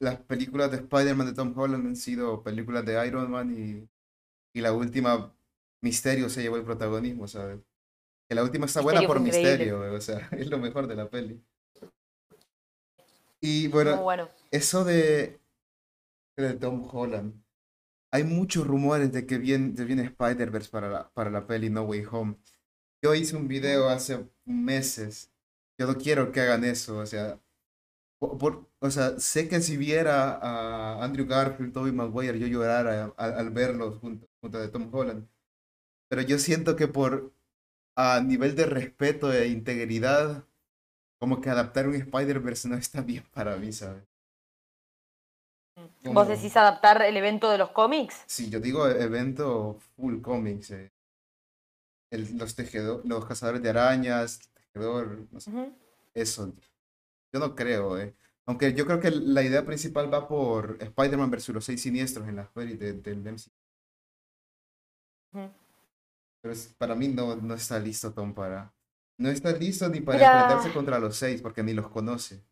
las 0.00 0.18
películas 0.20 0.70
de 0.70 0.78
Spider-Man 0.78 1.28
de 1.28 1.34
Tom 1.34 1.54
Holland 1.56 1.86
han 1.86 1.96
sido 1.96 2.42
películas 2.42 2.84
de 2.84 3.06
Iron 3.06 3.30
Man 3.30 3.52
y, 3.56 3.88
y 4.58 4.62
la 4.62 4.72
última, 4.72 5.34
Misterio 5.82 6.28
se 6.30 6.42
llevó 6.42 6.56
el 6.56 6.64
protagonismo, 6.64 7.28
¿sabes? 7.28 7.60
Que 8.28 8.34
la 8.34 8.44
última 8.44 8.66
está 8.66 8.80
buena 8.80 9.00
Misterio 9.00 9.08
por 9.08 9.18
increíble. 9.18 9.76
Misterio, 9.76 9.94
o 9.94 10.00
sea, 10.00 10.28
es 10.32 10.48
lo 10.48 10.58
mejor 10.58 10.86
de 10.86 10.96
la 10.96 11.10
peli. 11.10 11.42
Y 13.40 13.68
bueno, 13.68 14.02
bueno. 14.02 14.28
eso 14.50 14.84
de, 14.84 15.40
de 16.36 16.54
Tom 16.54 16.88
Holland, 16.90 17.42
hay 18.12 18.24
muchos 18.24 18.66
rumores 18.66 19.12
de 19.12 19.26
que 19.26 19.38
viene, 19.38 19.70
de 19.72 19.84
viene 19.84 20.04
Spider-Verse 20.04 20.70
para 20.70 20.88
la, 20.88 21.10
para 21.12 21.30
la 21.30 21.46
peli 21.46 21.70
No 21.70 21.82
Way 21.84 22.04
Home. 22.10 22.36
Yo 23.02 23.14
hice 23.14 23.36
un 23.36 23.48
video 23.48 23.88
hace 23.88 24.28
meses. 24.44 25.32
Yo 25.78 25.86
no 25.86 25.96
quiero 25.98 26.30
que 26.32 26.40
hagan 26.40 26.64
eso, 26.64 26.98
o 26.98 27.06
sea, 27.06 27.40
por- 28.20 28.38
por- 28.38 28.70
o 28.80 28.90
sea, 28.90 29.18
sé 29.20 29.48
que 29.48 29.60
si 29.62 29.76
viera 29.76 30.34
a 30.40 31.04
Andrew 31.04 31.26
Garfield, 31.26 31.72
Tobey 31.72 31.92
Maguire, 31.92 32.38
yo 32.38 32.46
llorara 32.48 33.12
al, 33.16 33.34
al 33.34 33.50
verlos 33.50 33.98
junto, 34.00 34.28
junto 34.40 34.58
a 34.58 34.70
Tom 34.72 34.90
Holland. 34.94 35.28
Pero 36.12 36.20
yo 36.20 36.38
siento 36.38 36.76
que 36.76 36.88
por 36.88 37.32
a 37.96 38.20
nivel 38.20 38.54
de 38.54 38.66
respeto 38.66 39.32
e 39.32 39.48
integridad, 39.48 40.44
como 41.18 41.40
que 41.40 41.48
adaptar 41.48 41.88
un 41.88 41.94
Spider-Verse 41.94 42.68
no 42.68 42.76
está 42.76 43.00
bien 43.00 43.24
para 43.32 43.56
mí, 43.56 43.72
¿sabes? 43.72 44.04
¿Vos 46.04 46.28
decís 46.28 46.54
adaptar 46.54 47.00
el 47.00 47.16
evento 47.16 47.48
de 47.48 47.56
los 47.56 47.70
cómics? 47.70 48.24
Sí, 48.26 48.50
yo 48.50 48.60
digo 48.60 48.86
evento 48.88 49.78
full 49.96 50.20
comics. 50.20 50.70
eh. 50.72 50.92
El- 52.10 52.36
los 52.36 52.54
tejedores, 52.54 53.06
los 53.06 53.24
cazadores 53.24 53.62
de 53.62 53.70
arañas, 53.70 54.40
tejedor, 54.74 55.26
no 55.30 55.40
sé, 55.40 55.50
eso. 56.12 56.52
Yo 57.32 57.40
no 57.40 57.54
creo, 57.54 57.98
eh. 57.98 58.14
Aunque 58.46 58.74
yo 58.74 58.84
creo 58.86 59.00
que 59.00 59.10
la 59.10 59.42
idea 59.42 59.64
principal 59.64 60.12
va 60.12 60.28
por 60.28 60.76
Spider-Man 60.80 61.30
versus 61.30 61.54
los 61.54 61.64
seis 61.64 61.80
siniestros 61.82 62.28
en 62.28 62.36
las 62.36 62.48
pelis 62.50 62.78
de- 62.78 62.92
del 62.94 63.26
MCU. 63.26 63.52
Ujú. 65.34 65.61
Pero 66.42 66.52
es- 66.52 66.74
para 66.76 66.94
mí 66.94 67.08
no, 67.08 67.36
no 67.36 67.54
está 67.54 67.78
listo 67.78 68.12
Tom 68.12 68.34
para... 68.34 68.72
No 69.18 69.30
está 69.30 69.52
listo 69.52 69.88
ni 69.88 70.00
para 70.00 70.18
Mira. 70.18 70.32
enfrentarse 70.32 70.72
contra 70.74 70.98
los 70.98 71.16
seis 71.16 71.40
porque 71.40 71.62
ni 71.62 71.72
los 71.72 71.88
conoce. 71.88 72.44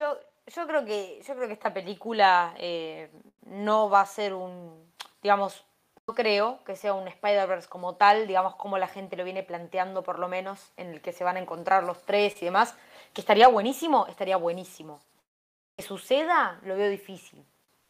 Yo, 0.00 0.18
yo 0.46 0.66
creo 0.66 0.84
que, 0.84 1.22
yo 1.26 1.34
creo 1.34 1.46
que 1.46 1.52
esta 1.52 1.72
película 1.72 2.54
eh, 2.58 3.10
no 3.42 3.90
va 3.90 4.00
a 4.00 4.06
ser 4.06 4.34
un, 4.34 4.92
digamos, 5.22 5.64
no 6.06 6.14
creo 6.14 6.64
que 6.64 6.74
sea 6.74 6.94
un 6.94 7.06
Spider-Verse 7.06 7.68
como 7.68 7.94
tal, 7.96 8.26
digamos, 8.26 8.56
como 8.56 8.78
la 8.78 8.88
gente 8.88 9.16
lo 9.16 9.24
viene 9.24 9.42
planteando 9.42 10.02
por 10.02 10.18
lo 10.18 10.26
menos, 10.26 10.72
en 10.76 10.88
el 10.88 11.00
que 11.02 11.12
se 11.12 11.22
van 11.22 11.36
a 11.36 11.40
encontrar 11.40 11.84
los 11.84 12.02
tres 12.02 12.40
y 12.42 12.46
demás, 12.46 12.74
que 13.12 13.20
estaría 13.20 13.46
buenísimo, 13.48 14.06
estaría 14.06 14.36
buenísimo. 14.36 15.00
Que 15.76 15.84
suceda, 15.84 16.58
lo 16.64 16.76
veo 16.76 16.88
difícil. 16.88 17.44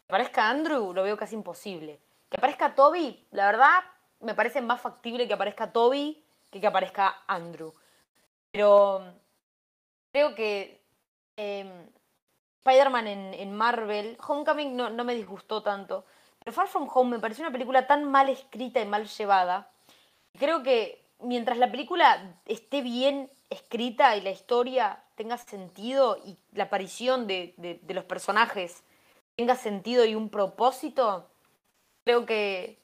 Que 0.07 0.13
aparezca 0.13 0.49
Andrew, 0.49 0.93
lo 0.93 1.03
veo 1.03 1.17
casi 1.17 1.35
imposible. 1.35 1.99
Que 2.29 2.37
aparezca 2.37 2.75
Toby, 2.75 3.25
la 3.31 3.45
verdad, 3.47 3.79
me 4.21 4.33
parece 4.33 4.61
más 4.61 4.81
factible 4.81 5.27
que 5.27 5.33
aparezca 5.33 5.71
Toby 5.71 6.23
que 6.51 6.59
que 6.59 6.67
aparezca 6.67 7.23
Andrew. 7.27 7.73
Pero 8.51 9.01
creo 10.11 10.35
que 10.35 10.81
eh, 11.37 11.87
Spider-Man 12.59 13.07
en, 13.07 13.53
Marvel, 13.55 14.17
Homecoming 14.25 14.75
no, 14.75 14.89
no 14.89 15.03
me 15.03 15.15
disgustó 15.15 15.63
tanto, 15.63 16.05
pero 16.39 16.53
Far 16.53 16.67
From 16.67 16.89
Home 16.93 17.11
me 17.11 17.19
pareció 17.19 17.43
una 17.43 17.51
película 17.51 17.87
tan 17.87 18.03
mal 18.03 18.29
escrita 18.29 18.79
y 18.81 18.85
mal 18.85 19.07
llevada. 19.07 19.71
Creo 20.37 20.61
que 20.61 21.03
mientras 21.19 21.57
la 21.57 21.71
película 21.71 22.35
esté 22.45 22.81
bien 22.81 23.31
escrita 23.49 24.15
y 24.15 24.21
la 24.21 24.31
historia 24.31 25.03
tenga 25.15 25.37
sentido 25.37 26.17
y 26.25 26.37
la 26.53 26.65
aparición 26.65 27.27
de- 27.27 27.53
de 27.57 27.93
los 27.93 28.03
personajes 28.05 28.83
tenga 29.35 29.55
sentido 29.55 30.05
y 30.05 30.15
un 30.15 30.29
propósito, 30.29 31.29
creo 32.03 32.25
que 32.25 32.80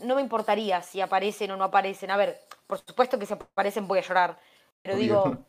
no 0.00 0.14
me 0.14 0.20
importaría 0.22 0.82
si 0.82 1.00
aparecen 1.00 1.50
o 1.52 1.56
no 1.56 1.64
aparecen. 1.64 2.10
A 2.10 2.16
ver, 2.16 2.40
por 2.66 2.78
supuesto 2.78 3.18
que 3.18 3.26
si 3.26 3.32
aparecen 3.34 3.86
voy 3.88 3.98
a 3.98 4.02
llorar, 4.02 4.38
pero 4.82 4.96
Obvio. 4.96 5.46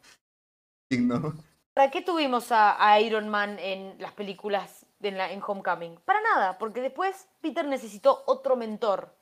digo. 0.89 1.29
¿Para 1.73 1.91
qué 1.91 2.01
tuvimos 2.01 2.51
a, 2.51 2.83
a 2.83 2.99
Iron 2.99 3.29
Man 3.29 3.57
en 3.59 3.95
las 3.99 4.11
películas 4.13 4.85
en, 5.01 5.17
la- 5.17 5.31
en 5.31 5.41
Homecoming? 5.45 5.97
Para 6.03 6.19
nada, 6.21 6.57
porque 6.57 6.81
después 6.81 7.29
Peter 7.41 7.65
necesitó 7.65 8.23
otro 8.25 8.55
mentor. 8.55 9.15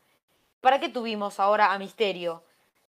¿Para 0.62 0.80
qué 0.80 0.89
tuvimos 0.89 1.39
ahora 1.39 1.72
a 1.72 1.78
Misterio? 1.78 2.43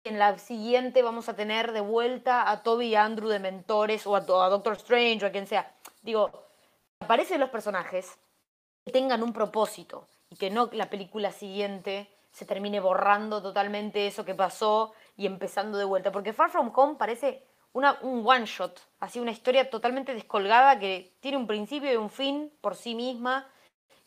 En 0.06 0.18
la 0.18 0.38
siguiente 0.38 1.02
vamos 1.02 1.28
a 1.28 1.36
tener 1.36 1.74
de 1.74 1.82
vuelta 1.82 2.50
a 2.50 2.64
Toby 2.64 2.88
y 2.88 2.96
a 2.96 3.04
Andrew 3.04 3.28
de 3.28 3.40
mentores 3.40 4.08
o 4.08 4.16
a, 4.16 4.20
a 4.20 4.50
Doctor 4.50 4.74
Strange 4.78 5.26
o 5.26 5.28
a 5.28 5.32
quien 5.32 5.46
sea. 5.46 5.76
Digo, 6.02 6.32
aparecen 7.02 7.42
los 7.42 7.50
personajes 7.50 8.18
que 8.86 8.94
tengan 8.94 9.22
un 9.24 9.34
propósito 9.34 10.08
y 10.30 10.36
que 10.36 10.50
no 10.50 10.70
la 10.72 10.90
película 10.90 11.32
siguiente 11.32 12.10
se 12.32 12.46
termine 12.46 12.80
borrando 12.80 13.42
totalmente 13.42 14.08
eso 14.08 14.24
que 14.24 14.36
pasó 14.36 14.94
y 15.18 15.26
empezando 15.26 15.78
de 15.78 15.86
vuelta. 15.86 16.12
Porque 16.12 16.34
Far 16.34 16.50
From 16.52 16.72
Home 16.76 16.96
parece 16.96 17.44
una, 17.74 17.98
un 18.02 18.24
one 18.26 18.46
shot, 18.46 18.80
así 19.00 19.20
una 19.20 19.32
historia 19.32 19.70
totalmente 19.70 20.14
descolgada 20.14 20.80
que 20.80 21.14
tiene 21.20 21.38
un 21.38 21.48
principio 21.48 21.92
y 21.92 21.96
un 21.96 22.10
fin 22.10 22.52
por 22.62 22.76
sí 22.76 22.96
misma 22.96 23.48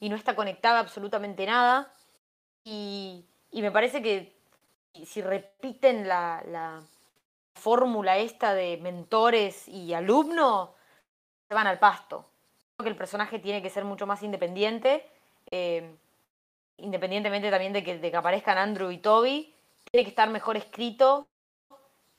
y 0.00 0.08
no 0.08 0.16
está 0.16 0.34
conectada 0.34 0.78
absolutamente 0.78 1.46
nada. 1.46 1.92
Y, 2.64 3.24
y 3.50 3.62
me 3.62 3.70
parece 3.70 4.02
que 4.02 4.36
si 5.04 5.20
repiten 5.22 6.06
la, 6.06 6.42
la 6.46 6.82
fórmula 7.54 8.18
esta 8.18 8.54
de 8.54 8.76
mentores 8.78 9.68
y 9.68 9.94
alumno, 9.94 10.74
se 11.48 11.54
van 11.54 11.66
al 11.66 11.78
pasto. 11.78 12.26
Creo 12.76 12.84
que 12.84 12.90
el 12.90 12.96
personaje 12.96 13.38
tiene 13.38 13.62
que 13.62 13.70
ser 13.70 13.84
mucho 13.84 14.06
más 14.06 14.22
independiente, 14.22 15.06
eh, 15.50 15.96
independientemente 16.82 17.50
también 17.50 17.72
de 17.72 17.82
que, 17.82 18.16
aparezcan 18.16 18.58
Andrew 18.58 18.90
y 18.90 18.98
Toby, 18.98 19.54
tiene 19.90 20.04
que 20.04 20.10
estar 20.10 20.28
mejor 20.28 20.56
escrito, 20.56 21.26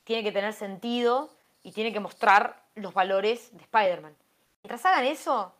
tiene 0.03 0.23
que 0.23 0.31
tener 0.31 0.53
sentido 0.53 1.29
y 1.61 1.71
tiene 1.71 1.93
que 1.93 1.99
mostrar 1.99 2.63
los 2.75 2.93
valores 2.93 3.55
de 3.55 3.63
Spider-Man. 3.63 4.15
Mientras 4.63 4.85
hagan 4.85 5.05
eso, 5.05 5.53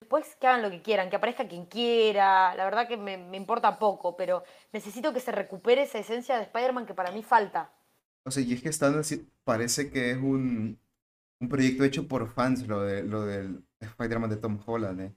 después 0.00 0.36
que 0.36 0.46
hagan 0.46 0.62
lo 0.62 0.70
que 0.70 0.82
quieran, 0.82 1.10
que 1.10 1.16
aparezca 1.16 1.46
quien 1.46 1.66
quiera, 1.66 2.54
la 2.54 2.64
verdad 2.64 2.88
que 2.88 2.96
me, 2.96 3.36
importa 3.36 3.78
poco, 3.78 4.16
pero 4.16 4.44
necesito 4.72 5.12
que 5.12 5.20
se 5.20 5.32
recupere 5.32 5.82
esa 5.82 5.98
esencia 5.98 6.36
de 6.36 6.44
Spider-Man 6.44 6.86
que 6.86 6.94
para 6.94 7.10
mí 7.10 7.22
falta. 7.22 7.70
O 8.24 8.30
sea, 8.30 8.42
y 8.42 8.54
es 8.54 8.62
que 8.62 8.70
están 8.70 9.02
parece 9.44 9.90
que 9.90 10.12
es 10.12 10.16
un 10.16 10.78
proyecto 11.50 11.84
hecho 11.84 12.08
por 12.08 12.32
fans 12.32 12.66
lo 12.66 12.80
de 12.80 13.02
lo 13.02 13.26
del 13.26 13.62
Spider-Man 13.80 14.30
de 14.30 14.36
Tom 14.36 14.58
Holland, 14.64 15.00
¿eh? 15.00 15.14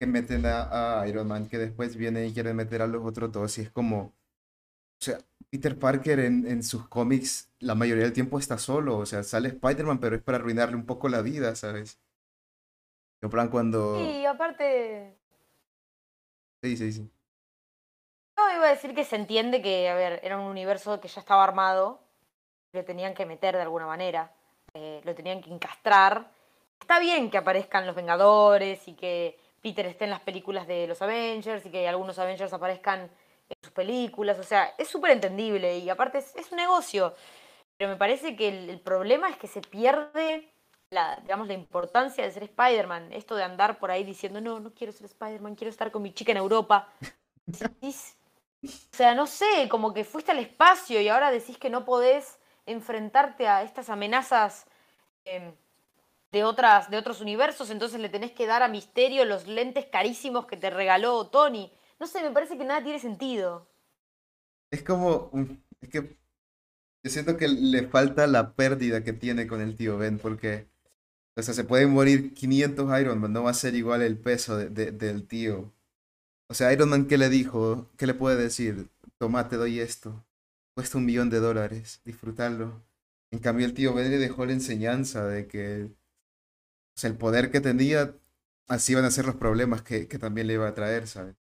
Que 0.00 0.06
meten 0.06 0.46
a, 0.46 1.02
a 1.02 1.08
Iron 1.08 1.28
Man, 1.28 1.48
que 1.48 1.58
después 1.58 1.96
vienen 1.96 2.26
y 2.26 2.32
quieren 2.32 2.56
meter 2.56 2.82
a 2.82 2.88
los 2.88 3.04
otros 3.04 3.30
dos, 3.30 3.58
y 3.58 3.62
es 3.62 3.70
como, 3.70 4.00
o 4.00 4.12
sea, 5.04 5.18
Peter 5.50 5.78
Parker 5.78 6.20
en, 6.20 6.46
en 6.46 6.62
sus 6.62 6.88
cómics 6.88 7.50
la 7.60 7.74
mayoría 7.74 8.04
del 8.04 8.14
tiempo 8.14 8.38
está 8.38 8.58
solo, 8.58 8.98
o 8.98 9.06
sea, 9.06 9.22
sale 9.22 9.48
Spider-Man, 9.50 10.00
pero 10.00 10.16
es 10.16 10.22
para 10.22 10.38
arruinarle 10.38 10.76
un 10.76 10.86
poco 10.86 11.08
la 11.08 11.22
vida, 11.22 11.54
¿sabes? 11.54 12.00
En 13.22 13.28
plan 13.28 13.48
cuando... 13.48 14.00
Y 14.00 14.24
aparte, 14.24 15.20
Sí, 16.62 16.76
sí, 16.76 16.92
sí. 16.92 17.10
No, 18.36 18.52
iba 18.54 18.66
a 18.66 18.70
decir 18.70 18.94
que 18.94 19.04
se 19.04 19.16
entiende 19.16 19.62
que, 19.62 19.88
a 19.88 19.94
ver, 19.94 20.20
era 20.22 20.38
un 20.38 20.46
universo 20.46 21.00
que 21.00 21.08
ya 21.08 21.20
estaba 21.20 21.44
armado, 21.44 22.00
lo 22.72 22.84
tenían 22.84 23.14
que 23.14 23.26
meter 23.26 23.56
de 23.56 23.62
alguna 23.62 23.86
manera, 23.86 24.32
eh, 24.74 25.00
lo 25.04 25.14
tenían 25.14 25.40
que 25.42 25.50
encastrar. 25.50 26.30
Está 26.80 26.98
bien 27.00 27.30
que 27.30 27.38
aparezcan 27.38 27.86
los 27.86 27.96
Vengadores 27.96 28.86
y 28.88 28.94
que 28.94 29.38
Peter 29.60 29.86
esté 29.86 30.04
en 30.04 30.10
las 30.10 30.20
películas 30.20 30.66
de 30.66 30.86
los 30.86 31.02
Avengers 31.02 31.64
y 31.66 31.70
que 31.70 31.88
algunos 31.88 32.18
Avengers 32.18 32.52
aparezcan 32.52 33.00
en 33.02 33.56
sus 33.62 33.72
películas, 33.72 34.38
o 34.38 34.44
sea, 34.44 34.74
es 34.78 34.88
súper 34.88 35.10
entendible 35.10 35.78
y 35.78 35.90
aparte 35.90 36.18
es, 36.18 36.34
es 36.36 36.50
un 36.52 36.58
negocio. 36.58 37.14
Pero 37.76 37.90
me 37.90 37.96
parece 37.96 38.36
que 38.36 38.48
el, 38.48 38.70
el 38.70 38.80
problema 38.80 39.28
es 39.28 39.36
que 39.36 39.46
se 39.46 39.60
pierde 39.60 40.52
la, 40.90 41.16
digamos, 41.22 41.46
la 41.46 41.54
importancia 41.54 42.24
de 42.24 42.30
ser 42.30 42.42
Spider-Man. 42.44 43.12
Esto 43.12 43.36
de 43.36 43.44
andar 43.44 43.78
por 43.78 43.90
ahí 43.90 44.04
diciendo, 44.04 44.40
no, 44.40 44.60
no 44.60 44.74
quiero 44.74 44.92
ser 44.92 45.06
Spider-Man, 45.06 45.54
quiero 45.54 45.70
estar 45.70 45.90
con 45.90 46.02
mi 46.02 46.12
chica 46.12 46.32
en 46.32 46.38
Europa. 46.38 46.88
Decís, 47.46 48.16
o 48.62 48.96
sea, 48.96 49.14
no 49.14 49.26
sé, 49.26 49.68
como 49.68 49.94
que 49.94 50.04
fuiste 50.04 50.32
al 50.32 50.38
espacio 50.38 51.00
y 51.00 51.08
ahora 51.08 51.30
decís 51.30 51.58
que 51.58 51.70
no 51.70 51.84
podés 51.84 52.38
enfrentarte 52.66 53.48
a 53.48 53.62
estas 53.62 53.88
amenazas 53.88 54.66
em, 55.24 55.54
de, 56.32 56.44
otras, 56.44 56.90
de 56.90 56.98
otros 56.98 57.20
universos, 57.20 57.70
entonces 57.70 58.00
le 58.00 58.08
tenés 58.08 58.32
que 58.32 58.46
dar 58.46 58.62
a 58.62 58.68
Misterio 58.68 59.24
los 59.24 59.46
lentes 59.46 59.86
carísimos 59.86 60.46
que 60.46 60.56
te 60.56 60.70
regaló 60.70 61.26
Tony. 61.28 61.72
No 62.00 62.06
sé, 62.06 62.22
me 62.22 62.30
parece 62.30 62.56
que 62.58 62.64
nada 62.64 62.82
tiene 62.82 62.98
sentido. 63.00 63.68
Es 64.70 64.82
como, 64.82 65.30
es 65.80 65.88
que 65.88 66.16
yo 67.04 67.10
siento 67.10 67.36
que 67.36 67.48
le 67.48 67.88
falta 67.88 68.26
la 68.26 68.54
pérdida 68.54 69.04
que 69.04 69.12
tiene 69.12 69.46
con 69.46 69.60
el 69.60 69.76
tío 69.76 69.98
Ben, 69.98 70.18
porque, 70.18 70.68
o 71.36 71.42
sea, 71.42 71.54
se 71.54 71.64
pueden 71.64 71.90
morir 71.92 72.34
500 72.34 73.00
Iron 73.00 73.20
Man, 73.20 73.32
no 73.32 73.44
va 73.44 73.50
a 73.52 73.54
ser 73.54 73.74
igual 73.76 74.02
el 74.02 74.18
peso 74.18 74.56
de- 74.58 74.70
de- 74.70 74.92
del 74.92 75.26
tío. 75.28 75.72
O 76.48 76.54
sea, 76.54 76.72
Iron 76.72 76.90
Man, 76.90 77.06
¿qué 77.08 77.18
le 77.18 77.30
dijo? 77.30 77.90
¿Qué 77.98 78.06
le 78.06 78.14
puede 78.14 78.36
decir? 78.42 78.90
Toma, 79.18 79.48
te 79.48 79.56
doy 79.56 79.80
esto. 79.80 80.24
cuesta 80.76 80.98
un 80.98 81.06
millón 81.06 81.30
de 81.30 81.40
dólares 81.40 82.00
disfrutarlo. 82.04 82.82
En 83.32 83.40
cambio, 83.40 83.66
el 83.66 83.74
tío 83.74 83.94
Ben 83.94 84.10
le 84.10 84.18
dejó 84.18 84.46
la 84.46 84.52
enseñanza 84.54 85.26
de 85.26 85.46
que 85.48 85.90
o 87.00 87.04
sea, 87.08 87.08
el 87.08 87.16
poder 87.16 87.50
que 87.50 87.62
tenía, 87.62 88.12
así 88.68 88.92
iban 88.92 89.06
a 89.06 89.10
ser 89.10 89.24
los 89.24 89.34
problemas 89.34 89.80
que, 89.80 90.06
que 90.06 90.18
también 90.18 90.46
le 90.46 90.52
iba 90.52 90.68
a 90.68 90.74
traer, 90.74 91.06
¿sabes? 91.06 91.34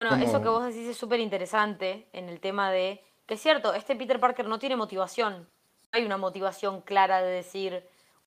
Bueno, 0.00 0.24
eso 0.24 0.40
que 0.40 0.48
vos 0.48 0.64
decís 0.64 0.88
es 0.88 0.96
súper 0.96 1.20
interesante 1.20 2.08
en 2.14 2.30
el 2.30 2.40
tema 2.40 2.72
de 2.72 3.04
que 3.26 3.34
es 3.34 3.42
cierto, 3.42 3.74
este 3.74 3.94
Peter 3.94 4.18
Parker 4.18 4.48
no 4.48 4.58
tiene 4.58 4.74
motivación. 4.74 5.46
Hay 5.92 6.06
una 6.06 6.16
motivación 6.16 6.80
clara 6.80 7.20
de 7.20 7.30
decir, 7.30 7.86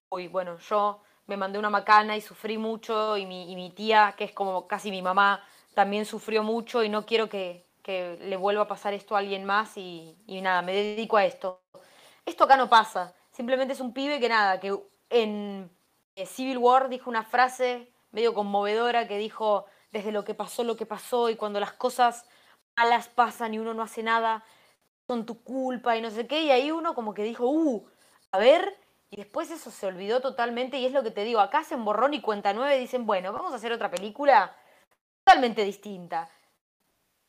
uy, 0.09 0.27
bueno, 0.27 0.59
yo 0.59 1.01
me 1.25 1.37
mandé 1.37 1.57
una 1.57 1.71
macana 1.71 2.15
y 2.15 2.21
sufrí 2.21 2.59
mucho 2.59 3.17
y 3.17 3.25
mi, 3.25 3.51
y 3.51 3.55
mi 3.55 3.71
tía, 3.71 4.13
que 4.15 4.25
es 4.25 4.31
como 4.31 4.67
casi 4.67 4.91
mi 4.91 5.01
mamá, 5.01 5.43
también 5.73 6.05
sufrió 6.05 6.43
mucho 6.43 6.83
y 6.83 6.89
no 6.89 7.07
quiero 7.07 7.29
que, 7.29 7.65
que 7.81 8.19
le 8.21 8.37
vuelva 8.37 8.61
a 8.61 8.67
pasar 8.67 8.93
esto 8.93 9.15
a 9.15 9.19
alguien 9.19 9.43
más 9.43 9.75
y, 9.75 10.15
y, 10.27 10.39
nada, 10.41 10.61
me 10.61 10.73
dedico 10.73 11.17
a 11.17 11.25
esto. 11.25 11.61
Esto 12.27 12.43
acá 12.43 12.57
no 12.57 12.69
pasa, 12.69 13.15
simplemente 13.31 13.73
es 13.73 13.79
un 13.79 13.91
pibe 13.91 14.19
que 14.19 14.29
nada, 14.29 14.59
que 14.59 14.77
en 15.09 15.71
Civil 16.25 16.57
War 16.57 16.89
dijo 16.89 17.09
una 17.09 17.23
frase 17.23 17.91
medio 18.11 18.33
conmovedora 18.33 19.07
que 19.07 19.17
dijo, 19.17 19.65
desde 19.91 20.11
lo 20.11 20.23
que 20.23 20.33
pasó, 20.33 20.63
lo 20.63 20.75
que 20.75 20.85
pasó 20.85 21.29
y 21.29 21.35
cuando 21.35 21.59
las 21.59 21.73
cosas 21.73 22.25
malas 22.75 23.07
pasan 23.09 23.53
y 23.53 23.59
uno 23.59 23.73
no 23.73 23.83
hace 23.83 24.03
nada, 24.03 24.43
son 25.07 25.25
tu 25.25 25.43
culpa 25.43 25.97
y 25.97 26.01
no 26.01 26.11
sé 26.11 26.27
qué, 26.27 26.41
y 26.41 26.51
ahí 26.51 26.71
uno 26.71 26.93
como 26.93 27.13
que 27.13 27.23
dijo, 27.23 27.45
uh, 27.47 27.87
a 28.31 28.37
ver, 28.37 28.77
y 29.09 29.17
después 29.17 29.49
eso 29.51 29.71
se 29.71 29.87
olvidó 29.87 30.21
totalmente 30.21 30.77
y 30.77 30.85
es 30.85 30.91
lo 30.91 31.03
que 31.03 31.11
te 31.11 31.23
digo, 31.23 31.39
acá 31.39 31.59
hacen 31.59 31.83
borrón 31.83 32.13
y 32.13 32.21
cuenta 32.21 32.53
nueve, 32.53 32.77
dicen, 32.77 33.05
bueno, 33.05 33.33
vamos 33.33 33.51
a 33.51 33.55
hacer 33.55 33.71
otra 33.71 33.89
película 33.89 34.55
totalmente 35.23 35.63
distinta. 35.63 36.29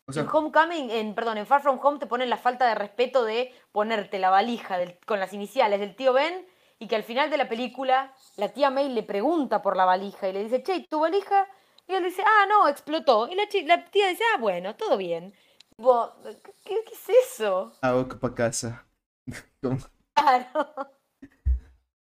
en 0.08 0.28
Homecoming, 0.30 0.90
en, 0.90 1.14
perdón, 1.14 1.38
en 1.38 1.46
Far 1.46 1.62
From 1.62 1.78
Home 1.82 1.98
te 1.98 2.06
ponen 2.06 2.28
la 2.28 2.36
falta 2.36 2.66
de 2.68 2.74
respeto 2.74 3.24
de 3.24 3.54
ponerte 3.72 4.18
la 4.18 4.30
valija 4.30 4.78
con 5.06 5.20
las 5.20 5.32
iniciales 5.32 5.80
del 5.80 5.96
tío 5.96 6.12
Ben 6.12 6.46
y 6.80 6.88
que 6.88 6.96
al 6.96 7.04
final 7.04 7.30
de 7.30 7.36
la 7.36 7.48
película 7.48 8.12
la 8.36 8.48
tía 8.48 8.70
May 8.70 8.88
le 8.88 9.02
pregunta 9.02 9.60
por 9.60 9.76
la 9.76 9.84
valija 9.84 10.28
y 10.28 10.32
le 10.32 10.42
dice, 10.42 10.62
che, 10.62 10.86
¿tu 10.88 10.98
valija? 10.98 11.46
Y 11.86 11.92
él 11.92 12.02
dice, 12.02 12.22
ah, 12.26 12.46
no, 12.48 12.66
explotó. 12.68 13.28
Y 13.28 13.34
la, 13.34 13.44
la 13.66 13.84
tía 13.90 14.08
dice, 14.08 14.24
ah, 14.34 14.38
bueno, 14.40 14.74
todo 14.76 14.96
bien. 14.96 15.34
¿qué, 16.64 16.74
es 16.92 17.08
eso? 17.32 17.72
Ah, 17.82 18.04
para 18.20 18.34
casa. 18.34 18.86
Claro. 20.14 20.74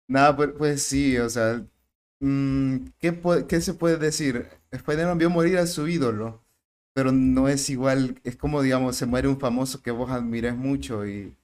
Nada, 0.09 0.37
pues, 0.37 0.51
pues, 0.57 0.83
sí, 0.83 1.19
o 1.19 1.29
sea, 1.29 1.63
mm, 2.21 2.87
¿qué, 2.99 3.21
¿qué 3.47 3.61
se 3.61 3.75
puede 3.75 3.97
decir? 3.99 4.49
Spider-Man 4.71 5.19
vio 5.19 5.29
morir 5.29 5.59
a 5.59 5.67
su 5.67 5.87
ídolo, 5.87 6.43
pero 6.95 7.13
no 7.13 7.49
es 7.49 7.69
igual, 7.69 8.19
es 8.25 8.37
como, 8.37 8.63
digamos, 8.63 8.97
se 8.97 9.05
muere 9.05 9.29
un 9.29 9.39
famoso 9.39 9.83
que 9.83 9.91
vos 9.91 10.11
admires 10.11 10.57
mucho 10.57 11.07
y, 11.07 11.37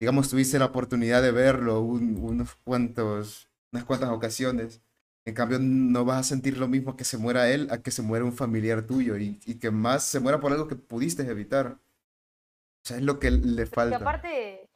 digamos, 0.00 0.28
tuviste 0.28 0.58
la 0.58 0.66
oportunidad 0.66 1.22
de 1.22 1.32
verlo 1.32 1.80
unos 1.80 2.54
cuantos, 2.64 3.48
unas 3.72 3.84
cuantas 3.84 4.10
ocasiones. 4.10 4.80
En 5.24 5.34
cambio, 5.34 5.58
no 5.60 6.04
vas 6.04 6.20
a 6.20 6.22
sentir 6.22 6.56
lo 6.56 6.68
mismo 6.68 6.96
que 6.96 7.04
se 7.04 7.18
muera 7.18 7.50
él 7.50 7.68
a 7.70 7.82
que 7.82 7.90
se 7.90 8.02
muera 8.02 8.24
un 8.24 8.32
familiar 8.32 8.86
tuyo 8.86 9.18
y, 9.18 9.38
y 9.44 9.58
que 9.58 9.70
más 9.70 10.04
se 10.04 10.20
muera 10.20 10.40
por 10.40 10.52
algo 10.52 10.68
que 10.68 10.76
pudiste 10.76 11.22
evitar. 11.22 11.66
O 11.66 12.88
sea, 12.88 12.96
es 12.96 13.02
lo 13.02 13.18
que 13.18 13.30
le 13.30 13.66
falta. 13.66 13.98
Porque 13.98 14.08
aparte, 14.08 14.68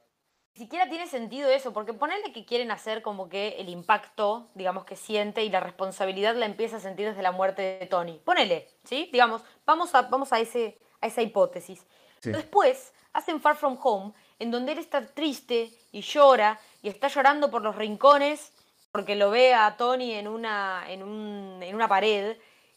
ni 0.54 0.64
siquiera 0.64 0.88
tiene 0.88 1.06
sentido 1.06 1.48
eso, 1.48 1.72
porque 1.72 1.94
ponerle 1.94 2.32
que 2.32 2.44
quieren 2.44 2.70
hacer 2.70 3.00
como 3.00 3.28
que 3.30 3.56
el 3.58 3.70
impacto, 3.70 4.50
digamos, 4.54 4.84
que 4.84 4.96
siente 4.96 5.44
y 5.44 5.48
la 5.48 5.60
responsabilidad 5.60 6.36
la 6.36 6.44
empieza 6.44 6.76
a 6.76 6.80
sentir 6.80 7.08
desde 7.08 7.22
la 7.22 7.32
muerte 7.32 7.78
de 7.80 7.86
Tony. 7.86 8.20
Ponele, 8.22 8.68
¿sí? 8.84 9.08
Digamos, 9.12 9.42
vamos 9.64 9.94
a, 9.94 10.02
vamos 10.02 10.32
a, 10.32 10.40
ese, 10.40 10.78
a 11.00 11.06
esa 11.06 11.22
hipótesis. 11.22 11.86
Después 12.22 12.92
hacen 13.12 13.40
Far 13.40 13.56
From 13.56 13.78
Home, 13.82 14.12
en 14.42 14.50
donde 14.50 14.72
él 14.72 14.78
está 14.78 15.06
triste 15.06 15.70
y 15.92 16.00
llora 16.00 16.58
y 16.82 16.88
está 16.88 17.06
llorando 17.06 17.50
por 17.50 17.62
los 17.62 17.76
rincones 17.76 18.52
porque 18.90 19.14
lo 19.14 19.30
ve 19.30 19.54
a 19.54 19.76
Tony 19.76 20.14
en 20.14 20.26
una, 20.26 20.84
en, 20.88 21.02
un, 21.02 21.62
en 21.62 21.74
una 21.74 21.86
pared 21.86 22.36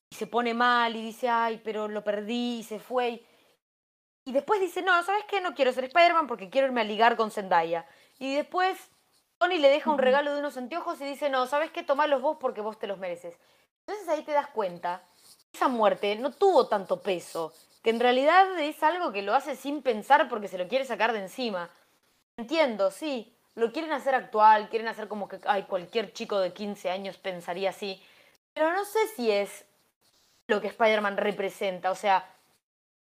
y 0.10 0.16
se 0.16 0.28
pone 0.28 0.54
mal 0.54 0.96
y 0.96 1.02
dice, 1.02 1.28
ay, 1.28 1.60
pero 1.64 1.88
lo 1.88 2.04
perdí 2.04 2.60
y 2.60 2.64
se 2.64 2.80
fue. 2.80 3.24
Y 4.26 4.32
después 4.32 4.62
dice, 4.62 4.84
no, 4.84 5.04
¿sabes 5.04 5.26
qué? 5.28 5.42
No 5.42 5.56
quiero 5.56 5.74
ser 5.74 5.86
Spider-Man 5.86 6.28
porque 6.28 6.50
quiero 6.50 6.68
irme 6.68 6.82
a 6.82 6.86
ligar 6.86 7.18
con 7.18 7.32
Zendaya. 7.32 7.88
Y 8.20 8.36
después 8.36 8.78
Tony 9.40 9.58
le 9.58 9.70
deja 9.70 9.90
un 9.90 9.98
regalo 9.98 10.34
de 10.34 10.40
unos 10.40 10.58
anteojos 10.58 11.02
y 11.02 11.06
dice, 11.06 11.30
no, 11.30 11.48
¿sabes 11.48 11.72
qué? 11.72 11.82
Tomalos 11.82 12.22
vos 12.22 12.38
porque 12.40 12.62
vos 12.62 12.78
te 12.78 12.88
los 12.88 13.00
mereces. 13.00 13.36
Entonces 13.88 14.08
ahí 14.08 14.24
te 14.24 14.32
das 14.32 14.48
cuenta, 14.48 15.02
esa 15.52 15.68
muerte 15.68 16.16
no 16.16 16.32
tuvo 16.32 16.68
tanto 16.68 17.02
peso, 17.02 17.54
que 17.86 17.92
en 17.92 18.00
realidad 18.00 18.60
es 18.60 18.82
algo 18.82 19.12
que 19.12 19.22
lo 19.22 19.36
hace 19.36 19.56
sin 19.56 19.84
pensar 19.84 20.28
porque 20.28 20.48
se 20.48 20.58
lo 20.58 20.68
quiere 20.68 20.86
sacar 20.86 21.14
de 21.14 21.20
encima. 21.20 21.70
Entiendo, 22.36 22.90
sí, 22.90 23.38
lo 23.54 23.72
quieren 23.72 23.92
hacer 23.92 24.16
actual, 24.16 24.70
quieren 24.70 24.88
hacer 24.88 25.08
como 25.08 25.28
que 25.28 25.40
ay, 25.46 25.66
cualquier 25.66 26.12
chico 26.12 26.40
de 26.40 26.52
15 26.52 26.90
años 26.90 27.20
pensaría 27.20 27.70
así. 27.70 28.02
Pero 28.56 28.74
no 28.74 28.86
sé 28.86 29.08
si 29.10 29.30
es 29.30 29.66
lo 30.48 30.60
que 30.60 30.70
Spider-Man 30.70 31.18
representa. 31.18 31.92
O 31.92 31.96
sea, 31.96 32.28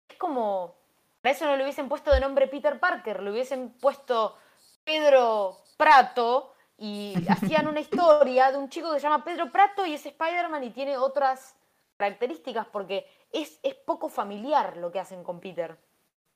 es 0.08 0.16
como. 0.16 0.76
Para 1.22 1.34
eso 1.34 1.46
no 1.46 1.56
le 1.56 1.64
hubiesen 1.64 1.88
puesto 1.88 2.12
de 2.12 2.20
nombre 2.20 2.46
Peter 2.46 2.78
Parker, 2.78 3.20
le 3.20 3.32
hubiesen 3.32 3.70
puesto 3.80 4.38
Pedro 4.84 5.58
Prato 5.76 6.54
y 6.76 7.16
hacían 7.28 7.66
una 7.66 7.80
historia 7.80 8.52
de 8.52 8.58
un 8.58 8.68
chico 8.68 8.92
que 8.92 9.00
se 9.00 9.08
llama 9.08 9.24
Pedro 9.24 9.50
Prato 9.50 9.84
y 9.84 9.94
es 9.94 10.06
Spider-Man 10.06 10.62
y 10.62 10.70
tiene 10.70 10.96
otras 10.96 11.56
características 11.96 12.68
porque 12.68 13.17
es, 13.32 13.60
es 13.62 13.74
poco 13.86 14.08
familiar 14.08 14.76
lo 14.76 14.90
que 14.90 15.00
hacen 15.00 15.22
con 15.22 15.40
Peter. 15.40 15.78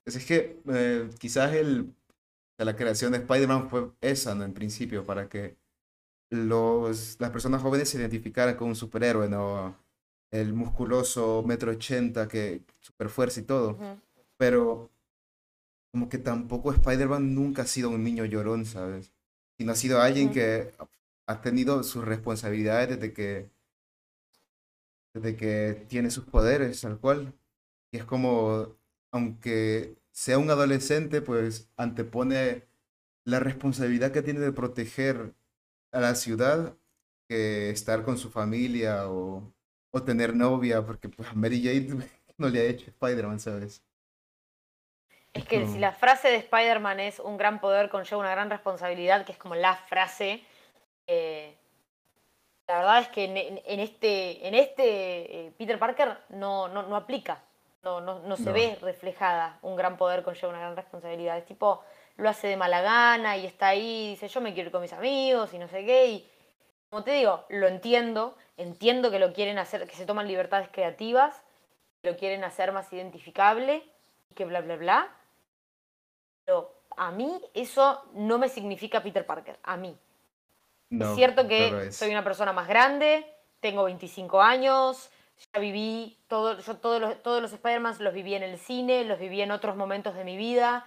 Pues 0.05 0.17
es 0.17 0.27
que 0.27 0.61
eh, 0.69 1.09
quizás 1.19 1.53
el 1.55 1.95
la 2.59 2.77
creación 2.77 3.13
de 3.13 3.19
Spider-Man 3.19 3.69
fue 3.69 3.91
esa, 4.01 4.35
¿no? 4.35 4.45
En 4.45 4.55
principio, 4.55 5.05
para 5.05 5.29
que 5.29 5.57
los, 6.31 7.17
las 7.19 7.31
personas 7.31 7.63
jóvenes 7.63 7.89
se 7.89 7.99
identificaran 7.99 8.57
con 8.57 8.69
un 8.69 8.77
superhéroe, 8.77 9.29
¿no? 9.29 9.77
El 10.31 10.55
musculoso 10.55 11.43
metro 11.45 11.73
ochenta, 11.73 12.29
que 12.29 12.63
super 12.81 13.09
fuerza 13.09 13.41
y 13.41 13.45
todo. 13.45 13.79
Pero 14.37 14.91
como 15.93 16.09
que 16.09 16.19
tampoco 16.19 16.73
Spider-Man 16.73 17.35
nunca 17.35 17.63
ha 17.63 17.67
sido 17.67 17.91
un 17.91 18.05
niño 18.05 18.25
llorón, 18.25 18.65
¿sabes? 18.65 19.13
Sino 19.59 19.73
ha 19.73 19.77
sido 19.77 20.01
alguien 20.01 20.31
que 20.31 20.73
ha 21.27 21.41
tenido 21.41 21.83
sus 21.83 22.05
responsabilidades 22.05 22.91
desde 22.91 23.13
que 23.13 23.51
desde 25.15 25.37
que 25.37 25.87
tiene 25.89 26.11
sus 26.11 26.25
poderes, 26.25 26.81
tal 26.81 26.99
cual. 26.99 27.35
Y 27.93 27.99
es 27.99 28.05
como, 28.05 28.77
aunque 29.13 29.97
sea 30.13 30.39
un 30.39 30.51
adolescente, 30.51 31.23
pues 31.23 31.71
antepone 31.77 32.65
la 33.25 33.41
responsabilidad 33.41 34.13
que 34.13 34.23
tiene 34.23 34.41
de 34.41 34.53
proteger 34.53 35.35
a 35.93 36.01
la 36.01 36.15
ciudad 36.15 36.77
que 37.29 37.71
estar 37.71 38.05
con 38.05 38.19
su 38.19 38.31
familia 38.31 39.09
o, 39.11 39.55
o 39.93 40.03
tener 40.03 40.35
novia, 40.35 40.85
porque 40.85 41.09
pues 41.09 41.29
a 41.29 41.35
Mary 41.35 41.63
Jane 41.63 42.09
no 42.39 42.49
le 42.49 42.61
ha 42.61 42.65
hecho 42.65 42.91
Spider-Man, 42.91 43.41
¿sabes? 43.41 43.83
Es 45.33 45.47
que 45.47 45.67
si 45.67 45.79
la 45.79 45.93
frase 45.93 46.29
de 46.29 46.37
Spider-Man 46.37 47.01
es 47.01 47.19
un 47.19 47.39
gran 47.39 47.61
poder 47.61 47.89
conlleva 47.89 48.19
una 48.19 48.33
gran 48.33 48.51
responsabilidad, 48.51 49.25
que 49.25 49.33
es 49.33 49.39
como 49.39 49.55
la 49.55 49.77
frase, 49.77 50.45
eh, 51.07 51.57
la 52.69 52.79
verdad 52.79 53.01
es 53.01 53.09
que 53.09 53.25
en, 53.25 53.81
este, 53.81 54.47
en 54.47 54.55
este 54.55 55.47
eh, 55.47 55.53
Peter 55.59 55.79
Parker 55.79 56.17
no, 56.31 56.69
no, 56.69 56.83
no 56.85 56.97
aplica 56.97 57.43
no, 57.83 58.01
no, 58.01 58.21
no 58.21 58.37
se 58.37 58.53
ve 58.53 58.79
reflejada. 58.81 59.59
Un 59.63 59.77
gran 59.77 59.97
poder 59.97 60.23
conlleva 60.23 60.51
una 60.51 60.61
gran 60.61 60.77
responsabilidad. 60.77 61.39
Es 61.39 61.47
tipo, 61.47 61.83
lo 62.17 62.29
hace 62.29 62.47
de 62.47 62.57
mala 62.57 62.81
gana 62.81 63.37
y 63.37 63.47
está 63.47 63.69
ahí, 63.69 64.11
dice, 64.11 64.29
yo 64.29 64.41
me 64.41 64.55
quiero 64.55 64.69
ir 64.69 64.73
con 64.73 64.83
mis 64.83 64.93
amigos 64.93 65.53
y 65.53 65.59
no 65.59 65.69
sé 65.69 65.85
qué. 65.85 66.07
Y 66.07 66.31
como 66.91 67.03
te 67.03 67.13
digo, 67.13 67.45
lo 67.49 67.67
entiendo, 67.67 68.37
entiendo 68.57 69.11
que 69.11 69.19
lo 69.19 69.33
quieren 69.33 69.59
hacer, 69.59 69.87
que 69.89 69.97
se 69.97 70.07
toman 70.07 70.29
libertades 70.29 70.69
creativas, 70.71 71.43
que 72.03 72.11
lo 72.11 72.17
quieren 72.17 72.45
hacer 72.45 72.73
más 72.73 72.93
identificable 72.93 73.83
y 74.31 74.35
que 74.35 74.45
bla, 74.45 74.61
bla, 74.61 74.77
bla. 74.77 75.09
Pero 76.45 76.73
a 76.97 77.11
mí 77.11 77.41
eso 77.55 78.05
no 78.13 78.39
me 78.39 78.49
significa 78.49 79.03
Peter 79.03 79.27
Parker, 79.27 79.59
a 79.63 79.77
mí. 79.77 79.97
Es 81.01 81.15
cierto 81.15 81.49
que 81.49 81.91
soy 81.93 82.11
una 82.11 82.25
persona 82.25 82.53
más 82.53 82.69
grande, 82.69 83.25
tengo 83.61 83.85
25 83.85 84.43
años, 84.43 85.11
ya 85.53 85.61
viví, 85.61 86.19
todo, 86.29 86.59
yo 86.59 86.77
todos 86.77 87.01
los, 87.01 87.23
todos 87.23 87.41
los 87.43 87.53
Spider-Man 87.53 87.97
los 88.01 88.15
viví 88.15 88.35
en 88.35 88.43
el 88.43 88.59
cine, 88.59 89.05
los 89.05 89.19
viví 89.19 89.41
en 89.41 89.51
otros 89.51 89.77
momentos 89.77 90.15
de 90.15 90.25
mi 90.25 90.37
vida, 90.37 90.85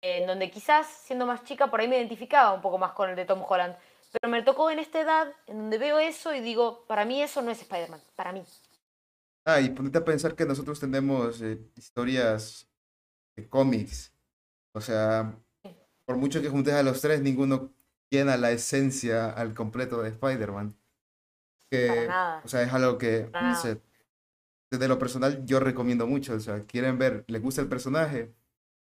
en 0.00 0.26
donde 0.26 0.50
quizás 0.50 0.86
siendo 0.86 1.26
más 1.26 1.44
chica 1.44 1.70
por 1.70 1.80
ahí 1.80 1.88
me 1.88 1.96
identificaba 1.96 2.52
un 2.52 2.60
poco 2.60 2.78
más 2.78 2.92
con 2.92 3.10
el 3.10 3.16
de 3.16 3.24
Tom 3.24 3.42
Holland. 3.46 3.76
Pero 4.12 4.30
me 4.30 4.42
tocó 4.42 4.70
en 4.70 4.78
esta 4.78 5.00
edad, 5.00 5.32
en 5.46 5.58
donde 5.58 5.78
veo 5.78 5.98
eso 5.98 6.34
y 6.34 6.40
digo, 6.40 6.84
para 6.86 7.04
mí 7.04 7.22
eso 7.22 7.40
no 7.40 7.50
es 7.50 7.62
Spider-Man, 7.62 8.00
para 8.14 8.32
mí. 8.32 8.44
Ah, 9.44 9.60
y 9.60 9.70
ponete 9.70 9.98
a 9.98 10.04
pensar 10.04 10.34
que 10.34 10.44
nosotros 10.44 10.78
tenemos 10.78 11.40
eh, 11.40 11.58
historias 11.76 12.68
de 13.34 13.48
cómics. 13.48 14.12
O 14.72 14.80
sea, 14.80 15.34
por 16.04 16.16
mucho 16.16 16.42
que 16.42 16.48
juntes 16.48 16.74
a 16.74 16.82
los 16.82 17.00
tres, 17.00 17.22
ninguno 17.22 17.70
llena 18.12 18.36
la 18.36 18.50
esencia 18.50 19.30
al 19.30 19.54
completo 19.54 20.02
de 20.02 20.10
Spider-Man. 20.10 20.76
O 22.44 22.48
sea, 22.48 22.62
es 22.62 22.72
algo 22.72 22.98
que, 22.98 23.30
desde 24.70 24.88
lo 24.88 24.98
personal, 24.98 25.44
yo 25.46 25.58
recomiendo 25.60 26.06
mucho. 26.06 26.34
O 26.34 26.40
sea, 26.40 26.60
quieren 26.66 26.98
ver, 26.98 27.24
les 27.26 27.42
gusta 27.42 27.62
el 27.62 27.68
personaje, 27.68 28.34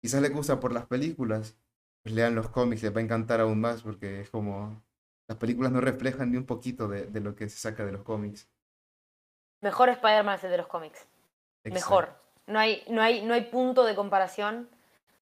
quizás 0.02 0.22
les 0.22 0.34
gusta 0.34 0.60
por 0.60 0.74
las 0.74 0.86
películas, 0.86 1.56
pues 2.04 2.14
lean 2.14 2.36
los 2.36 2.50
cómics, 2.50 2.84
les 2.84 2.94
va 2.94 3.00
a 3.00 3.04
encantar 3.04 3.40
aún 3.40 3.62
más 3.62 3.82
porque 3.82 4.20
es 4.20 4.30
como 4.30 4.84
las 5.30 5.38
películas 5.38 5.72
no 5.72 5.80
reflejan 5.80 6.32
ni 6.32 6.38
un 6.38 6.46
poquito 6.46 6.90
de, 6.90 7.06
de 7.06 7.22
lo 7.22 7.34
que 7.34 7.48
se 7.48 7.58
saca 7.58 7.86
de 7.86 7.94
los 7.94 8.04
cómics. 8.04 8.50
Mejor 9.62 9.88
Spider-Man 9.88 10.36
es 10.36 10.44
el 10.44 10.52
de 10.52 10.58
los 10.58 10.68
cómics. 10.68 11.08
Mejor. 11.64 12.14
No 12.46 12.60
hay, 12.60 12.84
no, 12.90 13.02
hay, 13.02 13.26
no 13.26 13.34
hay 13.34 13.46
punto 13.46 13.86
de 13.86 13.96
comparación 13.96 14.68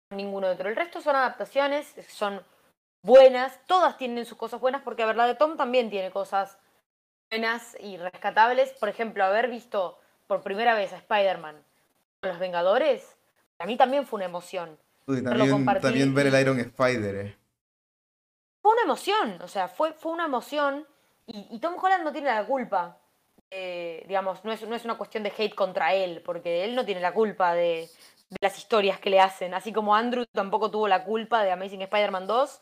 con 0.08 0.16
ninguno 0.16 0.48
otro. 0.48 0.68
El 0.68 0.74
resto 0.74 1.00
son 1.00 1.14
adaptaciones, 1.14 1.94
son 2.08 2.42
buenas, 3.04 3.60
todas 3.66 3.96
tienen 3.96 4.26
sus 4.26 4.36
cosas 4.36 4.60
buenas, 4.60 4.82
porque 4.82 5.04
a 5.04 5.06
ver, 5.06 5.16
la 5.16 5.28
de 5.28 5.36
Tom 5.36 5.56
también 5.56 5.90
tiene 5.90 6.10
cosas 6.10 6.58
buenas 7.30 7.76
y 7.78 7.96
rescatables. 7.96 8.72
Por 8.72 8.88
ejemplo, 8.88 9.22
haber 9.22 9.48
visto 9.48 10.00
por 10.26 10.42
primera 10.42 10.74
vez 10.74 10.92
a 10.92 10.96
Spider-Man 10.96 11.62
con 12.20 12.30
los 12.30 12.40
Vengadores, 12.40 13.16
a 13.58 13.66
mí 13.66 13.76
también 13.76 14.06
fue 14.06 14.16
una 14.16 14.24
emoción. 14.24 14.76
también, 15.06 16.14
ver 16.14 16.26
el 16.26 16.40
Iron 16.40 16.58
Spider. 16.58 17.14
Eh. 17.14 17.36
Fue 18.60 18.72
una 18.72 18.82
emoción, 18.82 19.40
o 19.42 19.48
sea, 19.48 19.68
fue, 19.68 19.92
fue 19.92 20.10
una 20.10 20.24
emoción 20.24 20.86
y, 21.26 21.58
Tom 21.58 21.76
Holland 21.80 22.04
no 22.04 22.12
tiene 22.12 22.28
la 22.28 22.44
culpa. 22.44 22.98
digamos, 23.50 24.44
no 24.44 24.52
es, 24.52 24.66
no 24.66 24.74
es 24.74 24.84
una 24.84 24.96
cuestión 24.96 25.22
de 25.22 25.32
hate 25.36 25.54
contra 25.54 25.94
él, 25.94 26.22
porque 26.24 26.64
él 26.64 26.74
no 26.74 26.84
tiene 26.84 27.00
la 27.00 27.12
culpa 27.12 27.54
de, 27.54 27.88
las 28.40 28.58
historias 28.58 28.98
que 28.98 29.10
le 29.10 29.20
hacen. 29.20 29.54
Así 29.54 29.72
como 29.72 29.94
Andrew 29.94 30.24
tampoco 30.32 30.70
tuvo 30.70 30.88
la 30.88 31.04
culpa 31.04 31.42
de 31.42 31.52
Amazing 31.52 31.82
Spider-Man 31.82 32.26
2, 32.26 32.60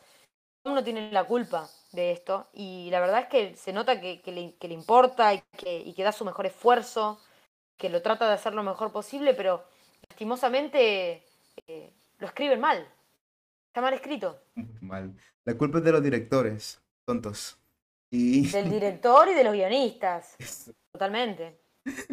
Tom 0.63 0.75
no 0.75 0.83
tiene 0.83 1.11
la 1.11 1.25
culpa 1.25 1.69
de 1.91 2.11
esto. 2.11 2.47
Y 2.53 2.89
la 2.89 2.99
verdad 2.99 3.21
es 3.21 3.27
que 3.27 3.55
se 3.55 3.73
nota 3.73 3.99
que, 3.99 4.21
le, 4.25 4.73
importa 4.73 5.33
y 5.33 5.41
que, 5.57 5.79
y 5.79 5.93
que 5.93 6.03
da 6.03 6.11
su 6.11 6.25
mejor 6.25 6.45
esfuerzo 6.45 7.19
que 7.77 7.89
lo 7.89 8.01
trata 8.01 8.27
de 8.27 8.33
hacer 8.35 8.53
lo 8.53 8.63
mejor 8.63 8.91
posible, 8.91 9.33
pero 9.33 9.63
lastimosamente 10.07 11.23
eh, 11.67 11.93
lo 12.19 12.27
escriben 12.27 12.59
mal. 12.59 12.87
Está 13.67 13.81
mal 13.81 13.93
escrito. 13.93 14.39
Mal. 14.81 15.13
La 15.45 15.57
culpa 15.57 15.79
es 15.79 15.83
de 15.83 15.91
los 15.91 16.03
directores, 16.03 16.81
tontos. 17.05 17.57
Y... 18.09 18.47
Del 18.49 18.69
director 18.69 19.27
y 19.27 19.33
de 19.33 19.43
los 19.43 19.53
guionistas. 19.53 20.37
Totalmente. 20.91 21.59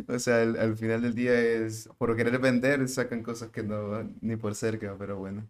O 0.09 0.18
sea, 0.18 0.42
al, 0.42 0.76
final 0.76 1.03
del 1.03 1.14
día 1.14 1.38
es 1.38 1.88
por 1.96 2.16
querer 2.16 2.38
vender, 2.38 2.88
sacan 2.88 3.22
cosas 3.22 3.51
que 3.51 3.62
no 3.62 4.03
ni 4.20 4.34
por 4.34 4.57
cerca, 4.57 4.96
pero 4.98 5.18
bueno. 5.18 5.48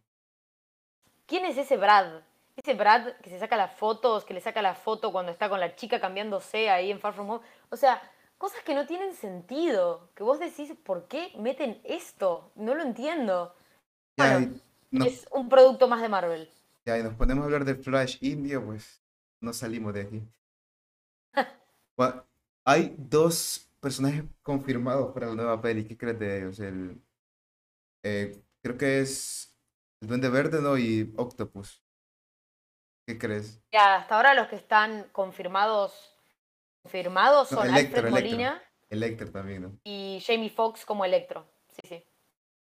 ¿Quién 1.25 1.47
es 1.47 1.57
ese 1.57 1.79
Brad? 1.79 2.21
Ese 2.63 2.75
Brad 2.75 3.13
que 3.23 3.31
se 3.31 3.39
saca 3.39 3.57
las 3.57 3.75
fotos, 3.75 4.25
que 4.25 4.35
le 4.35 4.41
saca 4.41 4.61
la 4.61 4.75
foto 4.75 5.13
cuando 5.13 5.33
está 5.33 5.49
con 5.49 5.61
la 5.61 5.75
chica 5.77 5.99
cambiándose 5.99 6.69
ahí 6.69 6.91
en 6.91 7.01
Far 7.01 7.15
From 7.15 7.31
Home. 7.31 7.45
O 7.71 7.77
sea, 7.77 8.03
cosas 8.37 8.63
que 8.63 8.75
no 8.75 8.87
tienen 8.87 9.15
sentido, 9.15 10.11
que 10.15 10.23
vos 10.23 10.39
decís, 10.39 10.75
¿por 10.85 11.09
qué 11.09 11.33
meten 11.39 11.81
esto? 11.85 12.53
No 12.57 12.75
lo 12.75 12.83
entiendo. 12.83 13.57
es 14.93 15.27
un 15.31 15.49
producto 15.49 15.89
más 15.89 16.03
de 16.03 16.11
Marvel. 16.11 16.51
Ya, 16.85 16.99
y 16.99 17.03
nos 17.03 17.15
ponemos 17.15 17.43
a 17.43 17.45
hablar 17.47 17.65
de 17.65 17.77
Flash 17.77 18.19
India, 18.21 18.63
pues 18.63 19.03
no 19.41 19.55
salimos 19.55 19.95
de 19.95 20.01
aquí. 20.03 20.23
hay 22.67 22.95
dos 22.99 23.71
personajes 23.81 24.25
confirmados 24.43 25.15
para 25.15 25.29
la 25.29 25.35
nueva 25.35 25.63
peli. 25.63 25.85
¿Qué 25.85 25.97
crees 25.97 26.19
de 26.19 26.39
ellos? 26.39 26.61
El, 26.61 27.01
eh, 28.03 28.39
creo 28.63 28.77
que 28.77 29.01
es 29.01 29.57
el 30.03 30.09
Duende 30.09 30.29
Verde, 30.29 30.61
¿no? 30.61 30.77
Y 30.77 31.15
Octopus. 31.17 31.83
¿Qué 33.11 33.19
crees? 33.19 33.61
Ya, 33.73 33.97
hasta 33.97 34.15
ahora 34.15 34.35
los 34.35 34.47
que 34.47 34.55
están 34.55 35.09
confirmados 35.11 36.15
confirmados 36.81 37.49
son 37.49 37.69
Alfred 37.69 38.09
Molina. 38.09 38.63
Electro 38.89 39.33
también, 39.33 39.63
¿no? 39.63 39.81
Y 39.83 40.23
Jamie 40.25 40.49
Foxx 40.49 40.87
como 40.87 41.05
Electro. 41.05 41.45
Sí, 41.67 41.89
sí. 41.89 42.05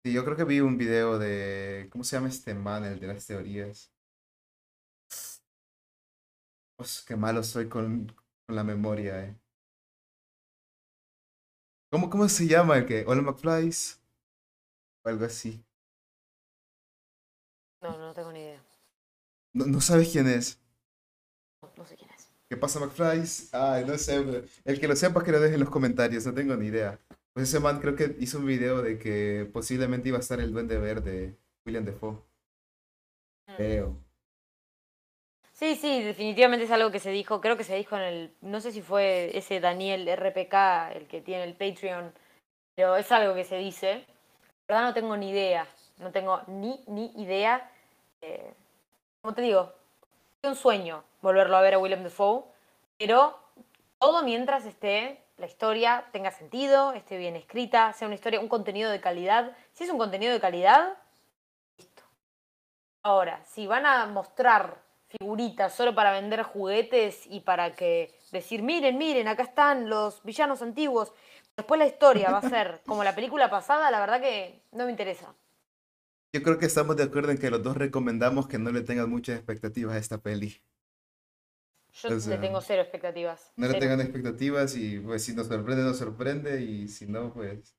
Sí, 0.04 0.12
yo 0.12 0.26
creo 0.26 0.36
que 0.36 0.46
vi 0.46 0.60
un 0.60 0.76
video 0.76 1.20
de. 1.20 1.88
¿Cómo 1.92 2.04
se 2.04 2.16
llama 2.16 2.30
este 2.30 2.56
man, 2.56 2.84
el 2.84 3.00
de 3.00 3.06
las 3.06 3.28
teorías? 3.28 3.94
qué 7.06 7.16
malo 7.16 7.44
soy 7.44 7.70
con, 7.70 8.08
con 8.48 8.56
la 8.56 8.64
memoria, 8.64 9.26
eh. 9.26 9.36
¿Cómo, 11.92 12.10
¿Cómo 12.10 12.28
se 12.28 12.48
llama 12.48 12.78
el 12.78 12.88
que? 12.88 13.06
¿Hola 13.06 13.22
McFlys? 13.22 14.02
O 15.04 15.10
algo 15.10 15.26
así. 15.26 15.64
No, 17.82 17.96
no 18.00 18.14
tengo 18.16 18.32
ni 18.32 18.40
idea. 18.40 18.64
¿No, 19.54 19.66
no 19.66 19.82
sabes 19.82 20.10
quién 20.12 20.28
es? 20.28 20.62
No, 21.62 21.72
no 21.76 21.86
sé 21.86 21.96
quién 21.96 22.10
es. 22.12 22.32
¿Qué 22.50 22.58
pasa, 22.58 22.80
McFly? 22.80 23.24
Ay, 23.52 23.86
no 23.86 23.98
sé, 23.98 24.44
el 24.66 24.80
que 24.80 24.88
lo 24.88 24.96
sepa 24.96 25.24
que 25.24 25.32
lo 25.32 25.40
deje 25.40 25.56
en 25.56 25.60
los 25.60 25.70
comentarios, 25.70 26.26
no 26.26 26.34
tengo 26.34 26.56
ni 26.56 26.68
idea. 26.68 27.00
Pues 27.34 27.48
ese 27.50 27.60
man 27.60 27.80
creo 27.80 27.96
que 27.96 28.16
hizo 28.20 28.40
un 28.40 28.46
video 28.46 28.82
de 28.82 28.98
que 28.98 29.50
posiblemente 29.54 30.10
iba 30.10 30.18
a 30.18 30.22
estar 30.22 30.40
el 30.40 30.52
Duende 30.52 30.78
Verde, 30.78 31.38
William 31.66 31.86
Defoe. 31.86 32.24
Mm. 33.48 33.56
Creo. 33.56 34.10
Sí, 35.54 35.76
sí, 35.76 36.02
definitivamente 36.02 36.66
es 36.66 36.72
algo 36.72 36.90
que 36.90 37.00
se 37.00 37.12
dijo, 37.12 37.42
creo 37.42 37.58
que 37.58 37.66
se 37.66 37.76
dijo 37.76 37.98
en 37.98 38.02
el, 38.04 38.36
no 38.42 38.62
sé 38.62 38.72
si 38.72 38.82
fue 38.82 39.38
ese 39.38 39.60
Daniel 39.60 40.08
RPK, 40.08 40.54
el 40.96 41.08
que 41.08 41.22
tiene 41.22 41.44
el 41.44 41.54
Patreon, 41.54 42.14
pero 42.76 42.96
es 42.96 43.12
algo 43.12 43.36
que 43.36 43.44
se 43.44 43.58
dice. 43.58 44.06
La 44.68 44.76
verdad 44.76 44.88
no 44.90 44.94
tengo 44.94 45.18
ni 45.18 45.32
idea, 45.32 45.68
no 45.98 46.12
tengo 46.12 46.42
ni, 46.48 46.82
ni 46.88 47.12
idea. 47.22 47.70
Eh, 48.22 48.54
como 49.30 49.36
te 49.36 49.42
digo, 49.44 49.72
un 50.42 50.56
sueño 50.56 51.04
volverlo 51.22 51.56
a 51.56 51.62
ver 51.62 51.76
a 51.76 51.78
William 51.78 52.02
Defoe, 52.02 52.46
pero 52.98 53.38
todo 54.00 54.24
mientras 54.24 54.66
esté 54.66 55.24
la 55.38 55.46
historia 55.46 56.08
tenga 56.12 56.32
sentido, 56.32 56.94
esté 56.94 57.16
bien 57.18 57.36
escrita, 57.36 57.94
sea 57.94 58.08
una 58.08 58.16
historia, 58.16 58.40
un 58.40 58.48
contenido 58.48 58.90
de 58.90 59.00
calidad. 59.00 59.56
Si 59.74 59.84
es 59.84 59.92
un 59.92 60.00
contenido 60.00 60.34
de 60.34 60.40
calidad, 60.40 60.98
listo. 61.78 62.02
Ahora, 63.04 63.40
si 63.46 63.68
van 63.68 63.86
a 63.86 64.08
mostrar 64.08 64.82
figuritas 65.10 65.76
solo 65.76 65.94
para 65.94 66.12
vender 66.12 66.42
juguetes 66.42 67.28
y 67.28 67.42
para 67.42 67.76
que 67.76 68.18
decir, 68.32 68.64
miren, 68.64 68.98
miren, 68.98 69.28
acá 69.28 69.44
están 69.44 69.90
los 69.90 70.24
villanos 70.24 70.64
antiguos, 70.64 71.14
después 71.56 71.78
la 71.78 71.86
historia 71.86 72.32
va 72.32 72.40
a 72.40 72.50
ser 72.50 72.82
como 72.88 73.04
la 73.04 73.14
película 73.14 73.48
pasada, 73.48 73.92
la 73.92 74.00
verdad 74.00 74.22
que 74.22 74.64
no 74.72 74.86
me 74.86 74.90
interesa. 74.90 75.36
Yo 76.32 76.44
creo 76.44 76.60
que 76.60 76.68
estamos 76.68 76.96
de 76.96 77.04
acuerdo 77.04 77.32
en 77.32 77.40
que 77.40 77.50
los 77.50 77.64
dos 77.64 77.76
recomendamos 77.76 78.48
que 78.48 78.60
no 78.60 78.72
le 78.72 78.82
tengan 78.82 79.10
muchas 79.10 79.38
expectativas 79.38 79.96
a 79.96 79.98
esta 79.98 80.20
peli. 80.20 80.62
Yo 81.92 82.10
le 82.10 82.38
tengo 82.38 82.62
cero 82.62 82.84
expectativas. 82.84 83.52
No 83.56 83.68
le 83.68 83.80
tengan 83.80 84.00
expectativas 84.00 84.76
y 84.76 85.00
pues 85.00 85.24
si 85.24 85.34
nos 85.34 85.48
sorprende, 85.48 85.84
nos 85.84 85.98
sorprende 85.98 86.62
y 86.62 86.88
si 86.88 87.08
no, 87.08 87.34
pues... 87.34 87.76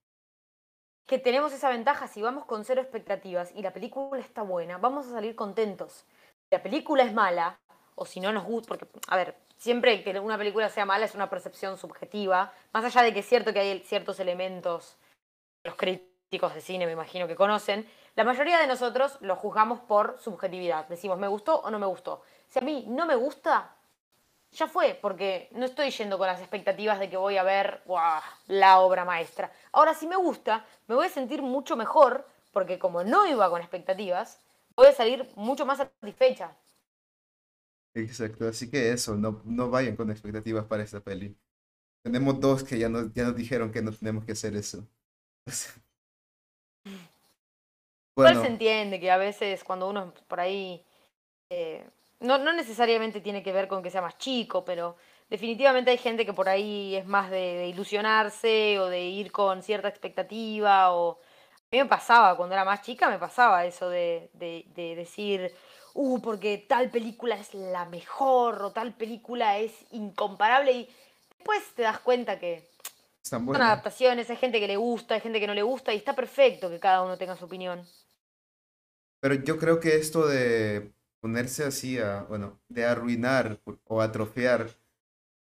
Que 1.07 1.19
tenemos 1.19 1.53
esa 1.53 1.69
ventaja, 1.69 2.09
si 2.09 2.23
vamos 2.23 2.45
con 2.45 2.65
cero 2.65 2.81
expectativas 2.81 3.53
y 3.55 3.63
la 3.63 3.73
película 3.73 4.21
está 4.21 4.43
buena, 4.43 4.79
vamos 4.79 5.07
a 5.07 5.13
salir 5.13 5.37
contentos. 5.37 6.05
Si 6.49 6.57
la 6.57 6.63
película 6.63 7.05
es 7.05 7.13
mala, 7.13 7.61
o 7.95 8.05
si 8.05 8.21
no 8.21 8.33
nos 8.33 8.45
gusta, 8.45 8.69
porque, 8.69 8.87
a 9.07 9.17
ver, 9.17 9.37
siempre 9.57 10.03
que 10.03 10.19
una 10.19 10.39
película 10.39 10.69
sea 10.69 10.85
mala 10.85 11.05
es 11.05 11.15
una 11.15 11.31
percepción 11.31 11.79
subjetiva, 11.79 12.53
más 12.73 12.85
allá 12.85 13.03
de 13.03 13.13
que 13.13 13.21
es 13.21 13.27
cierto 13.27 13.53
que 13.53 13.61
hay 13.61 13.81
ciertos 13.81 14.19
elementos, 14.21 14.97
los 15.65 15.75
críticos 15.77 16.10
de 16.31 16.61
cine 16.61 16.87
me 16.87 16.93
imagino 16.93 17.27
que 17.27 17.35
conocen, 17.35 17.89
la 18.15 18.23
mayoría 18.23 18.61
de 18.61 18.69
nosotros 18.69 19.19
lo 19.21 19.35
juzgamos 19.35 19.81
por 19.81 20.17
subjetividad. 20.21 20.87
Decimos, 20.87 21.19
¿me 21.19 21.27
gustó 21.27 21.59
o 21.61 21.71
no 21.71 21.79
me 21.81 21.87
gustó? 21.87 22.23
Si 22.49 22.61
a 22.61 22.63
mí 22.63 22.85
no 22.89 23.05
me 23.05 23.17
gusta, 23.17 23.75
ya 24.53 24.69
fue, 24.69 24.97
porque 25.03 25.49
no 25.53 25.65
estoy 25.67 25.91
yendo 25.91 26.19
con 26.19 26.29
las 26.29 26.39
expectativas 26.41 27.01
de 27.01 27.11
que 27.11 27.17
voy 27.17 27.37
a 27.37 27.43
ver 27.43 27.83
la 28.47 28.79
obra 28.79 29.05
maestra. 29.05 29.51
Ahora, 29.73 29.93
si 29.93 30.07
me 30.07 30.17
gusta, 30.17 30.65
me 30.87 30.95
voy 30.95 31.07
a 31.07 31.11
sentir 31.11 31.43
mucho 31.43 31.77
mejor, 31.77 32.25
porque 32.53 32.79
como 32.79 33.03
no 33.03 33.27
iba 33.27 33.51
con 33.51 33.61
expectativas, 33.61 34.39
voy 34.77 34.87
a 34.87 34.93
salir 34.93 35.29
mucho 35.35 35.67
más 35.67 35.79
satisfecha. 35.79 36.53
Exacto, 37.95 38.47
así 38.49 38.71
que 38.71 38.93
eso, 38.93 39.17
no, 39.17 39.43
no 39.45 39.69
vayan 39.69 39.97
con 39.97 40.11
expectativas 40.11 40.65
para 40.67 40.85
esta 40.85 41.01
peli. 41.01 41.37
Tenemos 42.03 42.41
dos 42.41 42.65
que 42.65 42.79
ya 42.79 42.89
nos, 42.89 43.13
ya 43.15 43.25
nos 43.25 43.37
dijeron 43.37 43.73
que 43.73 43.83
no 43.83 43.93
tenemos 43.93 44.25
que 44.25 44.33
hacer 44.33 44.57
eso. 44.57 44.89
Igual 48.17 48.41
se 48.41 48.47
entiende 48.47 49.01
que 49.01 49.11
a 49.11 49.17
veces 49.17 49.65
cuando 49.65 49.89
uno 49.89 50.13
por 50.29 50.41
ahí, 50.41 50.85
eh, 51.51 51.85
no, 52.21 52.39
no 52.39 52.53
necesariamente 52.53 53.21
tiene 53.21 53.43
que 53.43 53.53
ver 53.53 53.69
con 53.69 53.83
que 53.83 53.91
sea 53.91 54.03
más 54.03 54.19
chico, 54.19 54.65
pero 54.65 54.97
definitivamente 55.29 55.91
hay 55.91 55.99
gente 55.99 56.27
que 56.27 56.33
por 56.33 56.49
ahí 56.49 56.97
es 56.97 57.07
más 57.07 57.31
de, 57.31 57.69
ilusionarse 57.69 58.79
o 58.79 58.87
de 58.87 59.03
ir 59.03 59.33
con 59.33 59.63
cierta 59.63 59.89
expectativa 59.89 60.93
o... 60.95 61.19
A 61.73 61.77
mí 61.77 61.79
me 61.79 61.87
pasaba, 61.87 62.37
cuando 62.37 62.57
era 62.57 62.65
más 62.65 62.83
chica 62.83 63.09
me 63.09 63.19
pasaba 63.21 63.65
eso 63.65 63.89
de, 63.89 64.29
de, 64.33 64.65
de 64.75 64.97
decir, 64.97 65.55
uh, 65.95 66.21
porque 66.21 66.59
tal 66.59 66.91
película 66.91 67.37
es 67.37 67.55
la 67.55 67.85
mejor 67.85 68.61
o 68.63 68.73
tal 68.73 68.93
película 68.93 69.57
es 69.59 69.73
incomparable 69.93 70.73
y 70.73 70.89
después 71.37 71.63
te 71.77 71.83
das 71.83 72.01
cuenta 72.01 72.41
que 72.41 72.69
son 73.23 73.55
adaptaciones, 73.55 74.29
hay 74.31 74.37
gente 74.37 74.59
que 74.59 74.67
le 74.67 74.77
gusta, 74.77 75.15
hay 75.15 75.21
gente 75.21 75.39
que 75.39 75.47
no 75.47 75.55
le 75.55 75.63
gusta 75.63 75.93
y 75.93 75.99
está 75.99 76.15
perfecto 76.15 76.69
que 76.69 76.81
cada 76.81 77.03
uno 77.03 77.17
tenga 77.17 77.37
su 77.37 77.45
opinión. 77.45 77.87
Pero 79.21 79.35
yo 79.35 79.59
creo 79.59 79.81
que 79.81 79.97
esto 79.97 80.27
de 80.27 80.93
ponerse 81.21 81.65
así 81.65 81.99
a, 81.99 82.23
bueno, 82.25 82.61
de 82.69 82.85
arruinar 82.87 83.61
o 83.85 84.01
atrofiar 84.01 84.71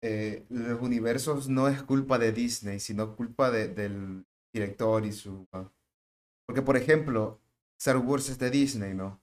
eh, 0.02 0.44
los 0.50 0.80
universos 0.82 1.48
no 1.48 1.68
es 1.68 1.82
culpa 1.82 2.18
de 2.18 2.32
Disney, 2.32 2.80
sino 2.80 3.16
culpa 3.16 3.50
de, 3.50 3.68
del 3.68 4.26
director 4.52 5.04
y 5.06 5.12
su... 5.12 5.48
Porque, 6.46 6.62
por 6.62 6.76
ejemplo, 6.76 7.40
Star 7.78 7.98
Wars 7.98 8.28
es 8.28 8.38
de 8.38 8.50
Disney, 8.50 8.94
¿no? 8.94 9.22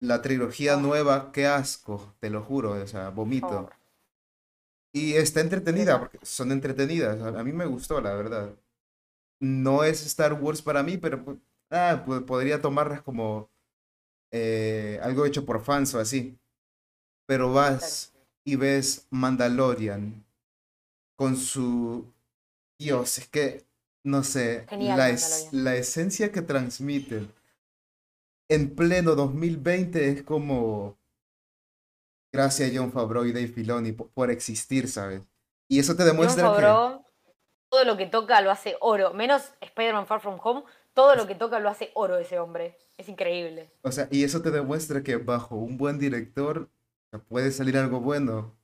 La 0.00 0.22
trilogía 0.22 0.74
Ah. 0.74 0.76
nueva, 0.76 1.32
qué 1.32 1.46
asco, 1.46 2.16
te 2.20 2.30
lo 2.30 2.42
juro, 2.42 2.72
o 2.72 2.86
sea, 2.86 3.10
vomito. 3.10 3.70
Y 4.92 5.14
está 5.14 5.40
entretenida, 5.40 5.98
porque 5.98 6.18
son 6.22 6.52
entretenidas. 6.52 7.20
A 7.20 7.44
mí 7.44 7.52
me 7.52 7.66
gustó, 7.66 8.00
la 8.00 8.14
verdad. 8.14 8.56
No 9.40 9.84
es 9.84 10.06
Star 10.06 10.34
Wars 10.34 10.62
para 10.62 10.82
mí, 10.82 10.98
pero 10.98 11.40
ah, 11.70 12.04
podría 12.26 12.62
tomarlas 12.62 13.02
como 13.02 13.50
eh, 14.32 14.98
algo 15.02 15.26
hecho 15.26 15.44
por 15.46 15.62
fans 15.62 15.94
o 15.94 16.00
así. 16.00 16.38
Pero 17.26 17.52
vas 17.52 18.14
y 18.44 18.56
ves 18.56 19.06
Mandalorian 19.10 20.24
con 21.16 21.36
su... 21.36 22.12
Dios, 22.78 23.18
es 23.18 23.28
que, 23.28 23.64
no 24.04 24.22
sé, 24.22 24.66
Genial, 24.68 24.96
la, 24.98 25.10
es- 25.10 25.48
Mandalorian. 25.50 25.64
la 25.64 25.76
esencia 25.76 26.30
que 26.32 26.42
transmiten 26.42 27.32
en 28.48 28.74
pleno 28.74 29.14
2020 29.14 30.08
es 30.10 30.22
como... 30.22 30.96
Gracias 32.32 32.70
John 32.74 32.92
Favreau 32.92 33.24
y 33.24 33.32
Dave 33.32 33.48
Filoni 33.48 33.92
po- 33.92 34.08
por, 34.08 34.30
existir, 34.30 34.88
¿sabes? 34.88 35.22
Y 35.70 35.78
eso 35.78 35.96
te 35.96 36.04
John 36.04 36.10
demuestra 36.12 36.44
que... 36.54 36.62
Todo 37.70 37.84
lo 37.84 37.96
que 37.96 38.06
toca 38.06 38.40
lo 38.40 38.50
hace 38.50 38.76
oro, 38.80 39.12
menos 39.12 39.52
Spider-Man 39.60 40.06
Far 40.06 40.20
From 40.20 40.38
Home, 40.42 40.64
todo 40.94 41.14
lo 41.16 41.26
que 41.26 41.34
toca 41.34 41.58
lo 41.60 41.68
hace 41.68 41.90
oro 41.94 42.16
ese 42.18 42.38
hombre. 42.38 42.76
Es 42.98 43.08
increíble. 43.08 43.70
O 43.82 43.92
sea, 43.92 44.08
y 44.10 44.24
eso 44.24 44.42
te 44.42 44.50
demuestra 44.50 45.02
que 45.02 45.16
bajo 45.16 45.56
un 45.56 45.76
buen 45.76 45.98
director 45.98 46.70
puede 47.28 47.50
salir 47.50 47.76
algo 47.76 48.00
bueno. 48.00 48.56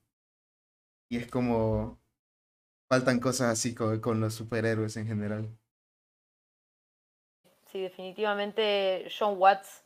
Y 1.09 1.19
es 1.19 1.31
como... 1.31 2.01
Faltan 2.89 3.21
cosas 3.21 3.53
así 3.53 3.75
con, 3.75 4.01
con 4.01 4.21
los 4.21 4.35
superhéroes 4.35 4.97
en 4.99 5.07
general. 5.07 5.59
Sí, 7.73 7.81
definitivamente 7.81 9.09
John 9.19 9.39
Watts 9.39 9.83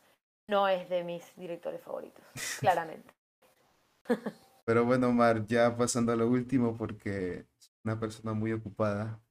no 0.49 0.67
es 0.67 0.89
de 0.89 1.05
mis 1.05 1.23
directores 1.37 1.81
favoritos, 1.81 2.23
claramente. 2.59 3.13
Pero 4.65 4.83
bueno, 4.83 5.11
Mar, 5.13 5.45
ya 5.45 5.77
pasando 5.77 6.11
a 6.11 6.17
lo 6.17 6.27
último 6.27 6.75
porque 6.75 7.45
es 7.57 7.71
una 7.85 7.97
persona 7.97 8.33
muy 8.33 8.51
ocupada. 8.51 9.21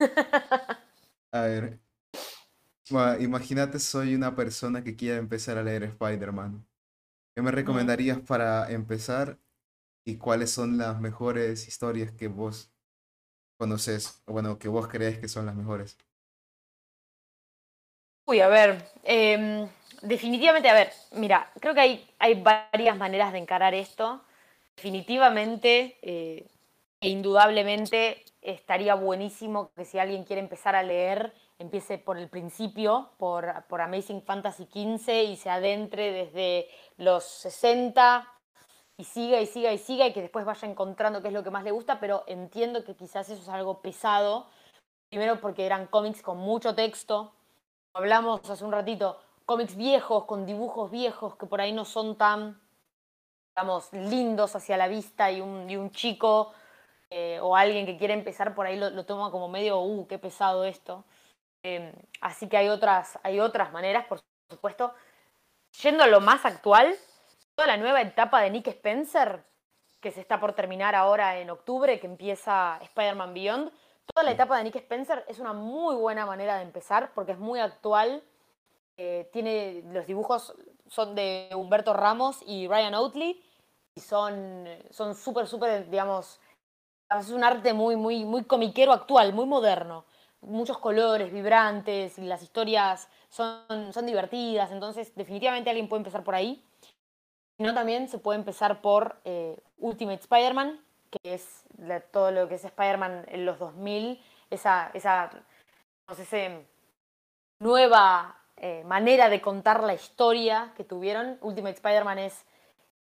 A 1.30 1.42
ver, 1.42 1.78
imagínate 3.20 3.78
soy 3.78 4.14
una 4.14 4.34
persona 4.34 4.82
que 4.84 4.96
quiere 4.96 5.18
empezar 5.18 5.58
a 5.58 5.62
leer 5.62 5.84
Spider-Man. 5.84 6.66
¿Qué 7.34 7.42
me 7.42 7.50
recomendarías 7.50 8.20
para 8.20 8.70
empezar 8.70 9.38
y 10.04 10.16
cuáles 10.18 10.50
son 10.50 10.78
las 10.78 11.00
mejores 11.00 11.68
historias 11.68 12.12
que 12.12 12.28
vos 12.28 12.72
conoces, 13.58 14.22
o 14.26 14.32
bueno, 14.32 14.58
que 14.58 14.68
vos 14.68 14.88
crees 14.88 15.18
que 15.18 15.28
son 15.28 15.46
las 15.46 15.56
mejores? 15.56 15.98
Uy, 18.26 18.40
a 18.40 18.48
ver, 18.48 18.84
em, 19.04 19.68
definitivamente, 20.02 20.68
a 20.68 20.74
ver, 20.74 20.92
mira, 21.12 21.50
creo 21.60 21.74
que 21.74 21.80
hay, 21.80 22.10
hay 22.18 22.34
varias 22.42 22.96
maneras 22.96 23.32
de 23.32 23.38
encarar 23.38 23.74
esto. 23.74 24.22
Definitivamente 24.76 25.98
eh, 26.02 26.46
e 27.00 27.08
indudablemente 27.08 28.24
estaría 28.42 28.94
buenísimo 28.94 29.72
que 29.76 29.84
si 29.84 29.98
alguien 29.98 30.24
quiere 30.24 30.42
empezar 30.42 30.74
a 30.76 30.82
leer, 30.82 31.32
empiece 31.58 31.98
por 31.98 32.18
el 32.18 32.28
principio, 32.28 33.10
por, 33.18 33.64
por 33.68 33.80
Amazing 33.80 34.22
Fantasy 34.22 34.64
XV 34.64 35.24
y 35.24 35.36
se 35.36 35.50
adentre 35.50 36.12
desde 36.12 36.68
los 36.96 37.24
60 37.24 38.26
y 38.96 39.04
siga 39.04 39.40
y 39.40 39.46
siga 39.46 39.72
y 39.72 39.78
siga 39.78 40.06
y 40.06 40.12
que 40.12 40.22
después 40.22 40.44
vaya 40.44 40.68
encontrando 40.68 41.20
qué 41.20 41.28
es 41.28 41.34
lo 41.34 41.42
que 41.42 41.50
más 41.50 41.64
le 41.64 41.70
gusta, 41.70 42.00
pero 42.00 42.24
entiendo 42.26 42.84
que 42.84 42.94
quizás 42.94 43.28
eso 43.28 43.42
es 43.42 43.48
algo 43.48 43.80
pesado. 43.80 44.46
Primero 45.08 45.40
porque 45.40 45.66
eran 45.66 45.86
cómics 45.86 46.22
con 46.22 46.38
mucho 46.38 46.74
texto, 46.74 47.32
hablamos 47.94 48.48
hace 48.48 48.64
un 48.64 48.72
ratito, 48.72 49.18
cómics 49.46 49.76
viejos, 49.76 50.24
con 50.24 50.46
dibujos 50.46 50.90
viejos 50.90 51.36
que 51.36 51.46
por 51.46 51.60
ahí 51.60 51.72
no 51.72 51.84
son 51.84 52.16
tan, 52.16 52.60
digamos, 53.54 53.92
lindos 53.92 54.54
hacia 54.54 54.76
la 54.76 54.86
vista 54.86 55.32
y 55.32 55.40
un, 55.40 55.68
y 55.70 55.76
un 55.76 55.90
chico 55.90 56.52
eh, 57.10 57.40
o 57.40 57.56
alguien 57.56 57.86
que 57.86 57.96
quiere 57.96 58.14
empezar 58.14 58.54
por 58.54 58.66
ahí 58.66 58.76
lo, 58.76 58.90
lo 58.90 59.06
toma 59.06 59.30
como 59.30 59.48
medio, 59.48 59.80
uh, 59.80 60.06
qué 60.06 60.18
pesado 60.18 60.64
esto. 60.64 61.04
Eh, 61.70 61.92
así 62.22 62.48
que 62.48 62.56
hay 62.56 62.68
otras, 62.68 63.18
hay 63.22 63.40
otras 63.40 63.72
maneras, 63.72 64.06
por 64.06 64.20
supuesto. 64.50 64.94
Yendo 65.82 66.02
a 66.04 66.06
lo 66.06 66.20
más 66.20 66.44
actual, 66.46 66.94
toda 67.54 67.68
la 67.68 67.76
nueva 67.76 68.00
etapa 68.00 68.40
de 68.40 68.50
Nick 68.50 68.68
Spencer, 68.68 69.44
que 70.00 70.10
se 70.10 70.20
está 70.20 70.40
por 70.40 70.54
terminar 70.54 70.94
ahora 70.94 71.38
en 71.38 71.50
octubre, 71.50 72.00
que 72.00 72.06
empieza 72.06 72.78
Spider-Man 72.82 73.34
Beyond, 73.34 73.70
toda 74.06 74.24
la 74.24 74.30
etapa 74.30 74.56
de 74.56 74.64
Nick 74.64 74.76
Spencer 74.76 75.24
es 75.28 75.38
una 75.40 75.52
muy 75.52 75.94
buena 75.96 76.24
manera 76.24 76.56
de 76.56 76.62
empezar 76.62 77.12
porque 77.14 77.32
es 77.32 77.38
muy 77.38 77.60
actual. 77.60 78.22
eh, 78.96 79.28
tiene 79.32 79.82
los 79.92 80.06
dibujos 80.06 80.54
son 80.88 81.14
de 81.14 81.50
Humberto 81.54 81.92
Ramos 81.94 82.42
y 82.46 82.66
Ryan 82.68 82.94
Oatley 82.94 83.42
y 83.94 84.00
son 84.00 84.66
son 84.90 85.14
súper 85.14 85.46
súper 85.46 85.88
digamos 85.90 86.40
es 87.20 87.30
un 87.30 87.44
arte 87.44 87.72
muy 87.74 87.96
muy 87.96 88.24
muy 88.24 88.44
comiquero 88.44 88.92
actual, 88.92 89.32
muy 89.32 89.46
moderno. 89.46 90.04
Muchos 90.40 90.78
colores 90.78 91.32
vibrantes 91.32 92.18
y 92.18 92.22
las 92.22 92.42
historias 92.42 93.08
son, 93.28 93.92
son 93.92 94.06
divertidas, 94.06 94.70
entonces 94.70 95.14
definitivamente 95.14 95.68
alguien 95.70 95.88
puede 95.88 96.00
empezar 96.00 96.22
por 96.22 96.34
ahí. 96.34 96.64
Si 97.56 97.62
no, 97.64 97.74
también 97.74 98.08
se 98.08 98.18
puede 98.18 98.38
empezar 98.38 98.80
por 98.80 99.20
eh, 99.24 99.58
Ultimate 99.78 100.20
Spider-Man, 100.20 100.80
que 101.10 101.34
es 101.34 101.64
la- 101.78 102.00
todo 102.00 102.30
lo 102.30 102.48
que 102.48 102.54
es 102.54 102.64
Spider-Man 102.64 103.26
en 103.28 103.44
los 103.44 103.58
2000, 103.58 104.22
esa, 104.50 104.90
esa 104.94 105.30
no 106.08 106.14
sé, 106.14 106.66
nueva 107.58 108.36
eh, 108.56 108.82
manera 108.84 109.28
de 109.28 109.40
contar 109.40 109.82
la 109.82 109.94
historia 109.94 110.72
que 110.76 110.84
tuvieron. 110.84 111.38
Ultimate 111.40 111.74
Spider-Man 111.76 112.18
es 112.18 112.44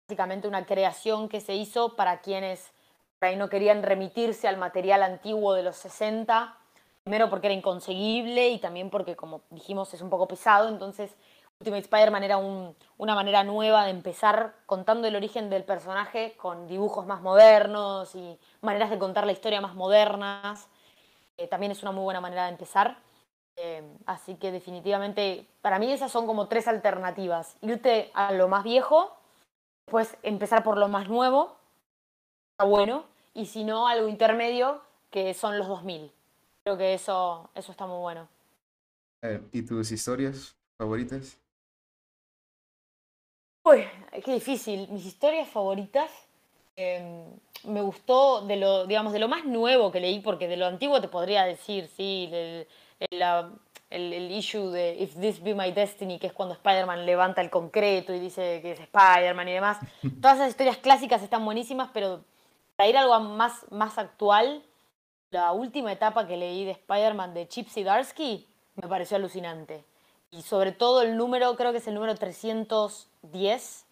básicamente 0.07 0.49
una 0.49 0.67
creación 0.67 1.29
que 1.29 1.41
se 1.41 1.55
hizo 1.55 1.97
para 1.97 2.21
quienes 2.21 2.73
por 3.19 3.29
ahí 3.29 3.37
no 3.37 3.49
querían 3.49 3.83
remitirse 3.83 4.49
al 4.49 4.57
material 4.57 5.03
antiguo 5.03 5.55
de 5.55 5.63
los 5.63 5.77
60, 5.77 6.57
primero 7.05 7.29
porque 7.31 7.49
era 7.49 7.55
inconseguible 7.55 8.49
y 8.49 8.59
también 8.59 8.91
porque, 8.91 9.17
como 9.17 9.43
dijimos, 9.51 9.93
es 9.95 10.01
un 10.01 10.11
poco 10.11 10.27
pesado, 10.27 10.69
entonces 10.69 11.15
Ultimate 11.61 11.83
Spider-Man 11.83 12.25
era 12.25 12.37
un- 12.39 12.75
una 12.99 13.15
manera 13.15 13.45
nueva 13.45 13.85
de 13.85 13.91
empezar 13.91 14.55
contando 14.67 15.07
el 15.07 15.15
origen 15.17 15.51
del 15.51 15.65
personaje 15.65 16.35
con 16.37 16.67
dibujos 16.67 17.07
más 17.07 17.21
modernos 17.23 18.15
y 18.15 18.39
maneras 18.63 18.91
de 18.91 18.99
contar 18.99 19.27
la 19.27 19.33
historia 19.33 19.61
más 19.61 19.75
modernas. 19.75 20.69
Eh, 21.39 21.49
también 21.49 21.73
es 21.73 21.83
una 21.83 21.93
muy 21.93 22.05
buena 22.05 22.21
manera 22.21 22.45
de 22.45 22.51
empezar. 22.53 22.99
Eh, 23.57 23.83
así 24.07 24.37
que 24.37 24.53
definitivamente, 24.53 25.47
para 25.63 25.79
mí 25.79 25.93
esas 25.93 26.13
son 26.13 26.27
como 26.27 26.49
tres 26.49 26.69
alternativas. 26.69 27.57
Irte 27.63 28.11
a 28.15 28.33
lo 28.33 28.49
más 28.49 28.65
viejo, 28.65 29.17
después 29.87 30.17
empezar 30.23 30.65
por 30.65 30.79
lo 30.79 30.89
más 30.89 31.09
nuevo, 31.09 31.57
está 32.53 32.65
bueno, 32.65 33.05
y 33.35 33.47
si 33.47 33.65
no, 33.65 33.87
algo 33.89 34.09
intermedio, 34.09 34.81
que 35.11 35.35
son 35.35 35.59
los 35.59 35.69
2000. 35.69 36.11
Creo 36.65 36.79
que 36.79 36.95
eso, 36.95 37.51
eso 37.55 37.73
está 37.73 37.87
muy 37.87 37.99
bueno. 37.99 38.27
¿y 39.53 39.63
tus 39.63 39.91
historias 39.91 40.57
favoritas? 40.79 41.39
Uy, 43.65 43.85
qué 44.25 44.33
difícil. 44.35 44.89
Mis 44.91 45.07
historias 45.07 45.49
favoritas. 45.49 46.11
eh, 46.77 47.25
me 47.65 47.81
gustó 47.81 48.43
de 48.43 48.57
lo, 48.57 48.85
digamos, 48.87 49.13
de 49.13 49.19
lo 49.21 49.29
más 49.29 49.45
nuevo 49.45 49.93
que 49.93 50.01
leí, 50.01 50.19
porque 50.21 50.49
de 50.49 50.57
lo 50.57 50.67
antiguo 50.67 51.01
te 51.01 51.07
podría 51.09 51.45
decir, 51.45 51.87
sí, 51.97 52.29
el, 52.33 52.67
el, 52.99 53.19
la- 53.19 53.51
el- 53.91 54.13
el 54.13 54.31
issue 54.33 54.71
de 54.71 54.95
If 54.97 55.15
This 55.21 55.41
Be 55.43 55.55
My 55.55 55.71
Destiny, 55.71 56.19
que 56.19 56.27
es 56.27 56.33
cuando 56.33 56.55
Spider-Man 56.55 57.07
levanta 57.07 57.41
el 57.41 57.49
concreto 57.51 58.13
y 58.13 58.19
dice 58.19 58.61
que 58.61 58.73
es 58.73 58.81
Spider-Man 58.81 59.49
y 59.49 59.53
demás. 59.53 59.79
Todas 60.21 60.37
esas 60.39 60.51
historias 60.51 60.79
clásicas 60.79 61.23
están 61.23 61.45
buenísimas, 61.45 61.91
pero 61.95 62.25
para 62.77 62.89
ir 62.89 62.97
a 62.97 63.03
algo 63.03 63.21
más, 63.21 63.65
más 63.71 63.97
actual, 63.97 64.63
la 65.35 65.51
última 65.51 65.91
etapa 65.91 66.29
que 66.29 66.37
leí 66.37 66.65
de 66.65 66.71
Spider-Man 66.71 67.35
de 67.35 67.49
Chip 67.49 67.69
Zdarsky 67.69 68.47
me 68.77 68.87
pareció 68.87 69.17
alucinante. 69.17 69.85
Y 70.31 70.43
sobre 70.43 70.71
todo 70.71 71.03
el 71.03 71.17
número, 71.17 71.57
creo 71.57 71.73
que 71.73 71.79
es 71.79 71.89
el 71.89 71.95
número 71.95 72.15
310 72.15 73.85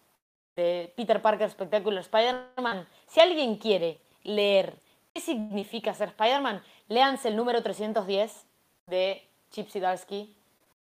de 0.55 0.93
Peter 0.95 1.21
Parker 1.21 1.49
Spectacular 1.49 1.99
Spider-Man. 1.99 2.87
Si 3.07 3.19
alguien 3.19 3.57
quiere 3.57 3.99
leer 4.23 4.79
qué 5.13 5.19
significa 5.19 5.93
ser 5.93 6.09
Spider-Man, 6.09 6.63
léanse 6.87 7.27
el 7.27 7.35
número 7.35 7.61
310 7.61 8.45
de 8.87 9.27
Chip 9.51 9.69
Zdarsky, 9.69 10.33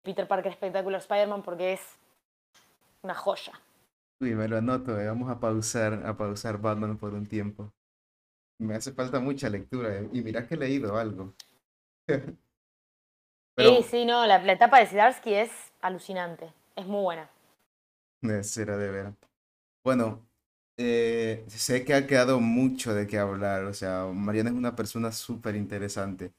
Peter 0.04 0.28
Parker 0.28 0.54
Spectacular 0.54 1.02
Spider-Man, 1.02 1.42
porque 1.42 1.74
es 1.74 1.82
una 3.02 3.16
joya. 3.16 3.54
Uy, 4.22 4.36
me 4.36 4.48
lo 4.48 4.58
anoto, 4.58 5.00
eh, 5.00 5.08
Vamos 5.08 5.32
a 5.32 5.40
pausar, 5.40 6.06
a 6.06 6.16
pausar 6.16 6.60
Batman 6.60 7.00
por 7.00 7.16
un 7.16 7.26
tiempo. 7.26 7.72
Me 8.60 8.76
hace 8.76 8.94
falta 8.94 9.20
mucha 9.20 9.50
lectura 9.50 9.96
eh, 10.00 10.10
y 10.14 10.22
mira 10.22 10.48
que 10.48 10.56
he 10.56 10.58
leído 10.58 10.98
algo. 10.98 11.36
Pero 13.56 13.82
Sí, 13.82 13.84
sí, 13.90 14.06
no, 14.06 14.26
la, 14.28 14.38
la 14.40 14.54
etapa 14.54 14.80
de 14.80 14.86
Zdarsky 14.88 15.34
es 15.34 15.50
alucinante, 15.82 16.54
es 16.76 16.86
muy 16.86 17.02
buena. 17.02 17.30
será 18.44 18.78
de 18.78 18.90
ver. 18.92 19.14
Bueno, 19.84 20.28
eh, 20.78 21.46
sé 21.50 21.86
que 21.86 21.94
ha 21.94 22.08
quedado 22.08 22.40
mucho 22.40 22.94
de 22.96 23.08
qué 23.08 23.20
hablar. 23.20 23.66
O 23.66 23.74
sea, 23.74 24.08
Mariana 24.14 24.50
es 24.52 24.56
una 24.56 24.76
persona 24.76 25.12
súper 25.12 25.56
interesante. 25.56 26.34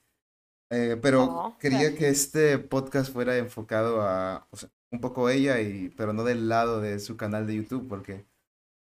Eh, 0.70 0.98
pero 1.02 1.28
Oh, 1.28 1.54
quería 1.58 1.94
que 1.96 2.08
este 2.08 2.58
podcast 2.58 3.12
fuera 3.12 3.36
enfocado 3.38 4.02
a, 4.02 4.48
o 4.50 4.56
sea, 4.56 4.70
un 4.92 5.00
poco 5.00 5.30
ella, 5.30 5.60
y, 5.60 5.90
pero 5.90 6.12
no 6.14 6.24
del 6.24 6.48
lado 6.48 6.80
de 6.80 7.00
su 7.00 7.16
canal 7.16 7.46
de 7.46 7.56
YouTube, 7.56 7.88
porque 7.88 8.26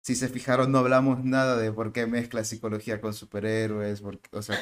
si 0.02 0.16
se 0.16 0.28
fijaron 0.28 0.72
no 0.72 0.80
hablamos 0.80 1.24
nada 1.24 1.58
de 1.58 1.72
por 1.72 1.94
qué 1.94 2.08
mezcla 2.08 2.44
psicología 2.44 3.00
con 3.00 3.14
superhéroes, 3.14 4.02
porque, 4.02 4.30
o 4.36 4.42
sea, 4.42 4.58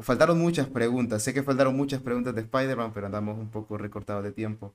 faltaron 0.00 0.38
muchas 0.38 0.66
preguntas. 0.66 1.22
Sé 1.22 1.32
que 1.32 1.42
faltaron 1.42 1.76
muchas 1.76 2.02
preguntas 2.02 2.34
de 2.34 2.42
Spider-Man, 2.42 2.92
pero 2.92 3.06
andamos 3.06 3.38
un 3.38 3.50
poco 3.50 3.78
recortados 3.78 4.24
de 4.24 4.32
tiempo. 4.32 4.74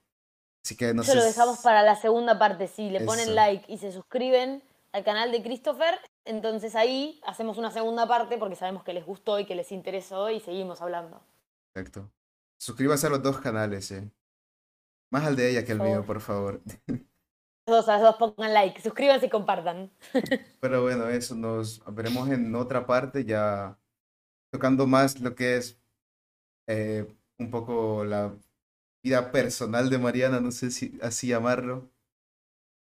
Así 0.63 0.77
que 0.77 0.93
no 0.93 1.01
Eso 1.01 1.15
lo 1.15 1.23
dejamos 1.23 1.59
para 1.59 1.83
la 1.83 1.97
segunda 1.97 2.39
parte. 2.39 2.67
Si 2.67 2.89
le 2.89 3.01
ponen 3.01 3.35
like 3.35 3.71
y 3.71 3.77
se 3.77 3.91
suscriben 3.91 4.63
al 4.93 5.03
canal 5.03 5.31
de 5.31 5.43
Christopher, 5.43 5.99
entonces 6.23 6.75
ahí 6.75 7.19
hacemos 7.25 7.57
una 7.57 7.71
segunda 7.71 8.07
parte 8.07 8.37
porque 8.37 8.55
sabemos 8.55 8.83
que 8.83 8.93
les 8.93 9.05
gustó 9.05 9.39
y 9.39 9.45
que 9.45 9.55
les 9.55 9.73
interesó 9.73 10.29
y 10.29 10.39
seguimos 10.39 10.81
hablando. 10.81 11.21
Exacto. 11.75 12.09
Suscríbanse 12.57 13.07
a 13.07 13.09
los 13.09 13.21
dos 13.21 13.39
canales, 13.39 13.91
eh. 13.91 14.09
Más 15.11 15.25
al 15.25 15.35
de 15.35 15.49
ella 15.49 15.65
que 15.65 15.73
al 15.73 15.81
mío, 15.81 16.05
por 16.05 16.21
favor. 16.21 16.61
Dos, 17.65 17.85
dos 17.85 18.15
pongan 18.17 18.53
like, 18.53 18.81
suscríbanse 18.81 19.27
y 19.27 19.29
compartan. 19.29 19.89
Pero 20.59 20.81
bueno, 20.81 21.07
eso 21.09 21.35
nos 21.35 21.81
veremos 21.93 22.29
en 22.29 22.53
otra 22.55 22.85
parte 22.85 23.23
ya 23.23 23.77
tocando 24.51 24.85
más 24.85 25.19
lo 25.19 25.33
que 25.33 25.57
es 25.57 25.79
eh, 26.67 27.07
un 27.39 27.49
poco 27.49 28.03
la 28.05 28.35
vida 29.03 29.31
personal 29.31 29.89
de 29.89 29.97
Mariana, 29.97 30.39
no 30.39 30.51
sé 30.51 30.71
si 30.71 30.97
así 31.01 31.27
llamarlo. 31.27 31.89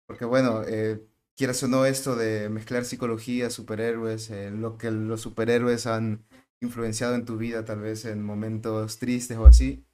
Porque 0.07 0.25
bueno, 0.25 0.62
eh, 0.66 1.05
quieras 1.37 1.62
o 1.62 1.69
no, 1.69 1.85
esto 1.87 2.16
de 2.16 2.49
mezclar 2.49 2.85
psicología, 2.85 3.51
superhéroes, 3.51 4.31
eh, 4.31 4.51
lo 4.51 4.79
que 4.79 4.91
los 4.91 5.21
superhéroes 5.21 5.87
han 5.87 6.25
influenciado 6.61 7.14
en 7.14 7.25
tu 7.25 7.37
vida, 7.37 7.64
tal 7.64 7.81
vez 7.81 8.05
en 8.05 8.23
momentos 8.23 8.99
tristes 8.99 9.39
o 9.39 9.47
así. 9.47 9.85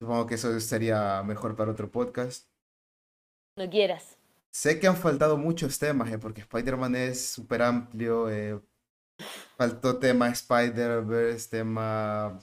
Supongo 0.00 0.26
que 0.26 0.36
eso 0.36 0.58
sería 0.60 1.22
mejor 1.24 1.56
para 1.56 1.72
otro 1.72 1.90
podcast. 1.90 2.47
No 3.58 3.68
quieras. 3.68 4.16
Sé 4.52 4.78
que 4.78 4.86
han 4.86 4.96
faltado 4.96 5.36
muchos 5.36 5.80
temas, 5.80 6.12
eh, 6.12 6.18
porque 6.18 6.42
Spider-Man 6.42 6.94
es 6.94 7.28
súper 7.30 7.62
amplio. 7.62 8.30
Eh, 8.30 8.60
faltó 9.56 9.98
tema 9.98 10.28
Spider-Verse, 10.28 11.50
tema 11.50 12.38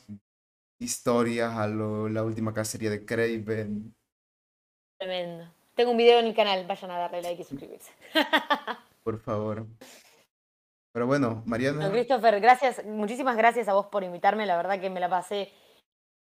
historias 0.78 1.56
a 1.56 1.68
lo, 1.68 2.10
la 2.10 2.22
última 2.24 2.54
cacería 2.54 2.90
de 2.90 3.06
Craven. 3.06 3.96
Tremendo. 5.00 5.50
Tengo 5.74 5.92
un 5.92 5.98
video 5.98 6.20
en 6.20 6.26
el 6.26 6.36
canal, 6.36 6.68
vayan 6.68 6.92
a 6.92 7.00
darle 7.00 7.22
like 7.22 7.42
y 7.42 7.46
suscribirse. 7.46 7.92
Por 9.04 9.18
favor. 9.20 9.66
Pero 10.92 11.08
bueno, 11.08 11.44
Mariana. 11.46 11.90
Christopher, 11.92 12.42
gracias, 12.42 12.84
muchísimas 12.86 13.38
gracias 13.38 13.70
a 13.70 13.74
vos 13.74 13.88
por 13.88 14.04
invitarme. 14.04 14.46
La 14.46 14.56
verdad 14.56 14.80
que 14.80 14.90
me 14.90 15.02
la 15.02 15.10
pasé 15.10 15.52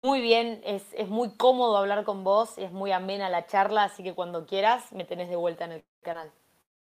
muy 0.04 0.22
bien. 0.22 0.62
Es, 0.66 0.84
es 0.94 1.10
muy 1.10 1.36
cómodo 1.36 1.78
hablar 1.78 2.04
con 2.06 2.24
vos, 2.24 2.58
es 2.58 2.72
muy 2.72 2.92
amena 2.92 3.30
la 3.30 3.46
charla, 3.46 3.86
así 3.86 4.04
que 4.04 4.14
cuando 4.14 4.46
quieras 4.46 4.92
me 4.92 5.06
tenés 5.06 5.30
de 5.30 5.36
vuelta 5.36 5.66
en 5.66 5.72
el 5.74 5.84
canal. 6.02 6.32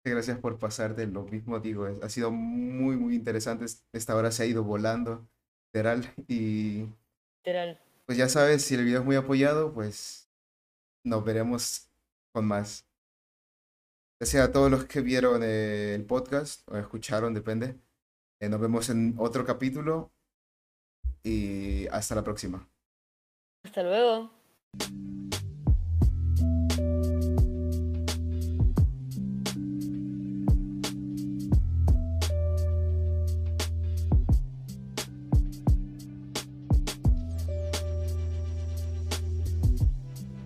Gracias 0.04 0.38
por 0.38 0.60
pasarte, 0.60 1.08
lo 1.08 1.24
mismo 1.24 1.60
digo, 1.60 1.88
ha 2.02 2.10
sido 2.10 2.30
muy, 2.30 2.96
muy 2.96 3.16
interesante. 3.16 3.66
Esta 3.92 4.16
hora 4.16 4.32
se 4.32 4.44
ha 4.44 4.46
ido 4.46 4.64
volando, 4.64 5.28
literal, 5.74 6.14
y 6.28 6.86
pues 8.06 8.18
ya 8.18 8.30
sabes, 8.30 8.64
si 8.64 8.76
el 8.76 8.86
video 8.86 9.00
es 9.00 9.06
muy 9.06 9.16
apoyado, 9.16 9.74
pues 9.74 10.30
nos 11.04 11.24
veremos 11.24 11.90
con 12.32 12.46
más. 12.46 12.86
Gracias 14.20 14.48
a 14.48 14.52
todos 14.52 14.70
los 14.72 14.86
que 14.86 15.02
vieron 15.02 15.44
el 15.44 16.06
podcast 16.06 16.68
o 16.70 16.78
escucharon, 16.78 17.34
depende. 17.34 17.76
Eh, 18.40 18.50
nos 18.50 18.60
vemos 18.60 18.90
en 18.90 19.16
otro 19.18 19.46
capítulo 19.46 20.12
y 21.24 21.88
hasta 21.88 22.16
la 22.16 22.24
próxima. 22.24 22.68
Hasta 23.66 23.82
luego. 23.82 24.30